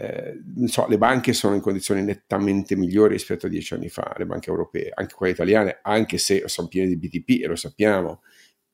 eh, 0.00 0.40
so, 0.64 0.86
le 0.88 0.96
banche 0.96 1.34
sono 1.34 1.54
in 1.54 1.60
condizioni 1.60 2.02
nettamente 2.02 2.74
migliori 2.74 3.12
rispetto 3.12 3.44
a 3.44 3.48
dieci 3.50 3.74
anni 3.74 3.90
fa, 3.90 4.14
le 4.16 4.24
banche 4.24 4.48
europee, 4.48 4.90
anche 4.94 5.14
quelle 5.14 5.32
italiane, 5.32 5.80
anche 5.82 6.16
se 6.16 6.44
sono 6.46 6.68
piene 6.68 6.88
di 6.88 6.96
BTP 6.96 7.42
e 7.44 7.46
lo 7.46 7.54
sappiamo. 7.54 8.22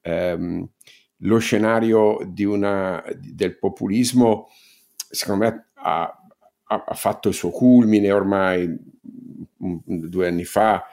Eh, 0.02 0.68
lo 1.20 1.38
scenario 1.38 2.18
una, 2.38 3.02
del 3.18 3.58
populismo, 3.58 4.50
secondo 4.96 5.44
me, 5.44 5.66
ha, 5.74 6.16
ha, 6.64 6.94
fatto 6.94 7.28
il 7.28 7.34
suo 7.34 7.50
culmine 7.50 8.12
ormai 8.12 8.72
due 9.56 10.28
anni 10.28 10.44
fa. 10.44 10.84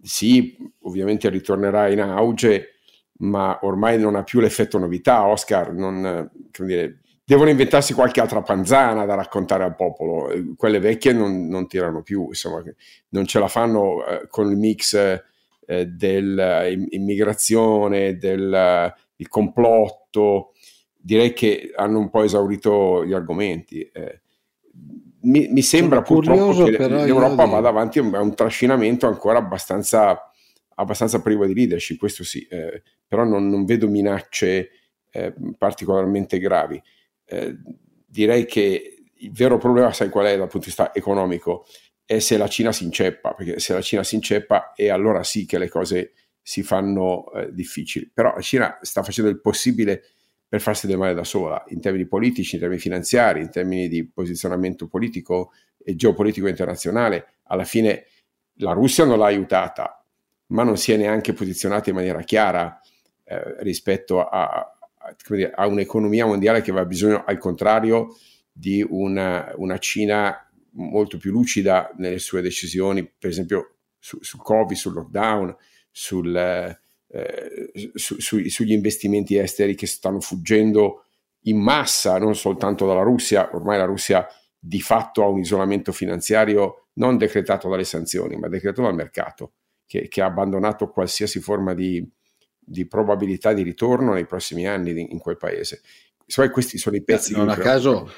Sì, 0.00 0.56
ovviamente 0.82 1.28
ritornerà 1.28 1.88
in 1.88 2.00
auge, 2.00 2.78
ma 3.18 3.58
ormai 3.62 3.98
non 3.98 4.16
ha 4.16 4.22
più 4.22 4.40
l'effetto 4.40 4.78
novità. 4.78 5.26
Oscar, 5.26 5.74
non, 5.74 6.30
dire, 6.60 7.00
devono 7.24 7.50
inventarsi 7.50 7.94
qualche 7.94 8.20
altra 8.20 8.42
panzana 8.42 9.06
da 9.06 9.14
raccontare 9.14 9.64
al 9.64 9.74
popolo. 9.74 10.30
Quelle 10.56 10.78
vecchie 10.78 11.12
non, 11.12 11.48
non 11.48 11.66
tirano 11.66 12.02
più, 12.02 12.26
insomma, 12.28 12.62
non 13.10 13.26
ce 13.26 13.38
la 13.38 13.48
fanno 13.48 14.06
eh, 14.06 14.26
con 14.28 14.50
il 14.50 14.56
mix 14.56 15.22
eh, 15.66 15.86
dell'immigrazione, 15.86 18.16
del 18.16 18.92
il 19.16 19.28
complotto. 19.28 20.52
Direi 20.96 21.32
che 21.32 21.72
hanno 21.74 21.98
un 21.98 22.10
po' 22.10 22.22
esaurito 22.22 23.04
gli 23.04 23.12
argomenti. 23.12 23.80
Eh, 23.80 24.20
mi, 25.22 25.48
mi, 25.48 25.62
sembra 25.62 26.02
purtroppo 26.02 26.64
che 26.64 26.88
l'Europa 26.88 27.46
vada 27.46 27.68
avanti 27.68 27.98
a 27.98 28.20
un 28.20 28.34
trascinamento 28.34 29.06
ancora 29.06 29.38
abbastanza, 29.38 30.30
abbastanza 30.74 31.22
privo 31.22 31.46
di 31.46 31.54
leadership, 31.54 31.98
questo 31.98 32.24
sì, 32.24 32.46
eh, 32.50 32.82
però 33.06 33.24
non, 33.24 33.48
non, 33.48 33.64
vedo 33.64 33.88
minacce 33.88 34.70
eh, 35.10 35.32
particolarmente 35.56 36.38
gravi. 36.38 36.82
Eh, 37.24 37.56
direi 38.06 38.46
che 38.46 39.04
il 39.12 39.32
vero 39.32 39.58
problema, 39.58 39.92
sai 39.92 40.08
qual 40.08 40.26
è 40.26 40.36
dal 40.36 40.48
punto 40.48 40.58
di 40.58 40.66
vista 40.66 40.94
economico? 40.94 41.66
È 42.04 42.18
se 42.18 42.36
la 42.36 42.48
Cina 42.48 42.72
si 42.72 42.84
inceppa, 42.84 43.34
perché 43.34 43.58
se 43.58 43.72
la 43.72 43.80
Cina 43.80 44.02
si 44.02 44.16
inceppa 44.16 44.72
e 44.74 44.90
allora 44.90 45.22
sì 45.22 45.46
che 45.46 45.58
le 45.58 45.68
cose 45.68 46.12
si 46.42 46.62
fanno 46.62 47.32
eh, 47.32 47.52
difficili. 47.52 48.10
Però 48.12 48.34
la 48.34 48.42
Cina 48.42 48.78
sta 48.82 49.02
facendo 49.02 49.30
il 49.30 49.40
possibile 49.40 50.02
per 50.46 50.60
farsi 50.60 50.86
del 50.86 50.98
male 50.98 51.14
da 51.14 51.24
sola, 51.24 51.64
in 51.68 51.80
termini 51.80 52.06
politici, 52.06 52.54
in 52.54 52.60
termini 52.60 52.80
finanziari, 52.80 53.40
in 53.40 53.50
termini 53.50 53.88
di 53.88 54.08
posizionamento 54.08 54.86
politico 54.86 55.52
e 55.82 55.96
geopolitico 55.96 56.46
internazionale. 56.46 57.38
Alla 57.44 57.64
fine 57.64 58.06
la 58.58 58.72
Russia 58.72 59.04
non 59.04 59.18
l'ha 59.18 59.26
aiutata, 59.26 60.06
ma 60.48 60.62
non 60.62 60.76
si 60.76 60.92
è 60.92 60.96
neanche 60.96 61.32
posizionata 61.32 61.88
in 61.90 61.96
maniera 61.96 62.20
chiara 62.22 62.78
eh, 63.24 63.62
rispetto 63.62 64.24
a, 64.28 64.73
dire, 65.28 65.52
a 65.52 65.66
un'economia 65.66 66.26
mondiale 66.26 66.62
che 66.62 66.70
aveva 66.70 66.86
bisogno, 66.86 67.24
al 67.24 67.38
contrario, 67.38 68.16
di 68.50 68.84
una, 68.88 69.52
una, 69.56 69.78
Cina 69.78 70.48
molto 70.72 71.18
più 71.18 71.32
lucida 71.32 71.92
nelle 71.96 72.18
sue 72.18 72.40
decisioni, 72.40 73.04
per 73.04 73.30
esempio 73.30 73.76
su, 73.98 74.18
su 74.20 74.38
Covid, 74.38 74.76
sul 74.76 74.94
lockdown, 74.94 75.56
sul, 75.90 76.36
eh, 76.36 77.70
su, 77.94 78.20
su, 78.20 78.48
sugli 78.48 78.72
investimenti 78.72 79.36
esteri 79.36 79.74
che 79.74 79.86
stanno 79.86 80.20
fuggendo 80.20 81.04
in 81.42 81.58
massa, 81.58 82.18
non 82.18 82.34
soltanto 82.34 82.86
dalla 82.86 83.02
Russia, 83.02 83.50
ormai 83.52 83.78
la 83.78 83.84
Russia 83.84 84.26
di 84.58 84.80
fatto 84.80 85.22
ha 85.22 85.28
un 85.28 85.40
isolamento 85.40 85.92
finanziario 85.92 86.86
non 86.94 87.18
decretato 87.18 87.68
dalle 87.68 87.84
sanzioni, 87.84 88.36
ma 88.36 88.48
decretato 88.48 88.82
dal 88.82 88.94
mercato, 88.94 89.52
che, 89.86 90.08
che 90.08 90.22
ha 90.22 90.26
abbandonato 90.26 90.88
qualsiasi 90.88 91.40
forma 91.40 91.74
di, 91.74 92.08
di 92.64 92.86
probabilità 92.86 93.52
di 93.52 93.62
ritorno 93.62 94.14
nei 94.14 94.26
prossimi 94.26 94.66
anni 94.66 95.10
in 95.10 95.18
quel 95.18 95.36
paese. 95.36 95.82
Cioè, 96.26 96.50
questi 96.50 96.78
sono 96.78 96.96
i 96.96 97.02
pezzi. 97.02 97.34
Non 97.34 97.48
a 97.48 97.56
caso 97.56 98.10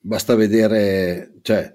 basta 0.00 0.34
vedere, 0.34 1.32
cioè, 1.42 1.72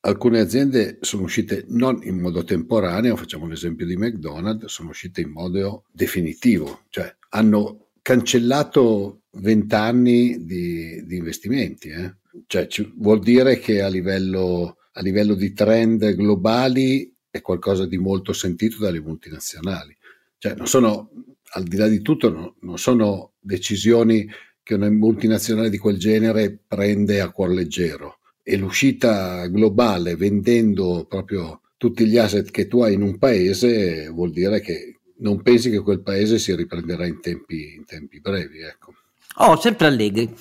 alcune 0.00 0.40
aziende 0.40 0.98
sono 1.00 1.22
uscite 1.22 1.64
non 1.68 2.00
in 2.02 2.20
modo 2.20 2.42
temporaneo, 2.42 3.16
facciamo 3.16 3.46
l'esempio 3.46 3.86
di 3.86 3.96
McDonald's, 3.96 4.66
sono 4.66 4.90
uscite 4.90 5.20
in 5.20 5.30
modo 5.30 5.84
definitivo, 5.92 6.82
cioè 6.88 7.14
hanno 7.30 7.90
cancellato 8.02 9.22
vent'anni 9.32 10.44
di, 10.44 11.04
di, 11.04 11.16
investimenti. 11.16 11.88
Eh? 11.88 12.16
Cioè, 12.46 12.66
ci, 12.66 12.92
vuol 12.96 13.20
dire 13.20 13.58
che 13.58 13.82
a 13.82 13.88
livello, 13.88 14.78
a 14.92 15.00
livello 15.00 15.34
di 15.34 15.52
trend 15.52 16.14
globali 16.14 17.14
è 17.30 17.40
qualcosa 17.40 17.86
di 17.86 17.98
molto 17.98 18.32
sentito 18.32 18.78
dalle 18.78 19.00
multinazionali. 19.00 19.96
Cioè, 20.38 20.54
non 20.54 20.66
sono 20.66 21.10
al 21.52 21.64
di 21.64 21.76
là 21.76 21.88
di 21.88 22.00
tutto 22.02 22.30
no, 22.30 22.56
non 22.60 22.78
sono 22.78 23.32
decisioni 23.40 24.28
che 24.62 24.74
una 24.74 24.90
multinazionale 24.90 25.70
di 25.70 25.78
quel 25.78 25.98
genere 25.98 26.58
prende 26.66 27.20
a 27.20 27.30
cuor 27.30 27.50
leggero 27.50 28.18
e 28.42 28.56
l'uscita 28.56 29.46
globale 29.46 30.16
vendendo 30.16 31.06
proprio 31.08 31.62
tutti 31.76 32.06
gli 32.06 32.18
asset 32.18 32.50
che 32.50 32.66
tu 32.66 32.82
hai 32.82 32.94
in 32.94 33.02
un 33.02 33.18
paese 33.18 34.08
vuol 34.08 34.30
dire 34.30 34.60
che 34.60 34.98
non 35.18 35.42
pensi 35.42 35.70
che 35.70 35.80
quel 35.80 36.02
paese 36.02 36.38
si 36.38 36.54
riprenderà 36.54 37.06
in 37.06 37.20
tempi, 37.20 37.74
in 37.74 37.84
tempi 37.84 38.20
brevi. 38.20 38.60
Ecco. 38.60 38.92
Oh, 39.38 39.58
sempre 39.58 39.86
allegri. 39.86 40.34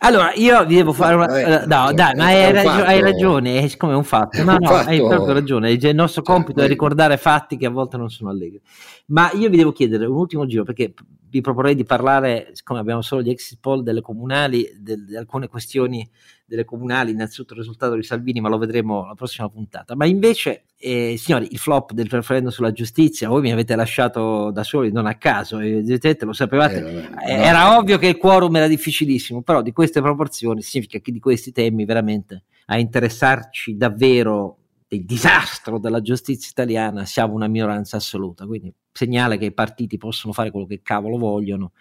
Allora, 0.00 0.32
io 0.34 0.64
vi 0.64 0.76
devo 0.76 0.92
fare 0.92 1.16
una... 1.16 1.26
Vabbè, 1.26 1.66
no, 1.66 1.92
dai, 1.92 2.14
ma 2.14 2.26
hai, 2.26 2.52
ragio- 2.52 2.84
hai 2.84 3.00
ragione, 3.00 3.58
è 3.58 3.68
siccome 3.68 3.94
è 3.94 3.96
un 3.96 4.04
fatto. 4.04 4.42
No, 4.44 4.56
no, 4.58 4.68
fatto... 4.68 4.88
hai 4.88 4.98
proprio 4.98 5.32
ragione. 5.32 5.72
Il 5.72 5.94
nostro 5.94 6.22
compito 6.22 6.60
è 6.60 6.68
ricordare 6.68 7.16
fatti 7.16 7.56
che 7.56 7.66
a 7.66 7.70
volte 7.70 7.96
non 7.96 8.08
sono 8.08 8.30
allegri. 8.30 8.60
Ma 9.06 9.30
io 9.34 9.48
vi 9.48 9.56
devo 9.56 9.72
chiedere 9.72 10.06
un 10.06 10.16
ultimo 10.16 10.46
giro, 10.46 10.62
perché 10.62 10.94
vi 11.30 11.40
proporrei 11.40 11.74
di 11.74 11.84
parlare, 11.84 12.50
siccome 12.52 12.80
abbiamo 12.80 13.02
solo 13.02 13.22
gli 13.22 13.30
exit 13.30 13.58
poll 13.60 13.82
delle 13.82 14.00
comunali, 14.00 14.68
di 14.78 15.16
alcune 15.16 15.48
questioni 15.48 16.08
delle 16.46 16.64
comunali, 16.64 17.10
innanzitutto 17.10 17.52
il 17.52 17.60
risultato 17.60 17.94
di 17.94 18.02
Salvini, 18.02 18.40
ma 18.40 18.48
lo 18.48 18.58
vedremo 18.58 19.06
la 19.06 19.14
prossima 19.14 19.48
puntata. 19.48 19.94
Ma 19.94 20.06
invece, 20.06 20.64
eh, 20.78 21.16
signori, 21.18 21.48
il 21.50 21.58
flop 21.58 21.92
del 21.92 22.08
referendum 22.08 22.50
sulla 22.50 22.72
giustizia, 22.72 23.28
voi 23.28 23.42
mi 23.42 23.52
avete 23.52 23.76
lasciato 23.76 24.50
da 24.50 24.64
soli, 24.64 24.90
non 24.90 25.06
a 25.06 25.16
caso, 25.16 25.58
evidentemente 25.58 26.24
lo 26.24 26.32
sapevate, 26.32 26.78
eh, 26.78 26.82
vabbè, 26.82 27.26
eh, 27.26 27.32
era 27.32 27.70
no. 27.70 27.78
ovvio 27.78 27.98
che 27.98 28.08
il 28.08 28.16
quorum 28.16 28.56
era 28.56 28.66
difficilissimo, 28.66 29.42
però 29.42 29.60
di 29.60 29.72
queste 29.72 30.00
proporzioni 30.00 30.62
significa 30.62 30.98
che 30.98 31.12
di 31.12 31.20
questi 31.20 31.52
temi 31.52 31.84
veramente 31.84 32.44
a 32.66 32.78
interessarci 32.78 33.76
davvero 33.76 34.57
del 34.88 35.04
disastro 35.04 35.78
della 35.78 36.00
giustizia 36.00 36.48
italiana 36.50 37.04
siamo 37.04 37.34
una 37.34 37.46
minoranza 37.46 37.98
assoluta, 37.98 38.46
quindi 38.46 38.72
segnale 38.90 39.36
che 39.36 39.46
i 39.46 39.52
partiti 39.52 39.98
possono 39.98 40.32
fare 40.32 40.50
quello 40.50 40.66
che 40.66 40.80
cavolo 40.82 41.18
vogliono. 41.18 41.72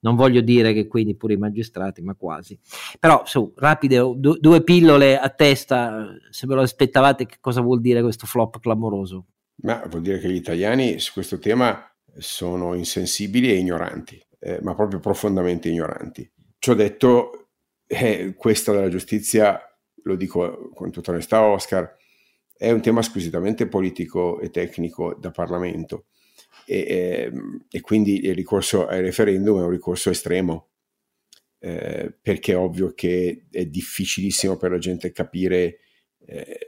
Non 0.00 0.16
voglio 0.16 0.40
dire 0.40 0.72
che 0.72 0.86
quindi 0.86 1.14
pure 1.14 1.34
i 1.34 1.38
magistrati, 1.38 2.02
ma 2.02 2.14
quasi. 2.14 2.58
Però 2.98 3.22
su, 3.24 3.52
rapide, 3.56 3.98
du- 4.16 4.38
due 4.38 4.62
pillole 4.62 5.18
a 5.18 5.28
testa, 5.30 6.14
se 6.30 6.46
ve 6.46 6.54
lo 6.54 6.62
aspettavate, 6.62 7.26
che 7.26 7.36
cosa 7.40 7.60
vuol 7.60 7.80
dire 7.80 8.02
questo 8.02 8.26
flop 8.26 8.60
clamoroso? 8.60 9.26
Ma 9.62 9.82
vuol 9.88 10.02
dire 10.02 10.18
che 10.18 10.28
gli 10.28 10.34
italiani 10.34 10.98
su 10.98 11.12
questo 11.12 11.38
tema 11.38 11.90
sono 12.18 12.74
insensibili 12.74 13.50
e 13.50 13.56
ignoranti, 13.56 14.22
eh, 14.40 14.58
ma 14.62 14.74
proprio 14.74 15.00
profondamente 15.00 15.70
ignoranti. 15.70 16.30
Ciò 16.58 16.74
detto, 16.74 17.48
eh, 17.86 18.34
questa 18.36 18.72
della 18.72 18.88
giustizia, 18.88 19.58
lo 20.02 20.16
dico 20.16 20.70
con 20.74 20.90
tutta 20.90 21.12
onestà, 21.12 21.42
Oscar, 21.42 21.96
è 22.64 22.70
un 22.70 22.80
tema 22.80 23.02
squisitamente 23.02 23.68
politico 23.68 24.40
e 24.40 24.50
tecnico 24.50 25.14
da 25.14 25.30
Parlamento 25.30 26.06
e, 26.66 27.30
e, 27.70 27.80
quindi 27.80 28.24
il 28.24 28.34
ricorso 28.34 28.86
al 28.86 29.02
referendum 29.02 29.60
è 29.60 29.64
un 29.64 29.70
ricorso 29.70 30.10
estremo 30.10 30.70
eh, 31.58 32.14
perché 32.20 32.52
è 32.52 32.56
ovvio 32.56 32.92
che 32.94 33.46
è 33.50 33.66
difficilissimo 33.66 34.56
per 34.56 34.70
la 34.70 34.78
gente 34.78 35.12
capire 35.12 35.80
eh, 36.26 36.58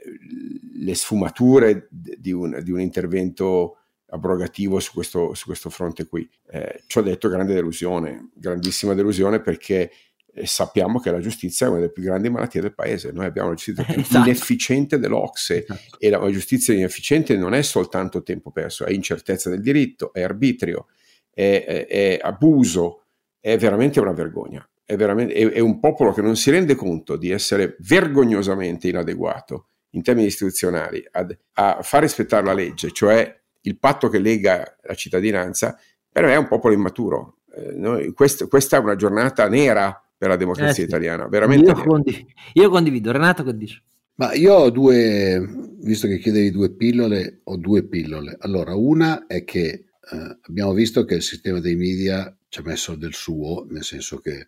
le 0.75 0.95
sfumature 0.95 1.87
di 1.89 2.31
un, 2.31 2.59
di 2.63 2.71
un, 2.71 2.79
intervento 2.79 3.77
abrogativo 4.09 4.79
su 4.79 4.93
questo, 4.93 5.33
su 5.33 5.45
questo 5.45 5.69
fronte 5.69 6.05
qui. 6.05 6.29
Eh, 6.49 6.83
ci 6.85 6.99
ho 6.99 7.01
detto 7.01 7.27
grande 7.27 7.53
delusione, 7.53 8.29
grandissima 8.35 8.93
delusione 8.93 9.41
perché 9.41 9.91
eh, 10.37 10.45
sappiamo 10.45 10.99
che 10.99 11.09
la 11.09 11.19
giustizia 11.19 11.65
è 11.65 11.69
una 11.69 11.79
delle 11.79 11.91
più 11.91 12.03
grandi 12.03 12.29
malattie 12.29 12.61
del 12.61 12.73
paese. 12.73 13.11
Noi 13.11 13.25
abbiamo 13.25 13.49
la 13.49 13.55
giustizia 13.55 13.83
più 13.83 13.99
esatto. 14.01 14.25
inefficiente 14.25 14.99
dell'Ocse 14.99 15.63
esatto. 15.63 15.97
e 15.97 16.09
la 16.09 16.29
giustizia 16.29 16.73
inefficiente 16.73 17.35
non 17.35 17.53
è 17.53 17.61
soltanto 17.63 18.21
tempo 18.21 18.51
perso, 18.51 18.85
è 18.85 18.91
incertezza 18.91 19.49
del 19.49 19.61
diritto, 19.61 20.13
è 20.13 20.21
arbitrio, 20.21 20.87
è, 21.33 21.63
è, 21.65 21.87
è 21.87 22.19
abuso, 22.21 23.03
è 23.39 23.57
veramente 23.57 23.99
una 23.99 24.13
vergogna. 24.13 24.67
È, 24.85 24.95
veramente, 24.95 25.33
è, 25.33 25.59
un 25.59 25.79
popolo 25.79 26.13
che 26.13 26.21
non 26.21 26.37
si 26.37 26.49
rende 26.49 26.75
conto 26.75 27.17
di 27.17 27.29
essere 27.29 27.75
vergognosamente 27.79 28.87
inadeguato 28.87 29.67
in 29.91 30.01
termini 30.01 30.27
istituzionali 30.27 31.05
ad, 31.11 31.37
a 31.53 31.79
far 31.81 32.03
rispettare 32.03 32.45
la 32.45 32.53
legge, 32.53 32.91
cioè 32.91 33.37
il 33.61 33.77
patto 33.79 34.07
che 34.07 34.19
lega 34.19 34.77
la 34.83 34.93
cittadinanza, 34.93 35.77
però 36.09 36.27
è 36.27 36.37
un 36.37 36.47
popolo 36.47 36.73
immaturo. 36.73 37.39
Eh, 37.53 37.73
noi, 37.73 38.13
quest, 38.13 38.47
questa 38.47 38.77
è 38.77 38.79
una 38.79 38.95
giornata 38.95 39.49
nera 39.49 40.01
per 40.17 40.29
la 40.29 40.35
democrazia 40.35 40.83
eh 40.83 40.87
sì. 40.87 40.89
italiana, 40.89 41.27
veramente. 41.27 41.71
Io, 41.71 41.83
condiv- 41.83 42.25
io, 42.53 42.69
condivido. 42.69 43.11
Renato, 43.11 43.43
che 43.43 43.55
dici? 43.55 43.81
Ma 44.15 44.33
io 44.33 44.55
ho 44.55 44.69
due, 44.71 45.45
visto 45.81 46.07
che 46.07 46.17
chiedevi 46.17 46.49
due 46.49 46.71
pillole, 46.71 47.41
ho 47.43 47.57
due 47.57 47.83
pillole. 47.83 48.35
Allora, 48.39 48.73
una 48.73 49.27
è 49.27 49.43
che 49.43 49.67
eh, 49.67 50.37
abbiamo 50.41 50.73
visto 50.73 51.05
che 51.05 51.15
il 51.15 51.21
sistema 51.21 51.59
dei 51.59 51.75
media 51.75 52.35
ci 52.49 52.59
ha 52.59 52.63
messo 52.63 52.95
del 52.95 53.13
suo, 53.13 53.67
nel 53.69 53.83
senso 53.83 54.17
che 54.17 54.47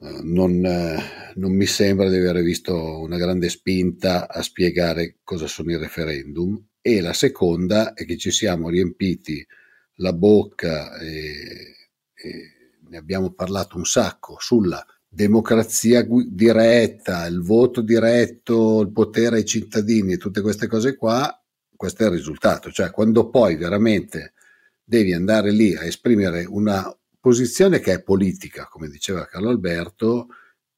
eh, 0.00 0.20
non, 0.22 0.64
eh, 0.64 1.32
non, 1.34 1.52
mi 1.52 1.66
sembra 1.66 2.08
di 2.08 2.16
aver 2.16 2.42
visto 2.42 3.00
una 3.00 3.16
grande 3.16 3.48
spinta 3.48 4.28
a 4.28 4.42
spiegare 4.42 5.16
cosa 5.24 5.46
sono 5.46 5.72
i 5.72 5.76
referendum 5.76 6.60
e 6.80 7.00
la 7.00 7.12
seconda 7.12 7.94
è 7.94 8.04
che 8.04 8.16
ci 8.16 8.30
siamo 8.30 8.68
riempiti 8.68 9.44
la 9.96 10.12
bocca 10.12 10.96
e, 10.98 11.90
e 12.14 12.57
ne 12.88 12.96
abbiamo 12.96 13.30
parlato 13.32 13.76
un 13.76 13.84
sacco, 13.84 14.36
sulla 14.38 14.84
democrazia 15.08 16.06
diretta, 16.26 17.26
il 17.26 17.40
voto 17.40 17.80
diretto, 17.80 18.80
il 18.80 18.92
potere 18.92 19.36
ai 19.36 19.44
cittadini, 19.44 20.16
tutte 20.16 20.40
queste 20.40 20.66
cose 20.66 20.96
qua, 20.96 21.32
questo 21.74 22.02
è 22.02 22.06
il 22.06 22.12
risultato. 22.12 22.70
Cioè, 22.70 22.90
quando 22.90 23.30
poi 23.30 23.56
veramente 23.56 24.34
devi 24.82 25.12
andare 25.12 25.50
lì 25.50 25.74
a 25.74 25.84
esprimere 25.84 26.44
una 26.44 26.94
posizione 27.20 27.80
che 27.80 27.92
è 27.92 28.02
politica, 28.02 28.66
come 28.70 28.88
diceva 28.88 29.26
Carlo 29.26 29.50
Alberto, 29.50 30.28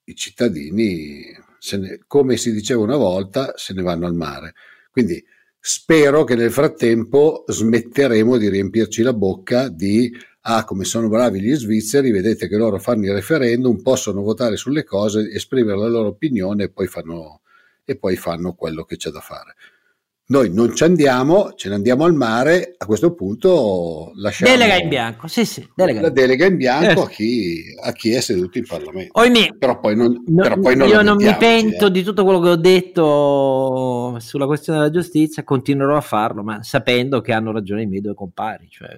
i 0.04 0.14
cittadini, 0.14 1.24
ne, 1.78 2.00
come 2.06 2.36
si 2.36 2.52
diceva 2.52 2.82
una 2.82 2.96
volta, 2.96 3.52
se 3.56 3.72
ne 3.72 3.82
vanno 3.82 4.06
al 4.06 4.14
mare. 4.14 4.54
Quindi 4.90 5.22
spero 5.58 6.24
che 6.24 6.34
nel 6.34 6.50
frattempo 6.50 7.44
smetteremo 7.46 8.36
di 8.36 8.48
riempirci 8.48 9.02
la 9.02 9.12
bocca 9.12 9.68
di 9.68 10.10
ah, 10.42 10.64
come 10.64 10.84
sono 10.84 11.08
bravi 11.08 11.40
gli 11.40 11.54
svizzeri, 11.54 12.10
vedete 12.10 12.48
che 12.48 12.56
loro 12.56 12.78
fanno 12.78 13.04
il 13.04 13.12
referendum, 13.12 13.82
possono 13.82 14.22
votare 14.22 14.56
sulle 14.56 14.84
cose, 14.84 15.30
esprimere 15.30 15.78
la 15.78 15.88
loro 15.88 16.08
opinione 16.08 16.64
e 16.64 16.70
poi 16.70 16.86
fanno, 16.86 17.40
e 17.84 17.96
poi 17.96 18.16
fanno 18.16 18.54
quello 18.54 18.84
che 18.84 18.96
c'è 18.96 19.10
da 19.10 19.20
fare. 19.20 19.54
Noi 20.30 20.48
non 20.54 20.76
ci 20.76 20.84
andiamo, 20.84 21.54
ce 21.54 21.68
ne 21.68 21.74
andiamo 21.74 22.04
al 22.04 22.14
mare, 22.14 22.76
a 22.78 22.86
questo 22.86 23.14
punto 23.14 24.12
lasciamo... 24.14 24.52
Delega 24.52 24.76
in 24.76 24.88
bianco, 24.88 25.26
sì 25.26 25.44
sì, 25.44 25.68
delega. 25.74 26.02
La 26.02 26.10
delega 26.10 26.46
in 26.46 26.56
bianco 26.56 27.00
eh. 27.00 27.04
a, 27.04 27.08
chi, 27.08 27.64
a, 27.82 27.92
chi, 27.92 28.12
è 28.12 28.20
seduto 28.20 28.56
in 28.56 28.64
Parlamento. 28.64 29.18
Oimè, 29.18 29.56
però 29.58 29.80
poi 29.80 29.96
non, 29.96 30.22
no, 30.28 30.42
però 30.42 30.56
poi 30.60 30.76
non 30.76 30.88
io 30.88 31.02
non 31.02 31.16
mi 31.16 31.34
pento 31.36 31.86
eh. 31.86 31.90
di 31.90 32.04
tutto 32.04 32.22
quello 32.22 32.38
che 32.38 32.48
ho 32.50 32.56
detto 32.56 34.16
sulla 34.20 34.46
questione 34.46 34.78
della 34.78 34.92
giustizia, 34.92 35.42
continuerò 35.42 35.96
a 35.96 36.00
farlo, 36.00 36.44
ma 36.44 36.62
sapendo 36.62 37.20
che 37.20 37.32
hanno 37.32 37.50
ragione 37.50 37.82
i 37.82 37.86
miei 37.86 38.00
due 38.00 38.14
compari, 38.14 38.68
cioè 38.70 38.88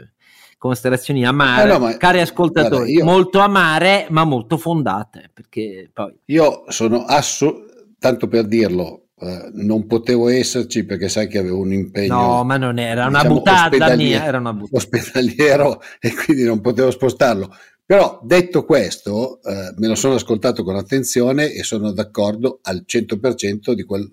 considerazioni 0.63 1.27
amare, 1.27 1.69
eh 1.69 1.73
no, 1.73 1.79
ma, 1.81 1.97
cari 1.97 2.21
ascoltatori, 2.21 2.69
guarda, 2.69 2.91
io, 2.93 3.05
molto 3.05 3.41
amare 3.41 4.07
ma 4.11 4.23
molto 4.23 4.57
fondate, 4.57 5.29
perché 5.35 5.91
poi... 5.93 6.17
Io 6.27 6.63
sono 6.69 7.05
assolutamente, 7.05 7.97
tanto 7.99 8.29
per 8.29 8.47
dirlo, 8.47 9.07
eh, 9.19 9.51
non 9.55 9.89
potevo 9.89 10.29
esserci 10.29 10.85
perché 10.85 11.09
sai 11.09 11.27
che 11.27 11.39
avevo 11.39 11.59
un 11.59 11.73
impegno... 11.73 12.15
No, 12.15 12.45
ma 12.45 12.59
non 12.59 12.79
era 12.79 13.07
una 13.07 13.23
diciamo, 13.23 13.35
buttata 13.35 13.97
mia, 13.97 14.25
era 14.25 14.39
una 14.39 14.53
buttata. 14.53 14.77
Ospedaliero 14.77 15.83
e 15.99 16.15
quindi 16.15 16.45
non 16.45 16.61
potevo 16.61 16.93
spostarlo. 16.93 17.53
Però 17.85 18.21
detto 18.23 18.65
questo, 18.65 19.41
eh, 19.43 19.75
me 19.79 19.89
lo 19.89 19.97
sono 19.97 20.15
ascoltato 20.15 20.63
con 20.63 20.77
attenzione 20.77 21.51
e 21.51 21.65
sono 21.65 21.91
d'accordo 21.91 22.61
al 22.63 22.85
100% 22.87 23.73
di 23.73 23.83
quel, 23.83 24.13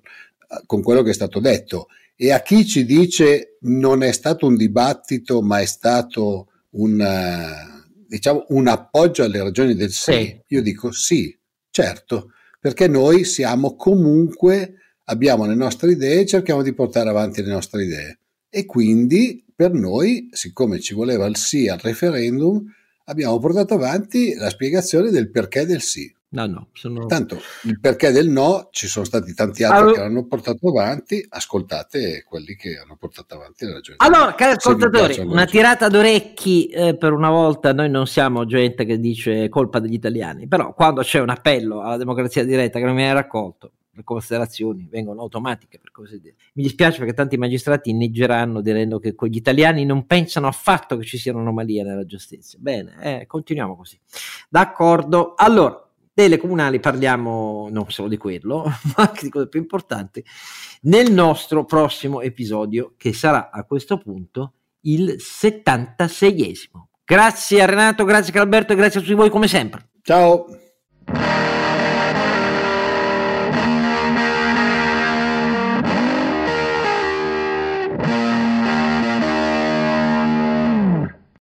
con 0.66 0.82
quello 0.82 1.04
che 1.04 1.12
è 1.12 1.14
stato 1.14 1.40
detto 1.40 1.90
e 2.22 2.34
a 2.34 2.42
chi 2.42 2.66
ci 2.66 2.84
dice 2.84 3.56
non 3.62 4.04
è 4.04 4.12
stato 4.12 4.46
un 4.46 4.58
dibattito, 4.58 5.42
ma 5.42 5.62
è 5.62 5.66
stato 5.66 6.50
un, 6.72 7.02
diciamo, 8.06 8.46
un 8.50 8.68
appoggio 8.68 9.24
alle 9.24 9.42
ragioni 9.42 9.74
del 9.74 9.90
sì, 9.90 10.12
sì, 10.12 10.42
io 10.48 10.62
dico 10.62 10.92
sì, 10.92 11.34
certo, 11.70 12.32
perché 12.60 12.90
noi 12.90 13.24
siamo 13.24 13.78
comunque, 13.78 14.74
abbiamo 15.06 15.46
le 15.46 15.56
nostre 15.56 15.92
idee 15.94 16.20
e 16.20 16.26
cerchiamo 16.26 16.62
di 16.62 16.74
portare 16.74 17.08
avanti 17.08 17.42
le 17.42 17.54
nostre 17.54 17.86
idee. 17.86 18.20
E 18.50 18.66
quindi 18.66 19.46
per 19.56 19.72
noi, 19.72 20.28
siccome 20.34 20.82
ci 20.82 20.94
voleva 20.94 21.26
il 21.26 21.38
sì 21.38 21.70
al 21.70 21.80
referendum, 21.80 22.62
abbiamo 23.06 23.40
portato 23.40 23.76
avanti 23.76 24.34
la 24.34 24.50
spiegazione 24.50 25.10
del 25.10 25.32
perché 25.32 25.66
del 25.66 25.82
sì. 25.82 26.14
No, 26.32 26.46
no, 26.46 26.68
sono... 26.74 27.08
Tanto 27.08 27.40
il 27.64 27.80
perché 27.80 28.12
del 28.12 28.30
no 28.30 28.68
ci 28.72 28.88
sono 28.88 29.04
stati 29.04 29.34
tanti 29.34 29.64
altri 29.64 29.80
allora... 29.80 29.94
che 29.94 30.00
l'hanno 30.02 30.26
portato 30.28 30.70
avanti, 30.70 31.26
ascoltate 31.28 32.24
quelli 32.24 32.56
che 32.56 32.78
hanno 32.78 32.96
portato 32.98 33.34
avanti 33.34 33.66
la 33.66 33.74
ragione. 33.74 33.98
Allora, 34.00 34.36
cari 34.36 34.52
ascoltatori, 34.52 35.20
una 35.22 35.46
tirata 35.46 35.88
d'orecchi 35.88 36.68
eh, 36.68 36.96
per 36.96 37.14
una 37.14 37.32
volta, 37.32 37.74
noi 37.74 37.90
non 37.90 38.06
siamo 38.06 38.46
gente 38.46 38.86
che 38.86 39.00
dice 39.00 39.50
colpa 39.50 39.80
degli 39.80 39.94
italiani, 39.94 40.48
però 40.48 40.74
quando 40.76 41.02
c'è 41.02 41.20
un 41.20 41.30
appello 41.30 41.82
alla 41.82 41.98
democrazia 41.98 42.44
diretta 42.44 42.78
che 42.78 42.86
non 42.86 42.96
viene 42.96 43.14
raccolto, 43.14 43.72
le 43.92 44.04
considerazioni 44.04 44.88
vengono 44.90 45.22
automatiche 45.22 45.80
per 45.80 45.90
così 45.90 46.20
dire. 46.20 46.36
Mi 46.54 46.62
dispiace 46.62 47.00
perché 47.00 47.14
tanti 47.14 47.38
magistrati 47.38 47.90
inneggeranno 47.90 48.62
direndo 48.62 49.00
che 49.00 49.16
gli 49.20 49.36
italiani 49.36 49.84
non 49.84 50.06
pensano 50.06 50.48
affatto 50.48 50.96
che 50.96 51.06
ci 51.06 51.18
siano 51.18 51.40
anomalie 51.40 51.84
nella 51.84 52.06
giustizia. 52.06 52.60
Bene, 52.62 52.96
eh, 53.02 53.26
continuiamo 53.26 53.76
così. 53.76 54.00
D'accordo. 54.48 55.34
Allora, 55.36 55.89
delle 56.24 56.38
comunali 56.38 56.80
parliamo 56.80 57.68
non 57.72 57.90
solo 57.90 58.08
di 58.08 58.18
quello, 58.18 58.64
ma 58.96 59.04
anche 59.04 59.24
di 59.24 59.30
cose 59.30 59.48
più 59.48 59.60
importanti 59.60 60.24
nel 60.82 61.12
nostro 61.12 61.66
prossimo 61.66 62.22
episodio, 62.22 62.94
che 62.98 63.14
sarà 63.14 63.50
a 63.52 63.64
questo 63.64 63.98
punto 63.98 64.54
il 64.82 65.18
76esimo. 65.18 66.88
Grazie 67.04 67.62
a 67.62 67.66
Renato, 67.66 68.04
grazie 68.06 68.38
a 68.38 68.42
Alberto 68.42 68.74
e 68.74 68.76
grazie 68.76 69.00
a 69.00 69.04
tutti 69.04 69.16
voi 69.16 69.30
come 69.30 69.48
sempre. 69.48 69.90
Ciao. 70.02 70.69